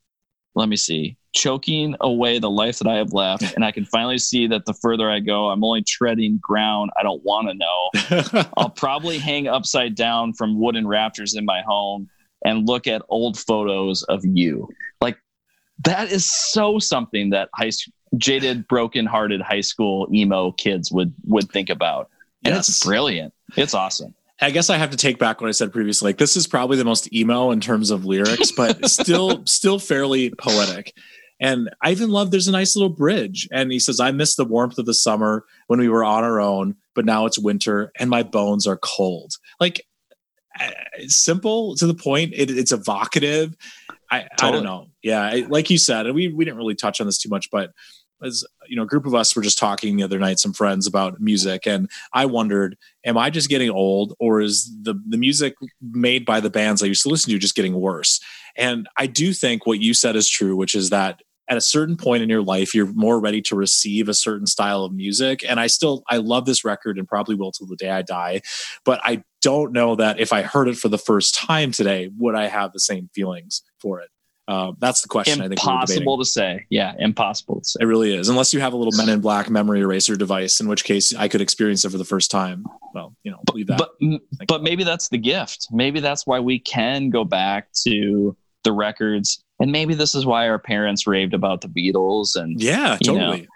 let 0.56 0.70
me 0.70 0.78
see, 0.78 1.18
choking 1.34 1.96
away 2.02 2.40
the 2.40 2.50
life 2.50 2.80
that 2.80 2.88
I 2.88 2.96
have 2.96 3.12
left, 3.14 3.44
and 3.56 3.66
I 3.66 3.72
can 3.72 3.86
finally 3.86 4.18
see 4.18 4.48
that 4.48 4.66
the 4.66 4.74
further 4.74 5.10
I 5.10 5.20
go, 5.20 5.50
I'm 5.50 5.64
only 5.64 5.84
treading 5.84 6.40
ground 6.42 6.92
I 6.98 7.04
don't 7.04 7.24
want 7.24 7.50
to 7.50 7.54
know. 7.54 8.50
I'll 8.58 8.70
probably 8.70 9.18
hang 9.18 9.48
upside 9.48 9.96
down 9.96 10.34
from 10.34 10.60
wooden 10.60 10.88
rafters 10.88 11.36
in 11.36 11.46
my 11.46 11.62
home 11.62 12.10
and 12.46 12.68
look 12.68 12.88
at 12.88 13.02
old 13.10 13.38
photos 13.38 14.04
of 14.04 14.24
you. 14.24 14.70
Like 15.02 15.18
that 15.84 16.12
is 16.12 16.32
so 16.32 16.80
something 16.80 17.32
that 17.32 17.50
high 17.54 17.72
jaded, 18.18 18.68
broken-hearted 18.68 19.42
high 19.42 19.62
school 19.62 20.08
emo 20.14 20.52
kids 20.54 20.92
would 20.92 21.14
would 21.26 21.52
think 21.52 21.70
about. 21.70 22.10
And 22.46 22.56
it's 22.56 22.84
brilliant. 22.84 23.34
It's 23.56 23.74
awesome. 23.74 24.14
I 24.42 24.52
guess 24.52 24.70
I 24.70 24.78
have 24.78 24.90
to 24.90 24.98
take 24.98 25.18
back 25.18 25.40
what 25.40 25.48
I 25.48 25.52
said 25.52 25.72
previously. 25.72 26.10
Like 26.10 26.18
this 26.18 26.36
is 26.36 26.46
probably 26.46 26.78
the 26.78 26.86
most 26.86 27.12
emo 27.14 27.52
in 27.52 27.62
terms 27.62 27.90
of 27.90 28.06
lyrics, 28.06 28.52
but 28.52 28.86
still 28.90 29.46
still 29.46 29.80
fairly 29.80 30.32
poetic. 30.32 30.94
And 31.40 31.70
I 31.82 31.92
even 31.92 32.10
love 32.10 32.32
there's 32.32 32.48
a 32.48 32.52
nice 32.52 32.76
little 32.76 32.90
bridge. 32.90 33.48
And 33.52 33.72
he 33.72 33.80
says, 33.80 34.00
I 34.00 34.12
miss 34.12 34.36
the 34.36 34.46
warmth 34.46 34.78
of 34.78 34.86
the 34.86 34.94
summer 34.94 35.46
when 35.68 35.80
we 35.80 35.90
were 35.90 36.04
on 36.04 36.24
our 36.24 36.40
own, 36.40 36.76
but 36.94 37.06
now 37.06 37.26
it's 37.26 37.40
winter 37.40 37.92
and 38.00 38.10
my 38.10 38.24
bones 38.24 38.68
are 38.68 38.78
cold. 38.78 39.34
Like 39.60 39.86
simple 41.08 41.76
to 41.76 41.88
the 41.88 41.94
point. 41.94 42.34
It, 42.36 42.50
it's 42.50 42.72
evocative. 42.72 43.56
I, 44.12 44.28
I 44.40 44.52
don't 44.52 44.64
know. 44.64 44.88
Yeah. 45.02 45.22
I, 45.22 45.46
like 45.50 45.70
you 45.70 45.78
said, 45.78 46.06
and 46.06 46.16
we, 46.16 46.28
we 46.30 46.46
didn't 46.46 46.58
really 46.58 46.76
touch 46.76 47.02
on 47.02 47.08
this 47.08 47.18
too 47.18 47.30
much, 47.30 47.50
but 47.52 47.72
as 48.26 48.44
you 48.68 48.76
know, 48.76 48.84
a 48.84 48.88
group 48.88 49.06
of 49.06 49.16
us 49.16 49.36
were 49.36 49.42
just 49.42 49.60
talking 49.60 49.96
the 49.96 50.04
other 50.04 50.20
night, 50.20 50.40
some 50.40 50.54
friends 50.54 50.88
about 50.88 51.20
music, 51.20 51.66
and 51.68 51.90
I 52.14 52.26
wondered, 52.26 52.78
am 53.06 53.18
I 53.18 53.30
just 53.30 53.50
getting 53.50 53.70
old, 53.70 54.14
or 54.20 54.42
is 54.42 54.72
the 54.82 54.96
the 55.08 55.18
music 55.18 55.56
made 55.82 56.26
by 56.26 56.40
the 56.40 56.50
bands 56.50 56.82
I 56.82 56.88
used 56.88 57.04
to 57.04 57.10
listen 57.10 57.32
to 57.32 57.40
just 57.40 57.56
getting 57.56 57.76
worse? 57.76 58.20
And 58.56 58.88
I 58.98 59.08
do 59.08 59.34
think 59.34 59.66
what 59.66 59.80
you 59.80 59.94
said 59.94 60.16
is 60.16 60.30
true, 60.30 60.56
which 60.56 60.76
is 60.76 60.90
that 60.90 61.22
at 61.48 61.58
a 61.58 61.62
certain 61.62 61.96
point 61.96 62.24
in 62.24 62.30
your 62.30 62.42
life 62.42 62.74
you're 62.74 62.92
more 62.94 63.20
ready 63.20 63.40
to 63.40 63.56
receive 63.56 64.10
a 64.10 64.14
certain 64.14 64.48
style 64.48 64.84
of 64.84 64.94
music. 64.94 65.44
And 65.48 65.60
i 65.60 65.68
still 65.68 66.04
i 66.10 66.18
love 66.18 66.46
this 66.46 66.66
record 66.66 66.98
and 66.98 67.08
probably 67.08 67.36
will 67.36 67.52
till 67.52 67.68
the 67.68 67.76
day 67.76 67.90
i 67.90 68.02
die. 68.02 68.42
But 68.84 69.00
i 69.04 69.24
don't 69.42 69.72
know 69.72 69.96
that 69.96 70.20
if 70.20 70.34
i 70.34 70.42
heard 70.42 70.68
it 70.68 70.78
for 70.78 70.90
the 70.90 70.98
first 70.98 71.36
time 71.36 71.72
today 71.72 72.10
would 72.18 72.34
i 72.34 72.48
have 72.48 72.74
the 72.74 72.80
same 72.80 73.10
feelings 73.14 73.62
for 73.80 74.00
it 74.00 74.10
uh, 74.48 74.72
that's 74.80 75.02
the 75.02 75.08
question 75.08 75.42
i 75.42 75.48
think 75.48 75.64
we're. 75.66 75.72
Impossible 75.74 76.18
to 76.20 76.26
say. 76.26 76.66
Yeah, 76.70 76.94
impossible 77.00 77.62
to 77.62 77.66
say. 77.66 77.78
it 77.82 77.86
really 77.86 78.16
is 78.16 78.30
unless 78.30 78.54
you 78.54 78.60
have 78.60 78.74
a 78.74 78.78
little 78.78 78.96
men 78.96 79.10
in 79.10 79.20
black 79.22 79.50
memory 79.50 79.82
eraser 79.82 80.16
device 80.16 80.60
in 80.60 80.68
which 80.68 80.84
case 80.84 81.14
i 81.16 81.28
could 81.28 81.42
experience 81.42 81.84
it 81.86 81.90
for 81.90 81.98
the 81.98 82.06
first 82.06 82.30
time 82.32 82.66
well 82.94 83.16
you 83.24 83.32
know 83.32 83.40
leave 83.54 83.68
that 83.68 83.78
But 83.80 83.92
but 84.48 84.64
maybe 84.64 84.84
that's 84.84 85.10
the 85.10 85.18
gift. 85.18 85.68
Maybe 85.72 86.00
that's 86.00 86.28
why 86.28 86.40
we 86.40 86.60
can 86.60 87.10
go 87.10 87.24
back 87.24 87.70
to 87.86 88.36
the 88.64 88.72
records, 88.72 89.44
and 89.60 89.72
maybe 89.72 89.94
this 89.94 90.16
is 90.16 90.26
why 90.26 90.48
our 90.50 90.60
parents 90.60 91.06
raved 91.08 91.34
about 91.34 91.62
the 91.62 91.68
Beatles, 91.68 92.36
and 92.36 92.60
yeah 92.62 92.98
you 93.02 93.14
know, 93.14 93.20
totally 93.20 93.48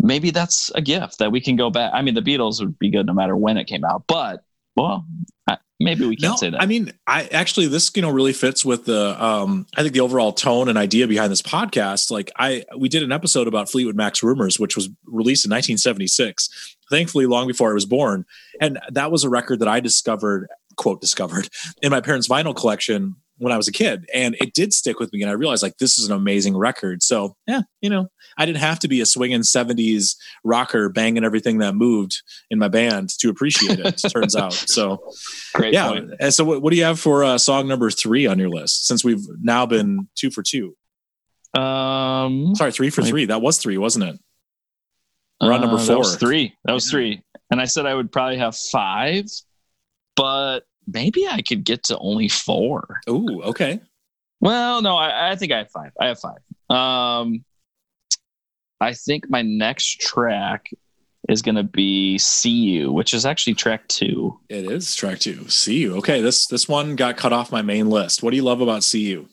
maybe 0.00 0.30
that's 0.30 0.70
a 0.76 0.80
gift 0.80 1.18
that 1.18 1.32
we 1.32 1.40
can 1.40 1.56
go 1.56 1.70
back. 1.70 1.90
I 1.92 2.02
mean, 2.02 2.14
the 2.14 2.22
Beatles 2.22 2.60
would 2.60 2.78
be 2.78 2.88
good 2.90 3.06
no 3.06 3.12
matter 3.12 3.36
when 3.36 3.56
it 3.56 3.64
came 3.66 3.84
out, 3.84 4.04
but 4.06 4.42
well, 4.76 5.04
I- 5.48 5.58
maybe 5.80 6.06
we 6.06 6.16
can't 6.16 6.32
no, 6.32 6.36
say 6.36 6.50
that. 6.50 6.62
I 6.62 6.66
mean, 6.66 6.92
I 7.06 7.24
actually 7.26 7.66
this 7.66 7.90
you 7.94 8.02
know 8.02 8.10
really 8.10 8.32
fits 8.32 8.64
with 8.64 8.84
the 8.84 9.22
um 9.22 9.66
I 9.76 9.82
think 9.82 9.94
the 9.94 10.00
overall 10.00 10.32
tone 10.32 10.68
and 10.68 10.78
idea 10.78 11.06
behind 11.06 11.30
this 11.30 11.42
podcast. 11.42 12.10
Like 12.10 12.30
I 12.36 12.64
we 12.76 12.88
did 12.88 13.02
an 13.02 13.12
episode 13.12 13.48
about 13.48 13.70
Fleetwood 13.70 13.96
Mac's 13.96 14.22
Rumours, 14.22 14.58
which 14.58 14.76
was 14.76 14.88
released 15.06 15.44
in 15.44 15.50
1976, 15.50 16.76
thankfully 16.90 17.26
long 17.26 17.46
before 17.46 17.70
I 17.70 17.74
was 17.74 17.86
born, 17.86 18.24
and 18.60 18.78
that 18.90 19.10
was 19.10 19.24
a 19.24 19.28
record 19.28 19.60
that 19.60 19.68
I 19.68 19.80
discovered 19.80 20.48
quote 20.76 21.00
discovered 21.00 21.48
in 21.82 21.90
my 21.90 22.00
parents' 22.00 22.28
vinyl 22.28 22.54
collection 22.54 23.16
when 23.38 23.52
I 23.52 23.56
was 23.56 23.68
a 23.68 23.72
kid, 23.72 24.08
and 24.12 24.36
it 24.40 24.52
did 24.52 24.72
stick 24.72 24.98
with 24.98 25.12
me. 25.12 25.22
And 25.22 25.30
I 25.30 25.34
realized 25.34 25.62
like 25.62 25.76
this 25.78 25.98
is 25.98 26.06
an 26.08 26.12
amazing 26.12 26.56
record. 26.56 27.02
So 27.02 27.36
yeah, 27.46 27.62
you 27.80 27.88
know, 27.90 28.08
I 28.36 28.46
didn't 28.46 28.58
have 28.58 28.78
to 28.80 28.88
be 28.88 29.00
a 29.00 29.06
swinging 29.06 29.40
70s 29.40 30.16
rocker 30.44 30.88
banging 30.88 31.24
everything 31.24 31.58
that 31.58 31.74
moved 31.74 32.22
in 32.50 32.58
my 32.58 32.68
band 32.68 33.10
to 33.20 33.28
appreciate 33.30 33.78
it. 33.80 33.96
turns 34.12 34.34
out 34.36 34.52
so 34.52 35.02
Great 35.54 35.72
yeah. 35.74 35.88
point. 35.88 36.10
And 36.20 36.32
so, 36.34 36.44
what, 36.44 36.62
what 36.62 36.70
do 36.70 36.76
you 36.76 36.84
have 36.84 37.00
for 37.00 37.24
uh, 37.24 37.38
song 37.38 37.66
number 37.68 37.90
three 37.90 38.26
on 38.26 38.38
your 38.38 38.48
list? 38.50 38.86
Since 38.86 39.04
we've 39.04 39.24
now 39.40 39.66
been 39.66 40.08
two 40.14 40.30
for 40.30 40.42
two, 40.42 40.76
Um, 41.58 42.54
sorry, 42.54 42.72
three 42.72 42.90
for 42.90 43.02
three. 43.02 43.26
That 43.26 43.40
was 43.40 43.58
three, 43.58 43.78
wasn't 43.78 44.04
it? 44.04 44.20
We're 45.40 45.52
on 45.52 45.60
number 45.60 45.76
Uh, 45.76 45.84
That 45.84 45.98
was 45.98 46.10
four. 46.10 46.18
three. 46.18 46.54
That 46.64 46.72
was 46.72 46.90
three. 46.90 47.22
And 47.50 47.60
I 47.60 47.64
said 47.64 47.86
I 47.86 47.94
would 47.94 48.12
probably 48.12 48.38
have 48.38 48.56
five, 48.56 49.24
but 50.16 50.60
maybe 50.92 51.26
I 51.28 51.42
could 51.42 51.64
get 51.64 51.82
to 51.84 51.98
only 51.98 52.28
four. 52.28 53.00
Ooh, 53.08 53.42
okay. 53.42 53.80
Well, 54.40 54.82
no, 54.82 54.96
I, 54.96 55.30
I 55.32 55.36
think 55.36 55.52
I 55.52 55.58
have 55.58 55.70
five. 55.70 55.92
I 56.00 56.06
have 56.08 56.18
five. 56.20 56.38
Um, 56.70 57.44
I 58.80 58.94
think 58.94 59.28
my 59.28 59.42
next 59.42 60.00
track 60.00 60.70
is 61.28 61.42
going 61.42 61.56
to 61.56 61.64
be 61.64 62.16
"See 62.18 62.50
You," 62.50 62.92
which 62.92 63.12
is 63.12 63.26
actually 63.26 63.54
track 63.54 63.86
two. 63.88 64.38
It 64.48 64.64
is 64.64 64.94
track 64.94 65.18
two. 65.18 65.48
See 65.48 65.78
you. 65.78 65.96
Okay, 65.96 66.20
this 66.20 66.46
this 66.46 66.68
one 66.68 66.94
got 66.96 67.16
cut 67.16 67.32
off 67.32 67.50
my 67.50 67.62
main 67.62 67.90
list. 67.90 68.22
What 68.22 68.30
do 68.30 68.36
you 68.36 68.44
love 68.44 68.60
about 68.60 68.84
See 68.84 69.00
You? 69.00 69.28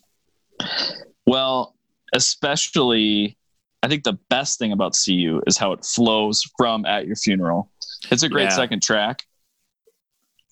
Well, 1.27 1.75
especially, 2.13 3.37
I 3.83 3.87
think 3.87 4.03
the 4.03 4.17
best 4.29 4.57
thing 4.59 4.71
about 4.71 4.95
"See 4.95 5.13
You" 5.13 5.41
is 5.47 5.57
how 5.57 5.71
it 5.73 5.85
flows 5.85 6.41
from 6.57 6.85
"At 6.85 7.05
Your 7.05 7.15
Funeral." 7.15 7.69
It's 8.11 8.23
a 8.23 8.29
great 8.29 8.45
Yeah. 8.45 8.49
second 8.55 8.81
track. 8.81 9.23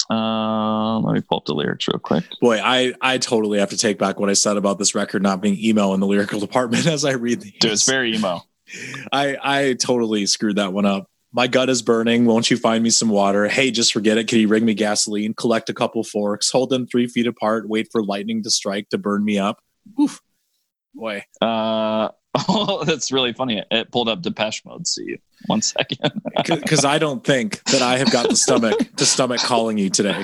Um, 0.09 1.03
let 1.03 1.13
me 1.13 1.21
pull 1.21 1.39
up 1.39 1.45
the 1.45 1.53
lyrics 1.53 1.87
real 1.87 1.99
quick. 1.99 2.25
Boy, 2.41 2.59
I 2.61 2.93
I 3.01 3.17
totally 3.17 3.59
have 3.59 3.69
to 3.69 3.77
take 3.77 3.97
back 3.97 4.19
what 4.19 4.29
I 4.29 4.33
said 4.33 4.57
about 4.57 4.77
this 4.77 4.95
record 4.95 5.23
not 5.23 5.41
being 5.41 5.57
emo 5.57 5.93
in 5.93 5.99
the 5.99 6.07
lyrical 6.07 6.39
department 6.41 6.87
as 6.87 7.05
I 7.05 7.11
read 7.11 7.41
these. 7.41 7.53
Dude, 7.59 7.71
it's 7.71 7.89
very 7.89 8.15
emo. 8.15 8.41
I 9.11 9.37
I 9.41 9.73
totally 9.73 10.25
screwed 10.25 10.57
that 10.57 10.73
one 10.73 10.85
up. 10.85 11.09
My 11.35 11.47
gut 11.47 11.69
is 11.69 11.81
burning. 11.81 12.25
Won't 12.25 12.51
you 12.51 12.57
find 12.57 12.83
me 12.83 12.91
some 12.91 13.09
water? 13.09 13.47
Hey, 13.47 13.71
just 13.71 13.91
forget 13.91 14.19
it. 14.19 14.27
Can 14.27 14.39
you 14.39 14.47
ring 14.47 14.65
me 14.65 14.75
gasoline? 14.75 15.33
Collect 15.33 15.67
a 15.67 15.73
couple 15.73 16.03
forks. 16.03 16.51
Hold 16.51 16.69
them 16.69 16.85
three 16.85 17.07
feet 17.07 17.25
apart. 17.25 17.67
Wait 17.67 17.87
for 17.91 18.03
lightning 18.03 18.43
to 18.43 18.51
strike 18.51 18.89
to 18.89 18.99
burn 18.99 19.25
me 19.25 19.39
up. 19.39 19.59
Oof. 19.99 20.21
Boy. 20.93 21.25
Uh, 21.41 22.09
oh, 22.47 22.84
that's 22.86 23.11
really 23.11 23.34
funny. 23.34 23.63
It, 23.71 23.91
pulled 23.91 24.09
up 24.09 24.21
Depeche 24.21 24.63
Mode. 24.65 24.88
See 24.88 25.03
you. 25.03 25.17
One 25.47 25.61
second. 25.61 25.99
Because 26.45 26.84
I 26.84 26.97
don't 26.97 27.23
think 27.23 27.63
that 27.65 27.81
I 27.81 27.97
have 27.97 28.11
got 28.11 28.27
the 28.27 28.36
stomach 28.36 28.77
to 28.97 29.05
stomach 29.05 29.39
calling 29.39 29.77
you 29.77 29.89
today. 29.89 30.23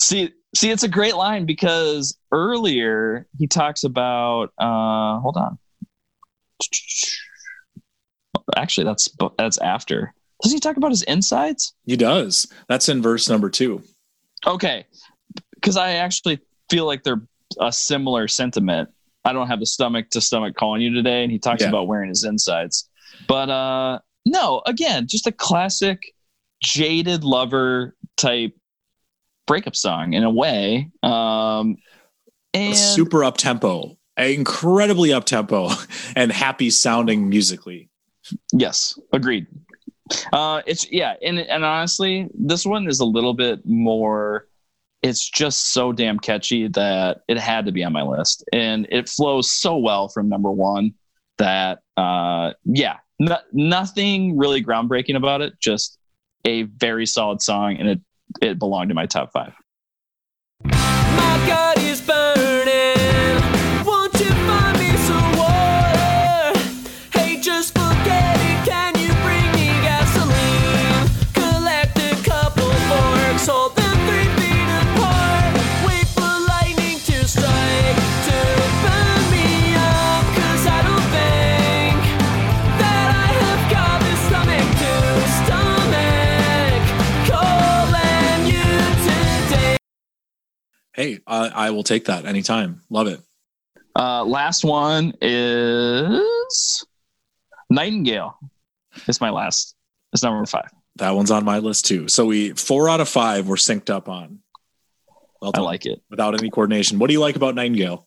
see, 0.00 0.32
see, 0.54 0.70
it's 0.70 0.82
a 0.82 0.88
great 0.88 1.14
line 1.14 1.44
because 1.44 2.16
earlier 2.30 3.26
he 3.38 3.46
talks 3.46 3.84
about. 3.84 4.52
Uh, 4.56 5.18
hold 5.20 5.36
on. 5.36 5.58
Actually, 8.56 8.84
that's 8.84 9.14
that's 9.36 9.58
after. 9.58 10.14
Does 10.42 10.52
he 10.52 10.58
talk 10.58 10.76
about 10.76 10.90
his 10.90 11.02
insides? 11.02 11.74
He 11.84 11.96
does. 11.96 12.50
That's 12.68 12.88
in 12.88 13.02
verse 13.02 13.28
number 13.28 13.50
two. 13.50 13.82
Okay, 14.46 14.86
because 15.54 15.76
I 15.76 15.92
actually 15.94 16.40
feel 16.70 16.86
like 16.86 17.02
they're 17.02 17.22
a 17.60 17.72
similar 17.72 18.26
sentiment. 18.28 18.88
I 19.24 19.32
don't 19.32 19.46
have 19.48 19.60
the 19.60 19.66
stomach 19.66 20.10
to 20.10 20.20
stomach 20.20 20.56
calling 20.56 20.82
you 20.82 20.92
today, 20.92 21.22
and 21.22 21.30
he 21.30 21.38
talks 21.38 21.62
Yeah. 21.62 21.68
about 21.68 21.86
wearing 21.86 22.08
his 22.08 22.24
insides. 22.24 22.88
But 23.28 23.50
uh 23.50 24.00
no, 24.24 24.62
again, 24.66 25.06
just 25.08 25.26
a 25.26 25.32
classic 25.32 26.00
jaded 26.62 27.24
lover 27.24 27.96
type 28.16 28.54
breakup 29.46 29.74
song 29.76 30.12
in 30.14 30.22
a 30.24 30.30
way. 30.30 30.90
Um 31.02 31.76
and 32.54 32.76
Super 32.76 33.24
up 33.24 33.36
tempo, 33.38 33.96
incredibly 34.16 35.12
up 35.12 35.24
tempo, 35.24 35.70
and 36.16 36.30
happy 36.32 36.70
sounding 36.70 37.28
musically. 37.28 37.88
Yes, 38.52 38.98
agreed. 39.12 39.46
Uh, 40.32 40.60
it's 40.66 40.90
yeah, 40.92 41.14
and 41.22 41.38
and 41.38 41.64
honestly, 41.64 42.28
this 42.34 42.66
one 42.66 42.86
is 42.86 43.00
a 43.00 43.04
little 43.04 43.32
bit 43.34 43.60
more. 43.64 44.46
It's 45.02 45.28
just 45.28 45.72
so 45.72 45.92
damn 45.92 46.18
catchy 46.18 46.68
that 46.68 47.22
it 47.28 47.38
had 47.38 47.66
to 47.66 47.72
be 47.72 47.82
on 47.82 47.92
my 47.92 48.02
list, 48.02 48.44
and 48.52 48.86
it 48.90 49.08
flows 49.08 49.50
so 49.50 49.76
well 49.76 50.08
from 50.08 50.28
number 50.28 50.50
one 50.50 50.94
that 51.38 51.80
uh, 51.96 52.52
yeah, 52.64 52.98
no, 53.18 53.38
nothing 53.52 54.36
really 54.38 54.62
groundbreaking 54.62 55.16
about 55.16 55.40
it. 55.40 55.54
Just 55.60 55.98
a 56.44 56.62
very 56.62 57.06
solid 57.06 57.42
song, 57.42 57.76
and 57.78 57.88
it 57.88 58.00
it 58.40 58.58
belonged 58.58 58.90
to 58.90 58.94
my 58.94 59.06
top 59.06 59.32
five. 59.32 59.52
Hey, 91.02 91.18
I, 91.26 91.48
I 91.48 91.70
will 91.70 91.82
take 91.82 92.04
that 92.04 92.26
anytime. 92.26 92.80
Love 92.88 93.08
it. 93.08 93.20
Uh, 93.96 94.24
last 94.24 94.64
one 94.64 95.12
is 95.20 96.86
Nightingale. 97.68 98.38
It's 99.08 99.20
my 99.20 99.30
last. 99.30 99.74
It's 100.12 100.22
number 100.22 100.46
five. 100.46 100.70
That 100.96 101.10
one's 101.10 101.32
on 101.32 101.44
my 101.44 101.58
list 101.58 101.86
too. 101.86 102.06
So 102.06 102.26
we 102.26 102.50
four 102.50 102.88
out 102.88 103.00
of 103.00 103.08
five 103.08 103.48
we're 103.48 103.56
synced 103.56 103.90
up 103.90 104.08
on. 104.08 104.38
Well 105.40 105.50
I 105.54 105.60
like 105.62 105.86
it. 105.86 106.00
without 106.08 106.38
any 106.38 106.50
coordination. 106.50 107.00
What 107.00 107.08
do 107.08 107.14
you 107.14 107.20
like 107.20 107.34
about 107.34 107.56
Nightingale? 107.56 108.06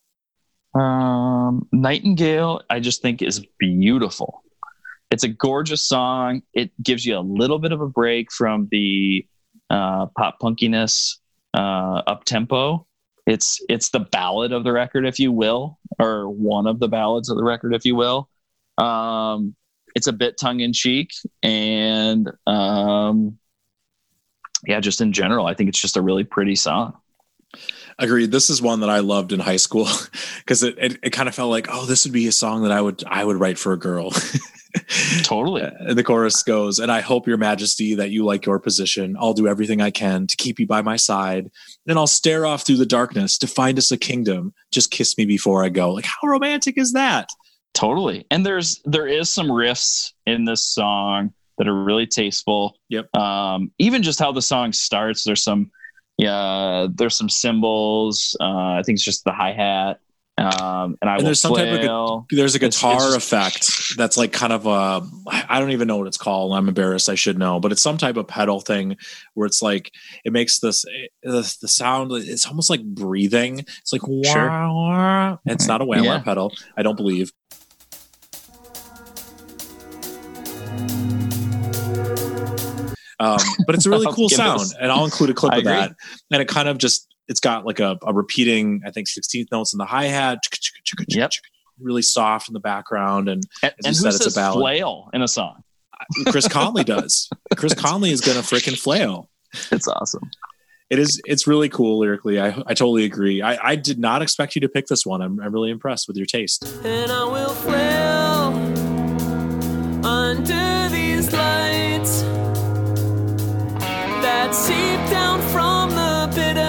Um, 0.74 1.68
Nightingale, 1.74 2.62
I 2.70 2.80
just 2.80 3.02
think 3.02 3.22
is 3.22 3.46
beautiful. 3.60 4.42
It's 5.12 5.26
a 5.26 5.30
gorgeous 5.30 5.84
song. 5.86 6.44
It 6.54 6.72
gives 6.82 7.06
you 7.06 7.18
a 7.18 7.20
little 7.20 7.60
bit 7.60 7.74
of 7.74 7.82
a 7.82 7.90
break 7.90 8.32
from 8.32 8.70
the 8.72 9.28
uh, 9.70 10.06
pop 10.18 10.40
punkiness, 10.42 11.18
uh, 11.56 12.04
up 12.06 12.26
tempo. 12.26 12.86
It's 13.26 13.60
it's 13.70 13.90
the 13.90 14.02
ballad 14.02 14.52
of 14.52 14.64
the 14.64 14.72
record, 14.72 15.08
if 15.08 15.20
you 15.20 15.32
will, 15.32 15.80
or 15.98 16.30
one 16.30 16.68
of 16.68 16.80
the 16.80 16.88
ballads 16.88 17.30
of 17.30 17.38
the 17.38 17.44
record, 17.44 17.74
if 17.74 17.86
you 17.86 17.96
will. 17.96 18.30
Um, 18.78 19.56
it's 19.96 20.08
a 20.08 20.14
bit 20.14 20.38
tongue 20.38 20.60
in 20.60 20.74
cheek, 20.74 21.12
and 21.42 22.30
um, 22.46 23.40
yeah, 24.68 24.80
just 24.80 25.02
in 25.02 25.14
general, 25.14 25.48
I 25.48 25.54
think 25.54 25.70
it's 25.70 25.82
just 25.82 25.98
a 25.98 26.02
really 26.02 26.24
pretty 26.24 26.56
song. 26.56 26.98
Agreed. 27.98 28.32
This 28.32 28.50
is 28.50 28.62
one 28.62 28.82
that 28.82 28.90
I 28.90 29.00
loved 29.00 29.32
in 29.32 29.40
high 29.40 29.56
school 29.56 29.88
because 30.40 30.64
it, 30.64 30.76
it, 30.78 31.00
it 31.02 31.10
kind 31.12 31.30
of 31.30 31.36
felt 31.36 31.50
like, 31.50 31.68
oh, 31.72 31.86
this 31.86 32.04
would 32.04 32.14
be 32.14 32.28
a 32.28 32.32
song 32.32 32.64
that 32.64 32.72
I 32.72 32.82
would 32.82 33.04
I 33.08 33.24
would 33.24 33.40
write 33.40 33.58
for 33.58 33.72
a 33.74 33.80
girl. 33.80 34.12
Totally. 35.24 35.62
And 35.80 35.98
the 35.98 36.04
chorus 36.04 36.42
goes, 36.44 36.80
And 36.80 36.92
I 36.92 37.02
hope, 37.02 37.28
Your 37.28 37.38
Majesty, 37.38 37.96
that 37.96 38.10
you 38.10 38.26
like 38.26 38.46
your 38.46 38.60
position. 38.60 39.16
I'll 39.20 39.34
do 39.34 39.48
everything 39.48 39.82
I 39.82 39.92
can 39.92 40.28
to 40.28 40.36
keep 40.36 40.60
you 40.60 40.68
by 40.68 40.82
my 40.82 40.96
side. 40.96 41.50
And 41.88 41.98
I'll 41.98 42.08
stare 42.08 42.46
off 42.46 42.64
through 42.66 42.78
the 42.78 42.86
darkness 42.86 43.38
to 43.40 43.48
find 43.48 43.78
us 43.78 43.92
a 43.92 43.98
kingdom. 43.98 44.54
Just 44.72 44.92
kiss 44.92 45.18
me 45.18 45.26
before 45.26 45.64
I 45.64 45.70
go. 45.70 45.92
Like, 45.92 46.06
how 46.06 46.28
romantic 46.28 46.78
is 46.78 46.94
that? 46.94 47.30
Totally. 47.74 48.26
And 48.32 48.46
there's 48.46 48.82
there 48.86 49.08
is 49.08 49.30
some 49.30 49.48
riffs 49.48 50.14
in 50.26 50.46
this 50.46 50.64
song 50.64 51.34
that 51.58 51.68
are 51.68 51.84
really 51.84 52.08
tasteful. 52.08 52.78
Yep. 52.90 53.14
Um, 53.16 53.72
even 53.78 54.02
just 54.02 54.20
how 54.20 54.32
the 54.32 54.42
song 54.42 54.74
starts, 54.74 55.24
there's 55.24 55.44
some 55.44 55.72
yeah, 56.18 56.88
there's 56.94 57.18
some 57.18 57.30
cymbals. 57.30 58.36
Uh, 58.40 58.78
I 58.80 58.82
think 58.86 58.96
it's 58.96 59.04
just 59.04 59.26
the 59.26 59.34
hi 59.34 59.52
hat. 59.52 60.00
Um, 60.38 60.98
and 61.02 61.10
I 61.10 61.14
And 61.14 61.18
will 61.20 61.26
there's 61.28 61.40
some 61.40 61.54
type 61.56 61.70
of 61.70 62.28
gu- 62.30 62.36
There's 62.36 62.56
a 62.56 62.58
It's- 62.58 62.76
guitar 62.76 62.96
it's- 62.98 63.16
effect 63.16 63.96
that's 63.98 64.18
like 64.18 64.34
kind 64.34 64.52
of 64.52 64.66
a, 64.66 65.02
I 65.32 65.60
don't 65.62 65.72
even 65.72 65.88
know 65.88 65.96
what 65.96 66.08
it's 66.08 66.18
called. 66.18 66.54
I'm 66.54 66.68
embarrassed. 66.68 67.08
I 67.08 67.16
should 67.16 67.38
know, 67.40 67.62
but 67.62 67.72
it's 67.72 67.82
some 67.82 67.98
type 67.98 68.18
of 68.18 68.28
pedal 68.28 68.60
thing 68.60 68.98
where 69.34 69.46
it's 69.48 69.62
like, 69.62 69.92
it 70.26 70.34
makes 70.34 70.60
this, 70.60 70.84
the, 71.24 71.58
the 71.62 71.68
sound, 71.70 72.12
it's 72.12 72.46
almost 72.46 72.70
like 72.70 72.84
breathing. 72.84 73.60
It's 73.60 73.94
like, 73.94 74.02
Sure. 74.26 74.50
wah, 74.50 75.38
it's 75.46 75.68
not 75.68 75.82
a 75.82 75.86
whammer 75.86 76.04
Yeah. 76.04 76.20
pedal. 76.20 76.52
I 76.76 76.84
don't 76.84 76.98
believe. 76.98 77.32
Um, 83.18 83.40
but 83.66 83.76
it's 83.76 83.86
a 83.86 83.90
really 83.90 84.08
cool 84.14 84.30
sound, 84.30 84.74
and 84.80 84.92
I'll 84.92 85.06
include 85.06 85.30
a 85.30 85.34
clip 85.34 85.54
I 85.54 85.58
of 85.58 85.62
agree. 85.62 85.72
that. 85.74 85.96
And 86.32 86.42
it 86.42 86.48
kind 86.48 86.68
of 86.68 86.78
just 86.78 87.08
it's 87.28 87.40
got 87.40 87.66
like 87.66 87.80
a, 87.80 87.98
a 88.06 88.14
repeating, 88.14 88.82
I 88.86 88.92
think, 88.92 89.08
16th 89.08 89.52
notes 89.52 89.74
in 89.74 89.78
the 89.78 89.86
hi 89.86 90.06
hat. 90.06 90.40
Yep. 91.08 91.32
Really 91.80 92.02
soft 92.02 92.48
in 92.50 92.54
the 92.54 92.60
background, 92.60 93.28
and 93.30 93.44
And, 93.62 93.74
you 93.84 93.88
and 93.88 93.96
said, 93.96 94.04
who 94.04 94.16
it's 94.16 94.20
a 94.22 94.24
says 94.26 94.36
ballad. 94.36 94.60
flail 94.62 95.10
in 95.14 95.22
a 95.22 95.28
song? 95.28 95.64
Chris 96.28 96.48
Conley 96.48 96.84
does. 96.84 97.30
Chris 97.56 97.74
Conley 97.74 98.12
is 98.12 98.22
gonna 98.22 98.40
freaking 98.40 98.78
flail. 98.78 99.30
It's 99.72 99.88
awesome. 99.88 100.30
It 100.90 101.00
is. 101.00 101.20
It's 101.26 101.48
really 101.48 101.68
cool 101.70 102.00
lyrically. 102.00 102.40
I, 102.40 102.50
I 102.68 102.74
totally 102.76 103.06
agree. 103.06 103.42
I, 103.42 103.72
I 103.72 103.76
did 103.76 103.98
not 103.98 104.22
expect 104.22 104.56
you 104.56 104.62
to 104.62 104.70
pick 104.70 104.86
this 104.88 105.06
one. 105.06 105.22
I'm, 105.22 105.40
I'm 105.40 105.52
really 105.52 105.72
impressed 105.72 106.08
with 106.08 106.16
your 106.18 106.28
taste. 106.28 106.64
and 106.84 107.12
I 107.12 107.24
will 107.26 107.50
flail 107.50 108.25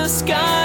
the 0.07 0.11
sky 0.11 0.56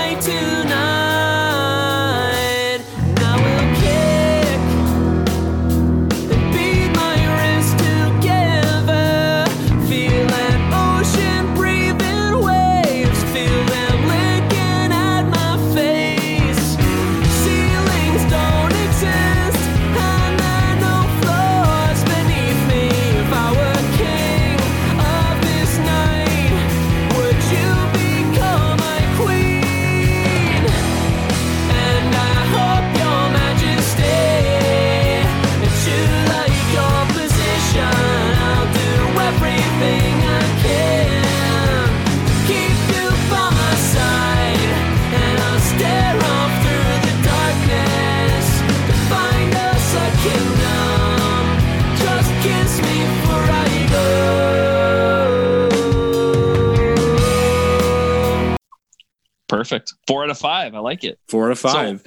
Perfect. 59.61 59.93
Four 60.07 60.23
out 60.23 60.29
of 60.31 60.39
five. 60.39 60.73
I 60.73 60.79
like 60.79 61.03
it. 61.03 61.19
Four 61.27 61.45
out 61.45 61.51
of 61.51 61.59
five. 61.59 62.03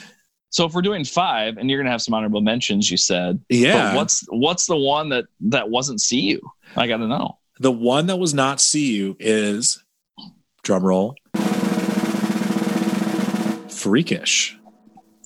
So 0.50 0.64
if 0.64 0.72
we're 0.74 0.82
doing 0.82 1.04
five, 1.04 1.56
and 1.56 1.70
you're 1.70 1.78
gonna 1.80 1.90
have 1.90 2.02
some 2.02 2.14
honorable 2.14 2.40
mentions, 2.40 2.90
you 2.90 2.96
said. 2.96 3.40
yeah. 3.48 3.90
But 3.90 3.96
what's 3.96 4.24
what's 4.30 4.66
the 4.66 4.76
one 4.76 5.08
that 5.10 5.24
that 5.42 5.68
wasn't 5.70 6.00
see 6.00 6.20
you? 6.20 6.40
I 6.76 6.86
got 6.88 6.96
to 6.98 7.06
know. 7.06 7.38
the 7.60 7.70
one 7.72 8.06
that 8.06 8.16
was 8.16 8.34
not 8.34 8.60
see 8.60 8.92
you 8.94 9.16
is 9.20 9.82
drum 10.62 10.82
roll. 10.84 11.14
Freakish. 13.68 14.56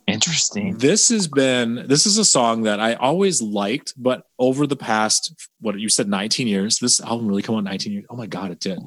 Interesting. 0.09 0.79
This 0.79 1.09
has 1.11 1.29
been 1.29 1.85
this 1.87 2.07
is 2.07 2.19
a 2.19 2.25
song 2.25 2.63
that 2.63 2.81
I 2.81 2.95
always 2.95 3.43
liked, 3.43 3.93
but 3.97 4.23
over 4.39 4.67
the 4.67 4.77
past 4.77 5.35
what 5.61 5.79
you 5.79 5.89
said 5.89 6.09
19 6.09 6.47
years, 6.49 6.79
this 6.79 7.01
album 7.01 7.29
really 7.29 7.43
come 7.43 7.57
out 7.57 7.65
19 7.65 7.93
years. 7.93 8.05
Oh 8.11 8.17
my 8.17 8.27
god, 8.27 8.51
it 8.51 8.61
did. 8.61 8.79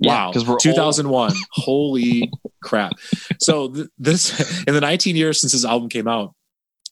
Yeah, 0.00 0.26
Wow. 0.26 0.32
'cause 0.32 0.46
we're 0.46 0.58
2001. 0.58 1.32
Holy 1.52 2.30
crap. 2.62 2.92
So 3.40 3.68
th- 3.68 3.86
this 3.98 4.64
in 4.66 4.74
the 4.74 4.80
19 4.80 5.16
years 5.16 5.40
since 5.40 5.52
this 5.52 5.64
album 5.64 5.88
came 5.88 6.08
out, 6.08 6.34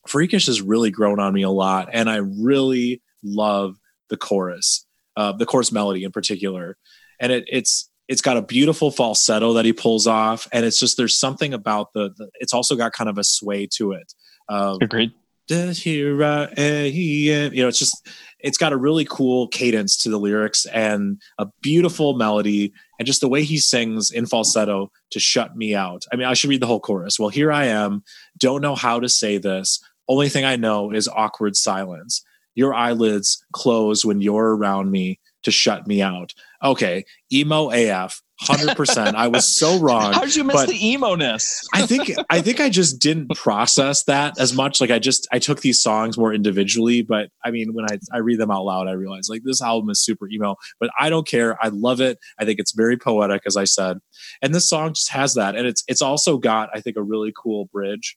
Freakish 0.08 0.46
has 0.46 0.62
really 0.62 0.90
grown 0.90 1.18
on 1.20 1.32
me 1.32 1.42
a 1.42 1.50
lot 1.50 1.88
and 1.92 2.08
I 2.08 2.16
really 2.16 3.02
love 3.24 3.76
the 4.10 4.16
chorus. 4.16 4.86
Uh, 5.16 5.32
the 5.32 5.46
chorus 5.46 5.72
melody 5.72 6.04
in 6.04 6.12
particular. 6.12 6.76
And 7.20 7.30
it, 7.32 7.44
it's 7.46 7.88
it's 8.12 8.20
got 8.20 8.36
a 8.36 8.42
beautiful 8.42 8.90
falsetto 8.90 9.54
that 9.54 9.64
he 9.64 9.72
pulls 9.72 10.06
off 10.06 10.46
and 10.52 10.66
it's 10.66 10.78
just 10.78 10.98
there's 10.98 11.18
something 11.18 11.54
about 11.54 11.94
the, 11.94 12.10
the 12.18 12.28
it's 12.34 12.52
also 12.52 12.76
got 12.76 12.92
kind 12.92 13.08
of 13.08 13.16
a 13.16 13.24
sway 13.24 13.66
to 13.76 13.92
it. 13.92 14.12
Um, 14.50 14.76
Agreed. 14.82 15.12
"The 15.48 15.72
here 15.72 16.22
I 16.22 16.44
am." 16.58 16.92
you 16.92 17.62
know 17.62 17.68
it's 17.68 17.78
just 17.78 18.06
it's 18.38 18.58
got 18.58 18.74
a 18.74 18.76
really 18.76 19.06
cool 19.06 19.48
cadence 19.48 19.96
to 20.02 20.10
the 20.10 20.18
lyrics 20.18 20.66
and 20.66 21.22
a 21.38 21.46
beautiful 21.62 22.12
melody 22.12 22.74
and 22.98 23.06
just 23.06 23.22
the 23.22 23.28
way 23.30 23.44
he 23.44 23.56
sings 23.56 24.10
in 24.10 24.26
falsetto 24.26 24.90
to 25.10 25.18
shut 25.18 25.56
me 25.56 25.74
out 25.74 26.04
i 26.12 26.16
mean 26.16 26.26
i 26.26 26.34
should 26.34 26.50
read 26.50 26.60
the 26.60 26.66
whole 26.66 26.80
chorus 26.80 27.18
well 27.18 27.28
here 27.28 27.50
i 27.50 27.64
am 27.64 28.02
don't 28.38 28.62
know 28.62 28.74
how 28.74 29.00
to 29.00 29.08
say 29.08 29.38
this 29.38 29.82
only 30.08 30.28
thing 30.28 30.44
i 30.44 30.56
know 30.56 30.92
is 30.92 31.08
awkward 31.08 31.56
silence 31.56 32.22
your 32.54 32.74
eyelids 32.74 33.44
close 33.52 34.04
when 34.04 34.20
you're 34.20 34.56
around 34.56 34.90
me 34.90 35.18
to 35.42 35.50
shut 35.50 35.86
me 35.86 36.02
out 36.02 36.34
okay 36.62 37.04
emo 37.32 37.70
af 37.70 38.20
100% 38.42 39.14
i 39.14 39.28
was 39.28 39.44
so 39.44 39.78
wrong 39.84 40.12
How 40.12 40.20
did 40.22 40.34
you 40.34 40.44
miss 40.44 40.66
the 40.66 40.90
emo 40.90 41.14
ness? 41.14 41.66
I 41.72 41.86
think 41.86 42.12
I 42.28 42.40
think 42.40 42.60
I 42.60 42.68
just 42.68 42.98
didn't 42.98 43.34
process 43.36 44.04
that 44.04 44.38
as 44.38 44.52
much. 44.54 44.80
Like 44.80 44.90
I 44.90 44.98
just 44.98 45.28
I 45.32 45.38
took 45.38 45.60
these 45.60 45.82
songs 45.82 46.18
more 46.18 46.34
individually, 46.34 47.02
but 47.02 47.28
I 47.44 47.50
mean 47.50 47.72
when 47.74 47.86
I 47.90 47.98
I 48.12 48.18
read 48.18 48.38
them 48.40 48.50
out 48.50 48.64
loud, 48.64 48.88
I 48.88 48.92
realize 48.92 49.28
like 49.28 49.42
this 49.44 49.62
album 49.62 49.90
is 49.90 50.00
super 50.02 50.28
emo, 50.28 50.56
but 50.80 50.90
I 50.98 51.08
don't 51.08 51.26
care. 51.26 51.56
I 51.64 51.68
love 51.68 52.00
it. 52.00 52.18
I 52.38 52.44
think 52.44 52.58
it's 52.58 52.72
very 52.72 52.96
poetic, 52.96 53.42
as 53.46 53.56
I 53.56 53.64
said, 53.64 53.98
and 54.42 54.54
this 54.54 54.68
song 54.68 54.94
just 54.94 55.10
has 55.10 55.34
that, 55.34 55.54
and 55.56 55.66
it's 55.66 55.84
it's 55.88 56.02
also 56.02 56.38
got 56.38 56.70
I 56.74 56.80
think 56.80 56.96
a 56.96 57.02
really 57.02 57.32
cool 57.36 57.66
bridge 57.66 58.16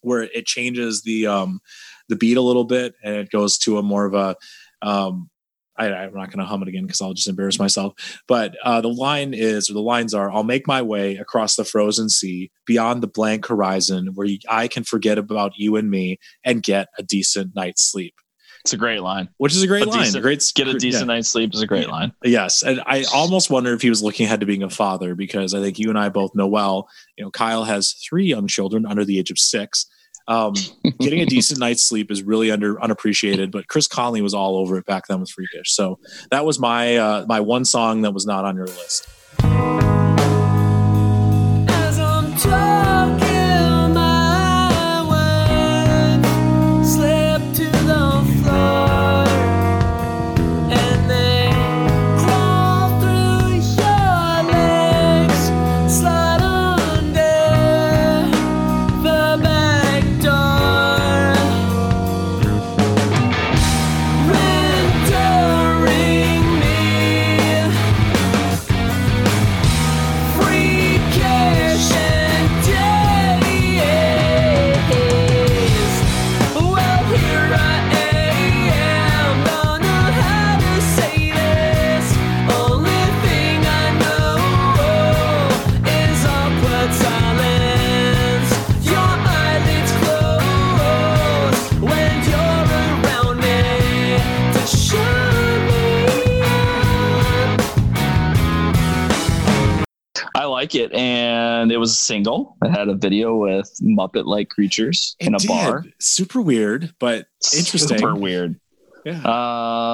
where 0.00 0.22
it 0.22 0.46
changes 0.46 1.02
the 1.02 1.26
um 1.26 1.60
the 2.08 2.16
beat 2.16 2.36
a 2.36 2.42
little 2.42 2.64
bit 2.64 2.94
and 3.02 3.14
it 3.14 3.30
goes 3.30 3.56
to 3.58 3.78
a 3.78 3.82
more 3.82 4.04
of 4.04 4.14
a 4.14 4.36
um 4.82 5.30
I, 5.76 5.86
I'm 5.92 6.14
not 6.14 6.30
going 6.30 6.38
to 6.38 6.44
hum 6.44 6.62
it 6.62 6.68
again 6.68 6.86
because 6.86 7.00
I'll 7.00 7.14
just 7.14 7.28
embarrass 7.28 7.58
myself. 7.58 7.94
But 8.28 8.56
uh, 8.64 8.80
the 8.80 8.88
line 8.92 9.34
is, 9.34 9.68
or 9.68 9.72
the 9.74 9.80
lines 9.80 10.14
are, 10.14 10.30
I'll 10.32 10.44
make 10.44 10.66
my 10.66 10.82
way 10.82 11.16
across 11.16 11.56
the 11.56 11.64
frozen 11.64 12.08
sea, 12.08 12.50
beyond 12.66 13.02
the 13.02 13.08
blank 13.08 13.46
horizon, 13.46 14.10
where 14.14 14.26
you, 14.26 14.38
I 14.48 14.68
can 14.68 14.84
forget 14.84 15.18
about 15.18 15.52
you 15.56 15.76
and 15.76 15.90
me 15.90 16.18
and 16.44 16.62
get 16.62 16.88
a 16.98 17.02
decent 17.02 17.54
night's 17.54 17.82
sleep. 17.82 18.14
It's 18.60 18.72
a 18.72 18.78
great 18.78 19.00
line. 19.02 19.28
Which 19.36 19.52
is 19.54 19.62
a 19.62 19.66
great 19.66 19.82
A 19.84 19.90
line. 19.90 20.04
decent- 20.04 20.22
great, 20.22 20.52
Get 20.54 20.68
a 20.68 20.70
yeah. 20.72 20.78
decent 20.78 21.06
night's 21.08 21.28
sleep 21.28 21.52
is 21.52 21.60
a 21.60 21.66
great 21.66 21.88
line. 21.88 22.12
Yes, 22.24 22.62
and 22.62 22.80
I 22.86 23.04
almost 23.12 23.50
wonder 23.50 23.74
if 23.74 23.82
he 23.82 23.90
was 23.90 24.02
looking 24.02 24.24
ahead 24.24 24.40
to 24.40 24.46
being 24.46 24.62
a 24.62 24.70
father 24.70 25.14
because 25.14 25.52
I 25.52 25.60
think 25.60 25.78
you 25.78 25.90
and 25.90 25.98
I 25.98 26.08
both 26.08 26.34
know 26.34 26.46
well. 26.46 26.88
You 27.18 27.24
know, 27.24 27.30
Kyle 27.30 27.64
has 27.64 27.92
three 28.08 28.24
young 28.24 28.46
children 28.46 28.86
under 28.86 29.04
the 29.04 29.18
age 29.18 29.30
of 29.30 29.38
six. 29.38 29.84
Um, 30.26 30.54
getting 31.00 31.20
a 31.20 31.26
decent 31.26 31.60
night's 31.60 31.82
sleep 31.82 32.10
is 32.10 32.22
really 32.22 32.50
under 32.50 32.80
unappreciated, 32.82 33.50
but 33.50 33.68
Chris 33.68 33.86
Conley 33.86 34.22
was 34.22 34.34
all 34.34 34.56
over 34.56 34.78
it 34.78 34.86
back 34.86 35.06
then 35.06 35.20
with 35.20 35.30
Freakish. 35.30 35.72
So 35.72 35.98
that 36.30 36.44
was 36.44 36.58
my 36.58 36.96
uh, 36.96 37.26
my 37.28 37.40
one 37.40 37.64
song 37.64 38.02
that 38.02 38.12
was 38.12 38.26
not 38.26 38.44
on 38.44 38.56
your 38.56 38.66
list. 38.66 39.08
Like 100.64 100.74
it, 100.74 100.92
and 100.94 101.70
it 101.70 101.76
was 101.76 101.92
a 101.92 101.96
single. 101.96 102.56
It 102.62 102.70
had 102.70 102.88
a 102.88 102.94
video 102.94 103.36
with 103.36 103.70
Muppet-like 103.82 104.48
creatures 104.48 105.14
in 105.20 105.34
a 105.34 105.36
It 105.36 105.46
bar. 105.46 105.84
Super 106.00 106.40
weird, 106.40 106.94
but 106.98 107.26
interesting. 107.54 107.98
Super 107.98 108.14
weird. 108.14 108.58
yeah. 109.04 109.20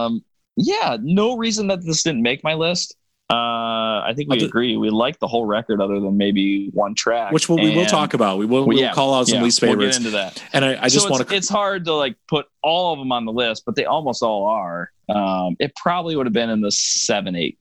Um, 0.07 0.25
yeah, 0.57 0.97
no 1.01 1.37
reason 1.37 1.67
that 1.69 1.85
this 1.85 2.03
didn't 2.05 2.23
make 2.23 2.45
my 2.45 2.55
list. 2.55 2.95
Uh, 3.33 4.03
I 4.03 4.13
think 4.17 4.29
we 4.29 4.45
agree. 4.45 4.77
We 4.77 4.91
like 4.91 5.19
the 5.21 5.29
whole 5.29 5.45
record, 5.47 5.81
other 5.81 5.99
than 6.01 6.17
maybe 6.17 6.69
one 6.73 6.95
track, 6.97 7.33
Which 7.33 7.49
we'll, 7.49 7.59
we 7.59 7.75
will 7.75 7.87
talk 7.87 8.13
about. 8.15 8.39
We 8.39 8.47
will 8.47 8.61
Well, 8.61 8.69
we'll 8.69 8.79
yeah, 8.79 8.93
call 8.93 9.15
out 9.15 9.29
some 9.29 9.39
yeah, 9.39 9.45
least 9.45 9.63
we'll 9.63 9.73
favorites. 9.73 9.99
get 9.99 10.07
into 10.07 10.17
that. 10.19 10.43
and 10.53 10.65
I, 10.65 10.83
I 10.85 10.89
just 10.89 11.05
so 11.05 11.11
want 11.11 11.23
it's, 11.23 11.31
to 11.31 11.37
it's 11.37 11.49
hard 11.49 11.85
to 11.87 11.95
like 11.95 12.17
put 12.29 12.47
all 12.63 12.93
of 12.93 12.99
them 12.99 13.13
on 13.13 13.25
the 13.25 13.33
list, 13.33 13.65
but 13.67 13.75
they 13.77 13.85
almost 13.85 14.23
all 14.23 14.47
are. 14.47 14.91
Um, 15.09 15.57
it 15.61 15.75
probably 15.77 16.17
would 16.17 16.27
have 16.27 16.33
been 16.33 16.51
in 16.51 16.61
the 16.61 16.73
seven, 16.73 17.37
eight 17.37 17.57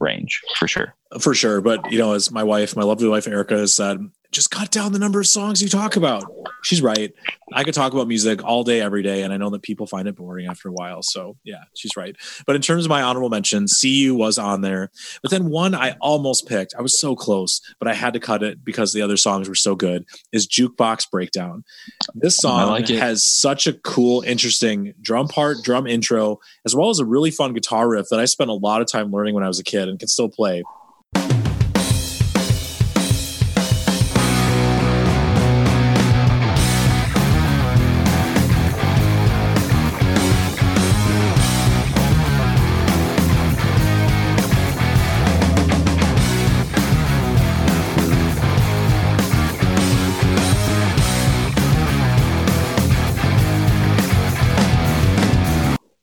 range 0.00 0.40
for 0.58 0.68
sure. 0.68 0.94
for 1.20 1.34
sure. 1.34 1.60
But 1.60 1.90
you 1.92 1.98
know, 1.98 2.12
as 2.12 2.30
my 2.30 2.42
wife, 2.42 2.76
my 2.76 2.82
lovely 2.82 3.08
wife 3.08 3.26
Erica 3.26 3.56
has 3.56 3.74
said, 3.74 3.98
just 4.32 4.50
cut 4.50 4.70
down 4.70 4.92
the 4.92 4.98
number 4.98 5.20
of 5.20 5.26
songs 5.26 5.62
you 5.62 5.68
talk 5.68 5.94
about. 5.94 6.24
She's 6.62 6.80
right. 6.80 7.12
I 7.52 7.64
could 7.64 7.74
talk 7.74 7.92
about 7.92 8.08
music 8.08 8.42
all 8.42 8.64
day, 8.64 8.80
every 8.80 9.02
day, 9.02 9.22
and 9.22 9.32
I 9.32 9.36
know 9.36 9.50
that 9.50 9.62
people 9.62 9.86
find 9.86 10.08
it 10.08 10.16
boring 10.16 10.46
after 10.46 10.70
a 10.70 10.72
while. 10.72 11.02
So 11.02 11.36
yeah, 11.44 11.64
she's 11.76 11.96
right. 11.96 12.16
But 12.46 12.56
in 12.56 12.62
terms 12.62 12.86
of 12.86 12.88
my 12.88 13.02
honorable 13.02 13.28
mentions, 13.28 13.72
See 13.72 13.90
You 13.90 14.14
was 14.14 14.38
on 14.38 14.62
there. 14.62 14.90
But 15.20 15.30
then 15.30 15.50
one 15.50 15.74
I 15.74 15.96
almost 16.00 16.48
picked. 16.48 16.74
I 16.76 16.82
was 16.82 16.98
so 16.98 17.14
close, 17.14 17.60
but 17.78 17.88
I 17.88 17.94
had 17.94 18.14
to 18.14 18.20
cut 18.20 18.42
it 18.42 18.64
because 18.64 18.92
the 18.92 19.02
other 19.02 19.18
songs 19.18 19.48
were 19.48 19.54
so 19.54 19.74
good. 19.74 20.06
Is 20.32 20.48
Jukebox 20.48 21.10
Breakdown. 21.10 21.64
This 22.14 22.38
song 22.38 22.70
like 22.70 22.88
has 22.88 23.24
such 23.26 23.66
a 23.66 23.74
cool, 23.74 24.22
interesting 24.22 24.94
drum 25.02 25.28
part, 25.28 25.58
drum 25.62 25.86
intro, 25.86 26.38
as 26.64 26.74
well 26.74 26.88
as 26.88 26.98
a 26.98 27.04
really 27.04 27.30
fun 27.30 27.52
guitar 27.52 27.88
riff 27.88 28.06
that 28.10 28.18
I 28.20 28.24
spent 28.24 28.48
a 28.48 28.54
lot 28.54 28.80
of 28.80 28.90
time 28.90 29.12
learning 29.12 29.34
when 29.34 29.44
I 29.44 29.48
was 29.48 29.58
a 29.58 29.64
kid 29.64 29.88
and 29.88 29.98
can 29.98 30.08
still 30.08 30.30
play. 30.30 30.62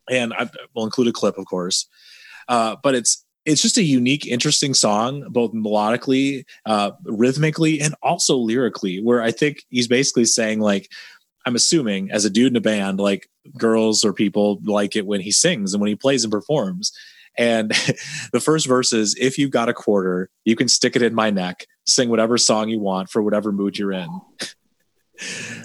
And 0.10 0.34
I 0.34 0.50
will 0.74 0.86
include 0.86 1.08
a 1.08 1.12
clip, 1.12 1.38
of 1.38 1.46
course. 1.46 1.88
Uh, 2.48 2.76
but 2.82 2.96
it's 2.96 3.26
it's 3.46 3.62
just 3.62 3.78
a 3.78 3.84
unique, 3.84 4.28
interesting 4.28 4.74
song, 4.74 5.26
both 5.30 5.54
melodically, 5.54 6.44
uh, 6.66 6.92
rhythmically, 7.04 7.80
and 7.82 7.96
also 8.04 8.36
lyrically. 8.38 9.02
Where 9.02 9.22
I 9.22 9.32
think 9.32 9.64
he's 9.70 9.88
basically 9.88 10.26
saying, 10.26 10.60
like, 10.60 10.92
I'm 11.46 11.56
assuming 11.56 12.12
as 12.12 12.26
a 12.26 12.30
dude 12.30 12.52
in 12.52 12.58
a 12.58 12.62
band, 12.62 13.00
like 13.00 13.30
girls 13.58 14.04
or 14.04 14.14
people 14.14 14.60
like 14.64 14.96
it 14.96 15.06
when 15.06 15.22
he 15.22 15.32
sings 15.32 15.74
and 15.74 15.82
when 15.82 15.88
he 15.88 15.96
plays 15.96 16.24
and 16.24 16.32
performs. 16.32 16.92
And 17.38 17.72
the 18.34 18.42
first 18.42 18.68
verse 18.68 18.92
is, 18.94 19.16
"If 19.20 19.38
you've 19.38 19.52
got 19.52 19.70
a 19.70 19.74
quarter, 19.74 20.30
you 20.44 20.56
can 20.56 20.68
stick 20.68 20.96
it 20.96 21.02
in 21.02 21.16
my 21.16 21.30
neck. 21.30 21.66
Sing 21.88 22.10
whatever 22.10 22.38
song 22.38 22.70
you 22.70 22.80
want 22.80 23.10
for 23.10 23.22
whatever 23.22 23.52
mood 23.52 23.78
you're 23.78 23.94
in." 23.94 24.10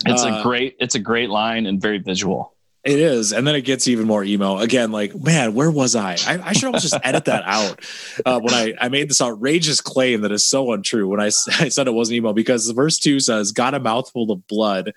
It's 0.06 0.24
Uh, 0.24 0.40
a 0.40 0.42
great, 0.42 0.76
it's 0.80 0.94
a 0.94 0.98
great 0.98 1.30
line 1.30 1.66
and 1.66 1.80
very 1.80 1.98
visual. 1.98 2.53
It 2.84 2.98
is, 2.98 3.32
and 3.32 3.46
then 3.46 3.54
it 3.54 3.62
gets 3.62 3.88
even 3.88 4.06
more 4.06 4.22
emo. 4.22 4.58
Again, 4.58 4.92
like 4.92 5.14
man, 5.16 5.54
where 5.54 5.70
was 5.70 5.96
I? 5.96 6.16
I, 6.26 6.38
I 6.44 6.52
should 6.52 6.66
almost 6.66 6.82
just 6.82 6.98
edit 7.02 7.24
that 7.24 7.42
out. 7.46 7.80
Uh, 8.26 8.40
when 8.40 8.52
I 8.52 8.74
I 8.78 8.90
made 8.90 9.08
this 9.08 9.22
outrageous 9.22 9.80
claim 9.80 10.20
that 10.20 10.32
is 10.32 10.46
so 10.46 10.70
untrue 10.70 11.08
when 11.08 11.18
I, 11.18 11.26
I 11.60 11.70
said 11.70 11.86
it 11.86 11.94
wasn't 11.94 12.16
emo 12.16 12.34
because 12.34 12.66
the 12.66 12.74
verse 12.74 12.98
two 12.98 13.20
says, 13.20 13.52
"Got 13.52 13.72
a 13.72 13.80
mouthful 13.80 14.30
of 14.30 14.46
blood, 14.46 14.92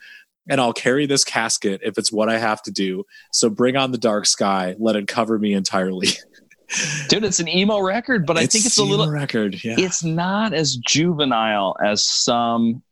and 0.49 0.59
I'll 0.59 0.73
carry 0.73 1.05
this 1.05 1.23
casket 1.23 1.79
if 1.81 1.97
it's 1.97 2.11
what 2.11 2.27
I 2.27 2.39
have 2.39 2.61
to 2.63 2.71
do. 2.71 3.05
So 3.31 3.49
bring 3.49 3.77
on 3.77 3.91
the 3.91 3.97
dark 3.97 4.25
sky, 4.25 4.75
let 4.79 4.97
it 4.97 5.07
cover 5.07 5.39
me 5.39 5.53
entirely." 5.53 6.09
Dude, 7.07 7.23
it's 7.23 7.39
an 7.39 7.47
emo 7.47 7.79
record, 7.79 8.25
but 8.25 8.37
I 8.37 8.45
think 8.45 8.65
it's 8.65 8.77
a 8.77 8.83
little, 8.83 9.09
record. 9.09 9.63
Yeah, 9.63 9.75
it's 9.77 10.03
not 10.03 10.53
as 10.53 10.75
juvenile 10.75 11.77
as 11.81 12.05
some 12.05 12.83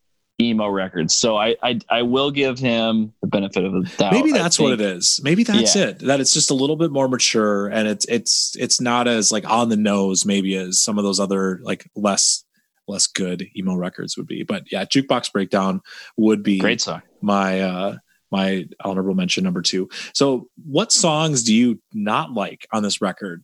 emo 0.42 0.68
records. 0.68 1.16
So 1.16 1.38
I, 1.38 1.56
I, 1.64 1.80
I 1.90 2.02
will 2.02 2.30
give 2.32 2.60
him 2.60 3.14
the 3.22 3.28
benefit 3.28 3.64
of 3.64 3.72
the 3.72 3.90
doubt. 3.98 4.12
maybe 4.12 4.32
that's 4.32 4.60
what 4.60 4.74
it 4.74 4.82
is. 4.82 5.20
Maybe 5.24 5.44
that's 5.44 5.76
Yeah. 5.76 5.84
it. 5.88 6.00
That 6.00 6.20
it's 6.20 6.34
just 6.34 6.52
a 6.52 6.54
little 6.54 6.76
bit 6.76 6.92
more 6.92 7.08
mature, 7.08 7.68
and 7.68 7.88
it's 7.88 8.06
it's 8.06 8.56
it's 8.60 8.82
not 8.82 9.08
as 9.08 9.32
like 9.32 9.50
on 9.50 9.70
the 9.70 9.78
nose 9.78 10.26
maybe 10.26 10.56
as 10.56 10.82
some 10.82 10.98
of 10.98 11.04
those 11.04 11.20
other 11.20 11.60
like 11.64 11.90
less 11.96 12.44
less 12.88 13.08
good 13.08 13.48
emo 13.56 13.76
records 13.76 14.18
would 14.18 14.28
be. 14.28 14.44
But 14.44 14.72
yeah, 14.72 14.84
jukebox 14.86 15.32
breakdown 15.32 15.82
would 16.18 16.44
be 16.44 16.60
Great 16.60 16.82
song. 16.82 17.02
my 17.22 17.62
uh 17.62 17.98
my 18.32 18.66
honorable 18.84 19.14
mention 19.14 19.44
number 19.44 19.62
two. 19.62 19.88
So, 20.14 20.50
what 20.66 20.92
songs 20.92 21.44
do 21.44 21.54
you 21.56 21.80
not 21.94 22.34
like 22.34 22.68
on 22.74 22.84
this 22.84 23.00
record? 23.02 23.44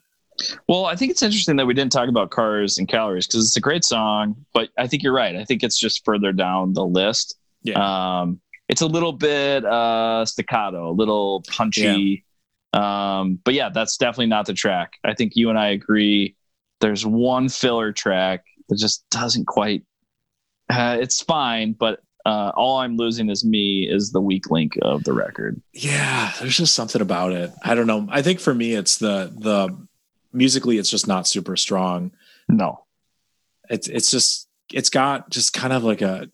Well, 0.68 0.86
I 0.86 0.96
think 0.96 1.12
it's 1.12 1.22
interesting 1.22 1.56
that 1.58 1.66
we 1.66 1.74
didn't 1.74 1.92
talk 1.92 2.10
about 2.10 2.32
cars 2.32 2.78
and 2.78 2.88
calories 2.88 3.28
because 3.28 3.46
it's 3.46 3.58
a 3.58 3.62
great 3.62 3.84
song, 3.84 4.36
but 4.54 4.70
I 4.78 4.88
think 4.88 5.04
you're 5.04 5.14
right. 5.14 5.36
I 5.36 5.46
think 5.46 5.64
it's 5.64 5.80
just 5.80 6.06
further 6.06 6.32
down 6.32 6.74
the 6.74 6.86
list. 6.86 7.38
Yeah. 7.64 8.22
Um, 8.22 8.39
it's 8.70 8.82
a 8.82 8.88
little 8.88 9.12
bit 9.12 9.66
uh, 9.66 10.26
staccato, 10.26 10.89
a 10.89 10.94
little 10.94 11.44
punchy. 11.48 12.26
Um, 12.74 13.39
but 13.44 13.54
yeah, 13.54 13.70
that's 13.70 13.98
definitely 13.98 14.28
not 14.28 14.46
the 14.46 14.54
track. 14.54 14.94
I 15.04 15.14
think 15.14 15.34
you 15.36 15.50
and 15.50 15.60
I 15.60 15.70
agree. 15.70 16.36
There's 16.80 17.06
one 17.06 17.50
filler 17.50 17.92
track 17.92 18.46
that 18.70 18.78
just 18.78 19.08
doesn't 19.10 19.46
quite. 19.46 19.84
Uh, 20.70 20.98
it's 21.02 21.22
fine, 21.22 21.74
but 21.74 22.00
uh, 22.26 22.52
all 22.56 22.78
I'm 22.78 22.98
losing 22.98 23.30
is 23.30 23.44
me 23.44 23.89
is 23.89 24.12
the 24.12 24.22
weak 24.22 24.50
link 24.50 24.78
of 24.82 25.04
the 25.04 25.14
record. 25.14 25.62
Yeah, 25.74 26.32
there's 26.39 26.58
just 26.58 26.76
something 26.76 27.02
about 27.02 27.34
it. 27.34 27.52
I 27.64 27.76
don't 27.76 27.88
know. 27.88 28.08
I 28.10 28.22
think 28.22 28.39
for 28.39 28.54
me, 28.54 28.74
it's 28.74 28.98
the 28.98 29.34
the 29.36 29.76
musically, 30.34 30.78
it's 30.78 30.90
just 30.90 31.08
not 31.08 31.28
super 31.28 31.56
strong. 31.56 32.12
No, 32.48 32.86
It's 33.70 33.88
it's 33.88 34.12
just 34.12 34.48
it's 34.74 34.90
got 34.90 35.30
just 35.30 35.54
kind 35.54 35.74
of 35.74 35.84
like 35.84 36.02
a. 36.02 36.30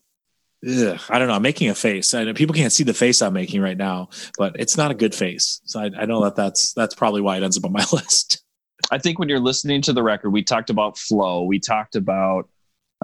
Ugh, 0.68 1.00
I 1.08 1.20
don't 1.20 1.28
know. 1.28 1.34
I'm 1.34 1.42
making 1.42 1.70
a 1.70 1.74
face. 1.74 2.14
I 2.14 2.24
know 2.24 2.34
people 2.34 2.54
can't 2.54 2.72
see 2.72 2.82
the 2.82 2.92
face 2.92 3.22
I'm 3.22 3.32
making 3.32 3.60
right 3.60 3.76
now, 3.76 4.08
but 4.36 4.56
it's 4.58 4.76
not 4.76 4.90
a 4.90 4.94
good 4.94 5.14
face. 5.14 5.60
So 5.64 5.78
I, 5.78 5.90
I 5.96 6.04
know 6.04 6.24
that 6.24 6.34
that's 6.34 6.72
that's 6.72 6.96
probably 6.96 7.20
why 7.20 7.36
it 7.36 7.44
ends 7.44 7.56
up 7.56 7.64
on 7.64 7.72
my 7.72 7.84
list. 7.92 8.42
I 8.90 8.98
think 8.98 9.18
when 9.18 9.28
you're 9.28 9.38
listening 9.38 9.82
to 9.82 9.92
the 9.92 10.02
record, 10.02 10.30
we 10.30 10.42
talked 10.42 10.70
about 10.70 10.98
flow. 10.98 11.44
We 11.44 11.60
talked 11.60 11.94
about 11.94 12.48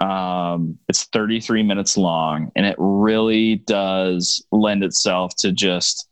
um, 0.00 0.78
it's 0.88 1.04
33 1.04 1.62
minutes 1.62 1.96
long, 1.96 2.50
and 2.56 2.66
it 2.66 2.76
really 2.78 3.56
does 3.56 4.44
lend 4.50 4.82
itself 4.82 5.34
to 5.38 5.52
just 5.52 6.08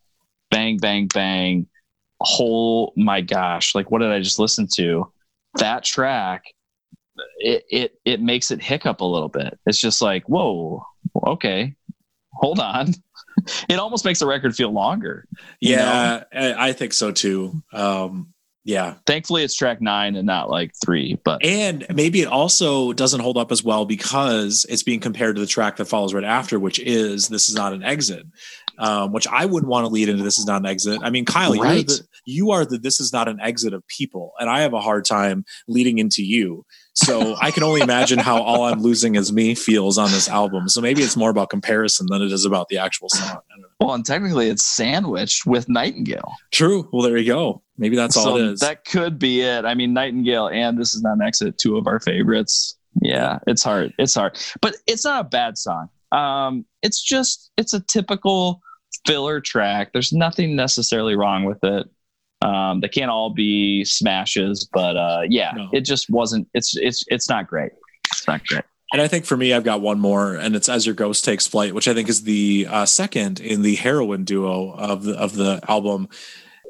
bang, 0.51 0.79
bang, 0.79 1.09
bang. 1.09 1.67
Whole 2.25 2.93
my 2.97 3.21
gosh, 3.21 3.75
like 3.75 3.91
what 3.91 4.01
did 4.01 4.11
I 4.11 4.21
just 4.21 4.39
listen 4.39 4.69
to? 4.77 5.13
That 5.57 5.85
track, 5.85 6.45
it 7.39 7.65
it 7.71 7.93
it 8.05 8.21
makes 8.21 8.51
it 8.51 8.63
hiccup 8.63 9.01
a 9.01 9.05
little 9.05 9.29
bit. 9.29 9.59
It's 9.67 9.81
just 9.81 10.01
like, 10.01 10.29
whoa, 10.29 10.85
okay, 11.27 11.75
hold 12.33 12.59
on. 12.59 12.95
It 13.69 13.79
almost 13.79 14.05
makes 14.05 14.21
the 14.21 14.27
record 14.27 14.55
feel 14.55 14.71
longer. 14.71 15.27
Yeah, 15.59 16.25
I 16.33 16.69
I 16.69 16.73
think 16.75 16.93
so 16.93 17.11
too. 17.11 17.63
Um, 17.73 18.33
yeah, 18.65 18.95
Thankfully, 19.07 19.43
it's 19.43 19.57
track 19.57 19.81
nine 19.81 20.15
and 20.15 20.27
not 20.27 20.49
like 20.49 20.73
three. 20.85 21.19
But 21.25 21.45
And 21.45 21.85
maybe 21.93 22.21
it 22.21 22.29
also 22.29 22.93
doesn't 22.93 23.21
hold 23.21 23.37
up 23.37 23.51
as 23.51 23.65
well 23.65 23.85
because 23.85 24.65
it's 24.69 24.85
being 24.85 25.01
compared 25.01 25.35
to 25.35 25.41
the 25.41 25.49
track 25.49 25.77
that 25.77 25.87
follows 25.87 26.15
right 26.15 26.23
after, 26.23 26.61
which 26.61 26.79
is 26.79 27.29
This 27.29 27.49
Is 27.49 27.57
Not 27.57 27.73
an 27.73 27.83
Exit, 27.83 28.25
um, 28.83 29.13
which 29.13 29.29
I 29.29 29.47
wouldn't 29.47 29.71
want 29.71 29.87
to 29.87 29.93
lead 29.93 30.09
into 30.09 30.25
This 30.25 30.41
Is 30.41 30.45
Not 30.45 30.63
an 30.63 30.67
Exit. 30.67 31.01
I 31.05 31.11
mean, 31.11 31.25
Kyle, 31.25 31.55
you're 31.55 31.65
the, 31.65 32.01
you 32.27 32.51
are 32.51 32.65
the 32.65 32.79
This 32.79 32.99
Is 32.99 33.13
Not 33.13 33.29
an 33.29 33.39
Exit 33.41 33.73
of 33.73 33.87
people, 33.87 34.33
and 34.41 34.51
I 34.51 34.63
have 34.63 34.73
a 34.73 34.81
hard 34.81 35.05
time 35.05 35.45
leading 35.69 35.99
into 35.99 36.25
you. 36.25 36.67
So 36.95 37.37
I 37.41 37.53
can 37.53 37.63
only 37.63 37.81
imagine 37.81 38.19
how 38.19 38.43
All 38.43 38.65
I'm 38.65 38.83
Losing 38.83 39.15
Is 39.15 39.33
Me 39.33 39.55
feels 39.55 39.99
on 39.99 40.11
this 40.11 40.29
album. 40.29 40.69
So 40.69 40.81
maybe 40.81 41.01
it's 41.03 41.17
more 41.17 41.31
about 41.31 41.49
comparison 41.49 42.09
than 42.11 42.23
it 42.23 42.33
is 42.33 42.45
about 42.45 42.69
the 42.69 42.79
actual 42.79 43.09
song. 43.09 43.29
I 43.29 43.33
don't 43.51 43.63
know. 43.63 43.69
well, 43.79 43.95
and 43.95 44.05
technically, 44.05 44.49
it's 44.49 44.65
sandwiched 44.65 45.47
with 45.47 45.69
Nightingale. 45.69 46.33
True. 46.51 46.89
Well, 46.93 47.03
there 47.03 47.17
you 47.17 47.33
go. 47.33 47.63
Maybe 47.79 47.95
that's 47.95 48.17
all 48.17 48.25
so 48.25 48.37
it 48.37 48.47
is. 48.47 48.61
that 48.61 48.85
could 48.85 49.17
be 49.17 49.43
it. 49.43 49.65
I 49.65 49.75
mean, 49.75 49.95
Nightingale 49.95 50.49
and 50.49 50.77
this 50.77 50.93
is 50.93 51.03
not 51.03 51.15
an 51.15 51.23
exit, 51.23 51.57
two 51.57 51.77
of 51.77 51.87
our 51.87 52.01
favorites. 52.01 52.77
Yeah, 53.01 53.39
it's 53.47 53.63
hard. 53.63 53.95
It's 53.97 54.15
hard, 54.15 54.39
but 54.61 54.75
it's 54.89 55.05
not 55.05 55.27
a 55.27 55.29
bad 55.29 55.57
song. 55.57 55.89
Um, 56.11 56.67
it's 56.83 57.01
just 57.01 57.51
it's 57.57 57.73
a 57.73 57.81
typical 57.81 58.61
filler 59.07 59.41
track. 59.41 59.93
There's 59.93 60.13
nothing 60.13 60.57
necessarily 60.57 61.17
wrong 61.17 61.45
with 61.45 61.63
it. 61.63 61.87
Um, 62.43 62.81
they 62.81 62.89
can't 62.89 63.11
all 63.11 63.31
be 63.31 63.85
smashes, 63.85 64.69
but 64.73 64.97
uh, 64.97 65.23
yeah, 65.29 65.53
No. 65.55 65.69
it 65.73 65.83
just 65.83 66.11
wasn't. 66.11 66.49
It's 66.55 66.77
it's 66.77 67.05
it's 67.09 67.29
not 67.29 67.47
great. 67.47 67.71
It's 68.13 68.27
not 68.27 68.45
great. 68.47 68.65
And 68.93 69.01
I 69.01 69.09
think 69.09 69.25
for 69.25 69.37
me, 69.37 69.55
I've 69.55 69.65
got 69.65 69.81
one 69.81 70.01
more, 70.01 70.35
and 70.35 70.55
it's 70.57 70.69
"As 70.69 70.85
Your 70.85 70.95
Ghost 70.95 71.25
Takes 71.25 71.47
Flight," 71.47 71.75
which 71.75 71.87
I 71.89 71.95
think 71.95 72.09
is 72.09 72.25
the 72.25 72.67
uh, 72.69 72.85
second 72.85 73.39
in 73.41 73.63
the 73.63 73.77
heroin 73.77 74.25
duo 74.25 74.73
of 74.73 75.05
the 75.05 75.15
of 75.15 75.35
the 75.37 75.61
album. 75.69 76.09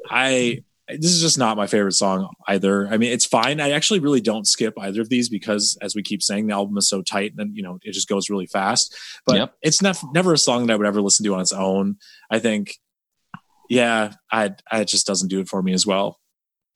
I 0.09 0.63
this 0.89 1.11
is 1.11 1.21
just 1.21 1.37
not 1.37 1.55
my 1.57 1.65
favorite 1.67 1.93
song 1.93 2.29
either. 2.47 2.87
I 2.87 2.97
mean, 2.97 3.11
it's 3.11 3.25
fine. 3.25 3.61
I 3.61 3.71
actually 3.71 3.99
really 3.99 4.19
don't 4.21 4.45
skip 4.45 4.73
either 4.77 5.01
of 5.01 5.09
these 5.09 5.29
because, 5.29 5.77
as 5.81 5.95
we 5.95 6.03
keep 6.03 6.21
saying, 6.21 6.47
the 6.47 6.53
album 6.53 6.77
is 6.77 6.89
so 6.89 7.01
tight 7.01 7.33
and 7.37 7.55
you 7.55 7.63
know 7.63 7.79
it 7.83 7.93
just 7.93 8.09
goes 8.09 8.29
really 8.29 8.47
fast. 8.47 8.95
But 9.25 9.35
Yep. 9.37 9.53
it's 9.61 9.81
never 9.81 9.99
never 10.13 10.33
a 10.33 10.37
song 10.37 10.67
that 10.67 10.73
I 10.73 10.75
would 10.75 10.87
ever 10.87 11.01
listen 11.01 11.23
to 11.25 11.33
on 11.35 11.41
its 11.41 11.53
own. 11.53 11.97
I 12.29 12.39
think, 12.39 12.75
yeah, 13.69 14.13
I 14.31 14.51
I 14.71 14.81
it 14.81 14.87
just 14.89 15.07
doesn't 15.07 15.29
do 15.29 15.39
it 15.39 15.47
for 15.47 15.61
me 15.61 15.73
as 15.73 15.85
well. 15.85 16.19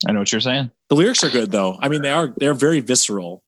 I 0.07 0.11
know 0.11 0.19
what 0.19 0.31
you're 0.31 0.41
saying. 0.41 0.71
The 0.89 0.95
lyrics 0.95 1.23
are 1.23 1.29
good 1.29 1.51
though. 1.51 1.77
I 1.81 1.89
mean, 1.89 2.01
they 2.01 2.11
are 2.11 2.33
they're 2.37 2.53
very 2.53 2.79
visceral. 2.79 3.43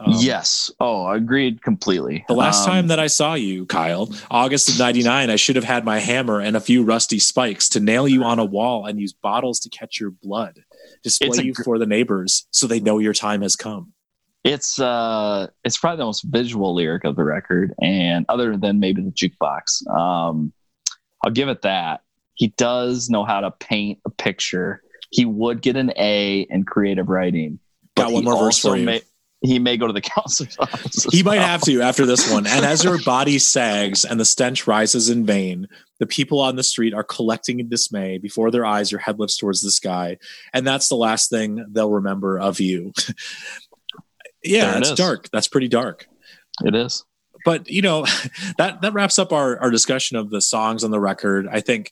Um, 0.00 0.14
yes. 0.18 0.70
Oh, 0.80 1.04
I 1.04 1.16
agreed 1.16 1.62
completely. 1.62 2.24
The 2.26 2.34
last 2.34 2.62
Um, 2.66 2.72
time 2.72 2.86
that 2.88 2.98
I 2.98 3.06
saw 3.06 3.34
you, 3.34 3.66
Kyle, 3.66 4.08
August 4.30 4.70
of 4.70 4.78
99, 4.78 5.28
I 5.30 5.36
should 5.36 5.56
have 5.56 5.64
had 5.64 5.84
my 5.84 5.98
hammer 5.98 6.40
and 6.40 6.56
a 6.56 6.60
few 6.60 6.82
rusty 6.82 7.18
spikes 7.18 7.68
to 7.70 7.80
nail 7.80 8.08
you 8.08 8.24
on 8.24 8.38
a 8.38 8.44
wall 8.44 8.86
and 8.86 8.98
use 8.98 9.12
bottles 9.12 9.60
to 9.60 9.68
catch 9.68 10.00
your 10.00 10.10
blood. 10.10 10.64
Display 11.02 11.44
you 11.44 11.52
gr- 11.52 11.62
for 11.64 11.78
the 11.78 11.86
neighbors 11.86 12.46
so 12.50 12.66
they 12.66 12.80
know 12.80 12.98
your 12.98 13.12
time 13.14 13.42
has 13.42 13.56
come. 13.56 13.92
it's 14.42 14.80
uh 14.80 15.46
it's 15.64 15.76
probably 15.76 15.98
the 15.98 16.04
most 16.06 16.22
visual 16.22 16.74
lyric 16.74 17.04
of 17.04 17.14
the 17.16 17.24
record 17.24 17.74
and 17.82 18.24
other 18.30 18.56
than 18.56 18.80
maybe 18.80 19.02
the 19.02 19.10
jukebox 19.10 19.86
um 19.94 20.50
i'll 21.22 21.30
give 21.30 21.50
it 21.50 21.60
that 21.60 22.00
he 22.34 22.48
does 22.56 23.10
know 23.10 23.22
how 23.22 23.40
to 23.40 23.50
paint 23.50 23.98
a 24.06 24.10
picture 24.10 24.82
he 25.10 25.26
would 25.26 25.60
get 25.60 25.76
an 25.76 25.92
a 25.96 26.46
in 26.48 26.64
creative 26.64 27.10
writing 27.10 27.58
Got 27.96 28.12
one 28.12 28.24
more 28.24 28.38
verse 28.38 28.58
for 28.58 28.78
you. 28.78 29.00
He 29.42 29.58
may 29.58 29.76
go 29.76 29.86
to 29.86 29.92
the 29.92 30.00
counselor's 30.16 30.56
office 30.58 31.04
He 31.10 31.22
might 31.22 31.38
well. 31.38 31.46
have 31.46 31.62
to 31.62 31.80
after 31.82 32.06
this 32.06 32.30
one. 32.30 32.46
And 32.46 32.64
as 32.64 32.84
your 32.84 32.98
body 33.02 33.38
sags 33.38 34.04
and 34.04 34.20
the 34.20 34.24
stench 34.24 34.66
rises 34.66 35.08
in 35.08 35.24
vain, 35.24 35.66
the 35.98 36.06
people 36.06 36.40
on 36.40 36.56
the 36.56 36.62
street 36.62 36.92
are 36.94 37.04
collecting 37.04 37.60
in 37.60 37.68
dismay. 37.68 38.18
Before 38.18 38.50
their 38.50 38.66
eyes, 38.66 38.90
your 38.92 39.00
head 39.00 39.18
lifts 39.18 39.36
towards 39.38 39.62
the 39.62 39.70
sky. 39.70 40.18
And 40.52 40.66
that's 40.66 40.88
the 40.88 40.96
last 40.96 41.30
thing 41.30 41.64
they'll 41.70 41.90
remember 41.90 42.38
of 42.38 42.60
you. 42.60 42.92
yeah, 44.42 44.76
it 44.76 44.80
it's 44.80 44.92
dark. 44.94 45.28
That's 45.30 45.48
pretty 45.48 45.68
dark. 45.68 46.06
it 46.64 46.74
is 46.74 47.04
but 47.44 47.68
you 47.70 47.82
know 47.82 48.04
that 48.58 48.82
that 48.82 48.92
wraps 48.92 49.18
up 49.18 49.32
our 49.32 49.58
our 49.60 49.70
discussion 49.70 50.16
of 50.16 50.30
the 50.30 50.42
songs 50.42 50.84
on 50.84 50.90
the 50.90 51.00
record 51.00 51.48
i 51.50 51.60
think 51.60 51.90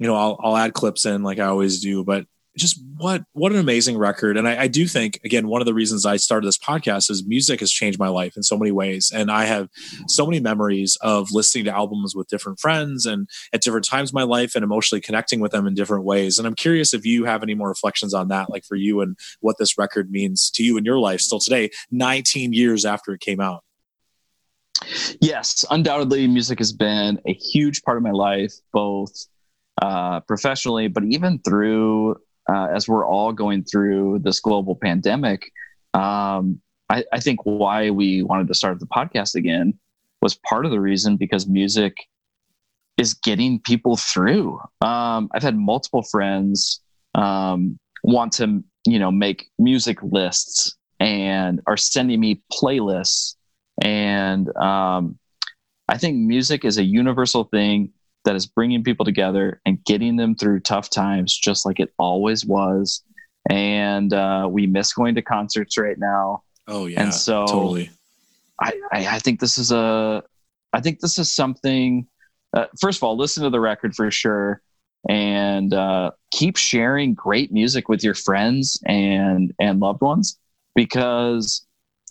you 0.00 0.06
know 0.08 0.16
i'll, 0.16 0.36
I'll 0.42 0.56
add 0.56 0.74
clips 0.74 1.06
in 1.06 1.22
like 1.22 1.38
i 1.38 1.46
always 1.46 1.80
do 1.80 2.02
but 2.02 2.26
just 2.56 2.82
what 2.96 3.22
what 3.32 3.52
an 3.52 3.58
amazing 3.58 3.96
record. 3.96 4.36
And 4.36 4.48
I, 4.48 4.62
I 4.62 4.66
do 4.66 4.86
think 4.86 5.20
again 5.24 5.48
one 5.48 5.62
of 5.62 5.66
the 5.66 5.74
reasons 5.74 6.04
i 6.04 6.16
started 6.16 6.46
this 6.46 6.58
podcast 6.58 7.10
is 7.10 7.24
music 7.24 7.60
has 7.60 7.70
changed 7.70 7.98
my 7.98 8.08
life 8.08 8.36
in 8.36 8.42
so 8.42 8.58
many 8.58 8.72
ways. 8.72 9.12
And 9.14 9.30
i 9.30 9.44
have 9.44 9.68
so 10.08 10.26
many 10.26 10.40
memories 10.40 10.96
of 11.00 11.30
listening 11.30 11.64
to 11.66 11.74
albums 11.74 12.14
with 12.14 12.28
different 12.28 12.58
friends 12.58 13.06
and 13.06 13.28
at 13.52 13.62
different 13.62 13.86
times 13.86 14.10
in 14.10 14.14
my 14.14 14.24
life 14.24 14.54
and 14.54 14.64
emotionally 14.64 15.00
connecting 15.00 15.40
with 15.40 15.52
them 15.52 15.66
in 15.66 15.74
different 15.74 16.04
ways. 16.04 16.38
And 16.38 16.46
i'm 16.46 16.54
curious 16.54 16.92
if 16.92 17.06
you 17.06 17.24
have 17.24 17.42
any 17.42 17.54
more 17.54 17.68
reflections 17.68 18.14
on 18.14 18.28
that 18.28 18.50
like 18.50 18.64
for 18.64 18.76
you 18.76 19.00
and 19.00 19.16
what 19.40 19.56
this 19.58 19.78
record 19.78 20.10
means 20.10 20.50
to 20.52 20.64
you 20.64 20.76
in 20.76 20.84
your 20.84 20.98
life 20.98 21.20
still 21.20 21.40
today 21.40 21.70
19 21.90 22.52
years 22.52 22.84
after 22.84 23.12
it 23.12 23.20
came 23.20 23.40
out. 23.40 23.62
Yes 25.20 25.64
undoubtedly 25.70 26.26
music 26.26 26.58
has 26.58 26.72
been 26.72 27.20
a 27.26 27.32
huge 27.32 27.82
part 27.82 27.96
of 27.96 28.02
my 28.02 28.10
life 28.10 28.54
both 28.72 29.12
uh, 29.80 30.20
professionally 30.20 30.88
but 30.88 31.04
even 31.04 31.38
through 31.38 32.16
uh, 32.50 32.66
as 32.74 32.88
we're 32.88 33.06
all 33.06 33.32
going 33.32 33.64
through 33.64 34.18
this 34.22 34.40
global 34.40 34.74
pandemic 34.74 35.50
um, 35.94 36.60
I, 36.88 37.04
I 37.12 37.20
think 37.20 37.40
why 37.44 37.90
we 37.90 38.22
wanted 38.22 38.48
to 38.48 38.54
start 38.54 38.80
the 38.80 38.86
podcast 38.86 39.34
again 39.34 39.78
was 40.22 40.34
part 40.34 40.64
of 40.64 40.70
the 40.70 40.80
reason 40.80 41.16
because 41.16 41.46
music 41.46 41.96
is 42.98 43.14
getting 43.14 43.60
people 43.60 43.96
through. 43.96 44.60
Um, 44.82 45.30
i've 45.32 45.42
had 45.42 45.56
multiple 45.56 46.02
friends 46.02 46.80
um, 47.14 47.78
want 48.02 48.32
to 48.34 48.62
you 48.86 48.98
know 48.98 49.10
make 49.10 49.50
music 49.58 49.98
lists 50.02 50.76
and 51.00 51.60
are 51.66 51.76
sending 51.76 52.20
me 52.20 52.42
playlists. 52.52 53.34
And 53.82 54.54
um, 54.56 55.18
I 55.88 55.96
think 55.96 56.18
music 56.18 56.64
is 56.64 56.76
a 56.76 56.84
universal 56.84 57.44
thing 57.44 57.92
that 58.24 58.36
is 58.36 58.46
bringing 58.46 58.84
people 58.84 59.04
together 59.04 59.60
and 59.64 59.82
getting 59.84 60.16
them 60.16 60.34
through 60.34 60.60
tough 60.60 60.90
times, 60.90 61.36
just 61.36 61.64
like 61.64 61.80
it 61.80 61.92
always 61.98 62.44
was. 62.44 63.02
And 63.48 64.12
uh, 64.12 64.46
we 64.50 64.66
miss 64.66 64.92
going 64.92 65.14
to 65.14 65.22
concerts 65.22 65.78
right 65.78 65.98
now. 65.98 66.42
oh 66.68 66.86
yeah 66.86 67.02
and 67.02 67.14
so 67.14 67.46
totally 67.46 67.90
I, 68.60 68.72
I, 68.92 69.06
I 69.06 69.18
think 69.18 69.40
this 69.40 69.58
is 69.58 69.72
a, 69.72 70.22
I 70.72 70.80
think 70.80 71.00
this 71.00 71.18
is 71.18 71.32
something. 71.32 72.06
Uh, 72.56 72.66
first 72.80 72.98
of 72.98 73.04
all, 73.04 73.16
listen 73.16 73.42
to 73.44 73.50
the 73.50 73.60
record 73.60 73.94
for 73.94 74.10
sure, 74.10 74.60
and 75.08 75.72
uh, 75.72 76.10
keep 76.30 76.56
sharing 76.56 77.14
great 77.14 77.52
music 77.52 77.88
with 77.88 78.04
your 78.04 78.14
friends 78.14 78.80
and 78.86 79.52
and 79.58 79.80
loved 79.80 80.02
ones 80.02 80.38
because 80.74 81.66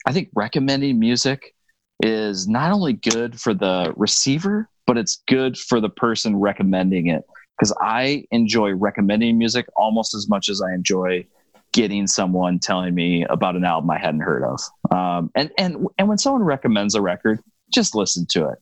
I 0.05 0.13
think 0.13 0.29
recommending 0.33 0.99
music 0.99 1.53
is 2.01 2.47
not 2.47 2.71
only 2.71 2.93
good 2.93 3.39
for 3.39 3.53
the 3.53 3.93
receiver, 3.97 4.69
but 4.87 4.97
it's 4.97 5.21
good 5.27 5.57
for 5.57 5.79
the 5.79 5.89
person 5.89 6.35
recommending 6.37 7.07
it. 7.07 7.23
Because 7.57 7.75
I 7.81 8.23
enjoy 8.31 8.71
recommending 8.73 9.37
music 9.37 9.67
almost 9.75 10.15
as 10.15 10.29
much 10.29 10.47
as 10.49 10.61
I 10.61 10.73
enjoy 10.73 11.25
getting 11.71 12.07
someone 12.07 12.59
telling 12.59 12.95
me 12.95 13.25
about 13.29 13.55
an 13.55 13.63
album 13.63 13.89
I 13.89 13.99
hadn't 13.99 14.21
heard 14.21 14.43
of. 14.43 14.61
Um, 14.91 15.31
and 15.35 15.51
and 15.57 15.87
and 15.97 16.07
when 16.07 16.17
someone 16.17 16.43
recommends 16.43 16.95
a 16.95 17.01
record, 17.01 17.39
just 17.73 17.95
listen 17.95 18.25
to 18.31 18.49
it. 18.49 18.59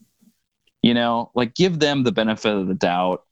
You 0.82 0.94
know, 0.94 1.32
like 1.36 1.56
give 1.56 1.80
them 1.80 2.04
the 2.04 2.12
benefit 2.12 2.54
of 2.54 2.68
the 2.68 2.74
doubt. 2.74 3.24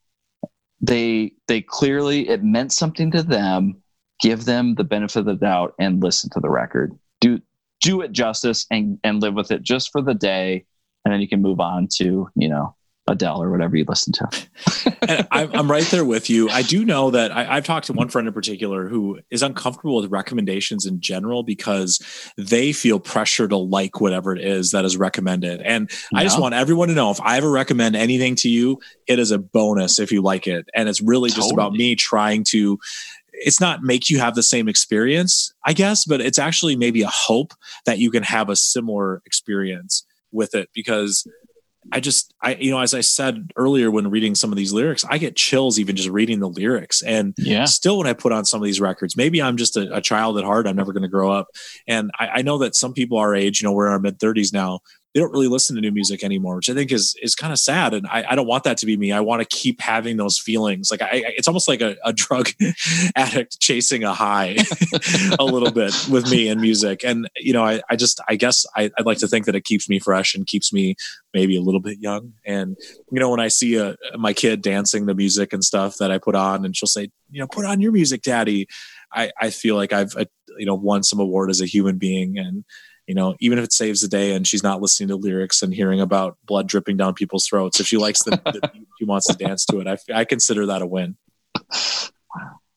They 0.80 1.32
they 1.48 1.62
clearly 1.62 2.28
it 2.28 2.42
meant 2.42 2.72
something 2.72 3.10
to 3.12 3.22
them. 3.22 3.82
Give 4.20 4.44
them 4.44 4.76
the 4.76 4.84
benefit 4.84 5.20
of 5.20 5.26
the 5.26 5.34
doubt 5.34 5.74
and 5.78 6.02
listen 6.02 6.30
to 6.30 6.40
the 6.40 6.48
record. 6.48 6.96
Do 7.20 7.40
do 7.86 8.00
it 8.00 8.12
justice 8.12 8.66
and 8.70 8.98
and 9.04 9.22
live 9.22 9.34
with 9.34 9.50
it 9.50 9.62
just 9.62 9.92
for 9.92 10.02
the 10.02 10.14
day, 10.14 10.64
and 11.04 11.14
then 11.14 11.20
you 11.20 11.28
can 11.28 11.40
move 11.40 11.60
on 11.60 11.88
to 11.98 12.28
you 12.34 12.48
know 12.48 12.74
Adele 13.08 13.42
or 13.42 13.50
whatever 13.50 13.76
you 13.76 13.84
listen 13.86 14.12
to. 14.12 14.96
and 15.08 15.28
I'm, 15.30 15.54
I'm 15.54 15.70
right 15.70 15.84
there 15.84 16.04
with 16.04 16.28
you. 16.28 16.48
I 16.50 16.62
do 16.62 16.84
know 16.84 17.10
that 17.12 17.30
I, 17.30 17.56
I've 17.56 17.64
talked 17.64 17.86
to 17.86 17.92
one 17.92 18.08
friend 18.08 18.26
in 18.26 18.34
particular 18.34 18.88
who 18.88 19.20
is 19.30 19.42
uncomfortable 19.42 19.96
with 19.96 20.10
recommendations 20.10 20.86
in 20.86 21.00
general 21.00 21.44
because 21.44 22.04
they 22.36 22.72
feel 22.72 22.98
pressure 22.98 23.46
to 23.46 23.56
like 23.56 24.00
whatever 24.00 24.34
it 24.34 24.42
is 24.42 24.72
that 24.72 24.84
is 24.84 24.96
recommended. 24.96 25.60
And 25.60 25.88
I 26.12 26.24
just 26.24 26.40
want 26.40 26.54
everyone 26.54 26.88
to 26.88 26.94
know 26.94 27.10
if 27.12 27.20
I 27.20 27.36
ever 27.36 27.50
recommend 27.50 27.94
anything 27.94 28.34
to 28.36 28.48
you, 28.48 28.80
it 29.06 29.20
is 29.20 29.30
a 29.30 29.38
bonus 29.38 30.00
if 30.00 30.10
you 30.10 30.20
like 30.20 30.48
it. 30.48 30.68
And 30.74 30.88
it's 30.88 31.00
really 31.00 31.30
just 31.30 31.52
about 31.52 31.72
me 31.72 31.94
trying 31.94 32.44
to. 32.48 32.78
It's 33.38 33.60
not 33.60 33.82
make 33.82 34.08
you 34.10 34.18
have 34.18 34.34
the 34.34 34.42
same 34.42 34.68
experience, 34.68 35.52
I 35.64 35.72
guess, 35.72 36.04
but 36.04 36.20
it's 36.20 36.38
actually 36.38 36.76
maybe 36.76 37.02
a 37.02 37.08
hope 37.08 37.52
that 37.84 37.98
you 37.98 38.10
can 38.10 38.22
have 38.22 38.48
a 38.48 38.56
similar 38.56 39.22
experience 39.26 40.04
with 40.32 40.54
it 40.54 40.68
because 40.74 41.26
I 41.92 42.00
just, 42.00 42.34
I, 42.42 42.56
you 42.56 42.70
know, 42.72 42.80
as 42.80 42.94
I 42.94 43.00
said 43.00 43.52
earlier 43.56 43.90
when 43.92 44.10
reading 44.10 44.34
some 44.34 44.50
of 44.50 44.56
these 44.56 44.72
lyrics, 44.72 45.04
I 45.08 45.18
get 45.18 45.36
chills 45.36 45.78
even 45.78 45.94
just 45.94 46.08
reading 46.08 46.40
the 46.40 46.48
lyrics. 46.48 47.00
And 47.02 47.32
Yeah. 47.38 47.64
still, 47.66 47.98
when 47.98 48.08
I 48.08 48.12
put 48.12 48.32
on 48.32 48.44
some 48.44 48.60
of 48.60 48.64
these 48.64 48.80
records, 48.80 49.16
maybe 49.16 49.40
I'm 49.40 49.56
just 49.56 49.76
a, 49.76 49.94
a 49.94 50.00
child 50.00 50.36
at 50.36 50.44
heart. 50.44 50.66
I'm 50.66 50.74
never 50.76 50.92
going 50.92 51.04
to 51.04 51.08
grow 51.08 51.30
up. 51.30 51.46
And 51.86 52.10
I, 52.18 52.28
I 52.34 52.42
know 52.42 52.58
that 52.58 52.74
some 52.74 52.92
people 52.92 53.18
our 53.18 53.36
age, 53.36 53.60
you 53.60 53.68
know, 53.68 53.72
we're 53.72 53.86
in 53.86 53.92
our 53.92 54.00
mid 54.00 54.18
30s 54.18 54.52
now, 54.52 54.80
they 55.16 55.22
don't 55.22 55.32
really 55.32 55.48
listen 55.48 55.74
to 55.74 55.80
new 55.80 55.92
music 55.92 56.22
anymore, 56.22 56.56
which 56.56 56.68
I 56.68 56.74
think 56.74 56.92
is 56.92 57.16
is 57.22 57.34
kind 57.34 57.50
of 57.50 57.58
sad. 57.58 57.94
And 57.94 58.06
I, 58.06 58.26
I 58.28 58.34
don't 58.34 58.46
want 58.46 58.64
that 58.64 58.76
to 58.78 58.86
be 58.86 58.98
me. 58.98 59.12
I 59.12 59.20
want 59.20 59.40
to 59.40 59.48
keep 59.48 59.80
having 59.80 60.18
those 60.18 60.38
feelings. 60.38 60.90
Like 60.90 61.00
I, 61.00 61.08
it's 61.38 61.48
almost 61.48 61.68
like 61.68 61.80
a, 61.80 61.96
a 62.04 62.12
drug 62.12 62.50
addict 63.16 63.58
chasing 63.58 64.04
a 64.04 64.12
high 64.12 64.58
a 65.38 65.44
little 65.44 65.70
bit 65.70 65.94
with 66.10 66.30
me 66.30 66.50
and 66.50 66.60
music. 66.60 67.02
And 67.02 67.30
you 67.34 67.54
know, 67.54 67.64
I, 67.64 67.80
I 67.88 67.96
just 67.96 68.20
I 68.28 68.36
guess 68.36 68.66
I, 68.76 68.90
I'd 68.98 69.06
like 69.06 69.16
to 69.20 69.26
think 69.26 69.46
that 69.46 69.54
it 69.54 69.64
keeps 69.64 69.88
me 69.88 69.98
fresh 69.98 70.34
and 70.34 70.46
keeps 70.46 70.70
me 70.70 70.96
maybe 71.32 71.56
a 71.56 71.62
little 71.62 71.80
bit 71.80 71.98
young. 71.98 72.34
And 72.44 72.76
you 73.10 73.18
know, 73.18 73.30
when 73.30 73.40
I 73.40 73.48
see 73.48 73.76
a, 73.76 73.96
my 74.18 74.34
kid 74.34 74.60
dancing 74.60 75.06
the 75.06 75.14
music 75.14 75.54
and 75.54 75.64
stuff 75.64 75.96
that 75.96 76.10
I 76.10 76.18
put 76.18 76.34
on, 76.34 76.66
and 76.66 76.76
she'll 76.76 76.88
say, 76.88 77.10
you 77.30 77.40
know, 77.40 77.46
put 77.46 77.64
on 77.64 77.80
your 77.80 77.92
music, 77.92 78.20
daddy. 78.20 78.68
I, 79.14 79.30
I 79.40 79.48
feel 79.48 79.76
like 79.76 79.94
I've 79.94 80.14
uh, 80.14 80.26
you 80.58 80.66
know 80.66 80.74
won 80.74 81.04
some 81.04 81.20
award 81.20 81.48
as 81.48 81.62
a 81.62 81.66
human 81.66 81.96
being, 81.96 82.36
and 82.36 82.66
you 83.06 83.14
know, 83.14 83.36
even 83.40 83.58
if 83.58 83.64
it 83.64 83.72
saves 83.72 84.00
the 84.00 84.08
day 84.08 84.34
and 84.34 84.46
she's 84.46 84.62
not 84.62 84.80
listening 84.80 85.08
to 85.08 85.16
lyrics 85.16 85.62
and 85.62 85.72
hearing 85.72 86.00
about 86.00 86.36
blood 86.44 86.66
dripping 86.66 86.96
down 86.96 87.14
people's 87.14 87.46
throats, 87.46 87.80
if 87.80 87.86
she 87.86 87.96
likes 87.96 88.22
the, 88.24 88.30
the 88.30 88.70
she 88.98 89.04
wants 89.04 89.26
to 89.28 89.34
dance 89.34 89.64
to 89.66 89.80
it, 89.80 89.86
I, 89.86 89.96
I 90.12 90.24
consider 90.24 90.66
that 90.66 90.82
a 90.82 90.86
win. 90.86 91.16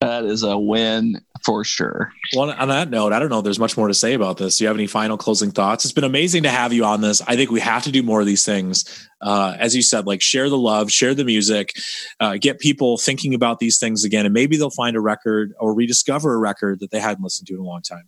That 0.01 0.23
is 0.23 0.43
a 0.43 0.57
win 0.57 1.19
for 1.43 1.65
sure. 1.65 2.13
Well, 2.33 2.51
on 2.51 2.69
that 2.69 2.89
note, 2.89 3.11
I 3.11 3.19
don't 3.19 3.29
know. 3.29 3.41
There's 3.41 3.59
much 3.59 3.75
more 3.75 3.89
to 3.89 3.93
say 3.93 4.13
about 4.13 4.37
this. 4.37 4.57
Do 4.57 4.63
you 4.63 4.69
have 4.69 4.77
any 4.77 4.87
final 4.87 5.17
closing 5.17 5.51
thoughts? 5.51 5.83
It's 5.83 5.91
been 5.91 6.05
amazing 6.05 6.43
to 6.43 6.49
have 6.49 6.71
you 6.71 6.85
on 6.85 7.01
this. 7.01 7.21
I 7.27 7.35
think 7.35 7.51
we 7.51 7.59
have 7.59 7.83
to 7.83 7.91
do 7.91 8.01
more 8.01 8.21
of 8.21 8.25
these 8.25 8.45
things. 8.45 8.85
Uh, 9.21 9.57
as 9.59 9.75
you 9.75 9.81
said, 9.81 10.07
like 10.07 10.21
share 10.21 10.49
the 10.49 10.57
love, 10.57 10.89
share 10.89 11.13
the 11.13 11.25
music, 11.25 11.73
uh, 12.21 12.37
get 12.39 12.59
people 12.59 12.97
thinking 12.97 13.33
about 13.33 13.59
these 13.59 13.77
things 13.77 14.05
again, 14.05 14.25
and 14.25 14.33
maybe 14.33 14.55
they'll 14.55 14.69
find 14.69 14.95
a 14.95 15.01
record 15.01 15.53
or 15.59 15.73
rediscover 15.73 16.33
a 16.33 16.37
record 16.37 16.79
that 16.79 16.91
they 16.91 16.99
hadn't 16.99 17.23
listened 17.23 17.47
to 17.47 17.55
in 17.55 17.59
a 17.59 17.63
long 17.63 17.81
time. 17.81 18.07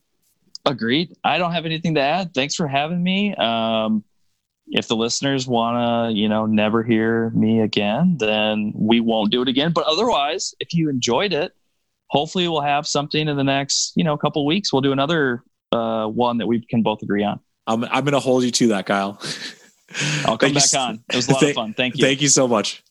Agreed. 0.65 1.15
I 1.23 1.37
don't 1.37 1.53
have 1.53 1.65
anything 1.65 1.95
to 1.95 2.01
add. 2.01 2.33
Thanks 2.33 2.55
for 2.55 2.67
having 2.67 3.01
me. 3.01 3.33
Um, 3.35 4.03
if 4.67 4.87
the 4.87 4.95
listeners 4.95 5.47
want 5.47 5.75
to, 6.13 6.17
you 6.17 6.29
know, 6.29 6.45
never 6.45 6.83
hear 6.83 7.29
me 7.31 7.61
again, 7.61 8.17
then 8.19 8.71
we 8.75 8.99
won't 8.99 9.31
do 9.31 9.41
it 9.41 9.47
again. 9.47 9.71
But 9.73 9.85
otherwise, 9.85 10.53
if 10.59 10.73
you 10.73 10.89
enjoyed 10.89 11.33
it, 11.33 11.51
hopefully 12.07 12.47
we'll 12.47 12.61
have 12.61 12.85
something 12.87 13.27
in 13.27 13.35
the 13.37 13.43
next 13.43 13.93
you 13.95 14.03
know 14.03 14.15
couple 14.17 14.45
weeks. 14.45 14.71
We'll 14.71 14.81
do 14.81 14.91
another 14.91 15.43
uh, 15.71 16.05
one 16.07 16.37
that 16.37 16.47
we 16.47 16.63
can 16.65 16.83
both 16.83 17.01
agree 17.01 17.23
on. 17.23 17.39
I'm 17.67 17.83
I'm 17.85 18.03
going 18.05 18.13
to 18.13 18.19
hold 18.19 18.43
you 18.43 18.51
to 18.51 18.67
that, 18.69 18.85
Kyle. 18.85 19.19
I'll 20.25 20.37
come 20.37 20.53
Thank 20.53 20.55
back 20.55 20.63
s- 20.63 20.75
on. 20.75 21.03
It 21.09 21.15
was 21.15 21.27
a 21.27 21.31
lot 21.31 21.39
Thank- 21.41 21.49
of 21.51 21.55
fun. 21.55 21.73
Thank 21.73 21.97
you. 21.97 22.03
Thank 22.05 22.21
you 22.21 22.27
so 22.29 22.47
much. 22.47 22.83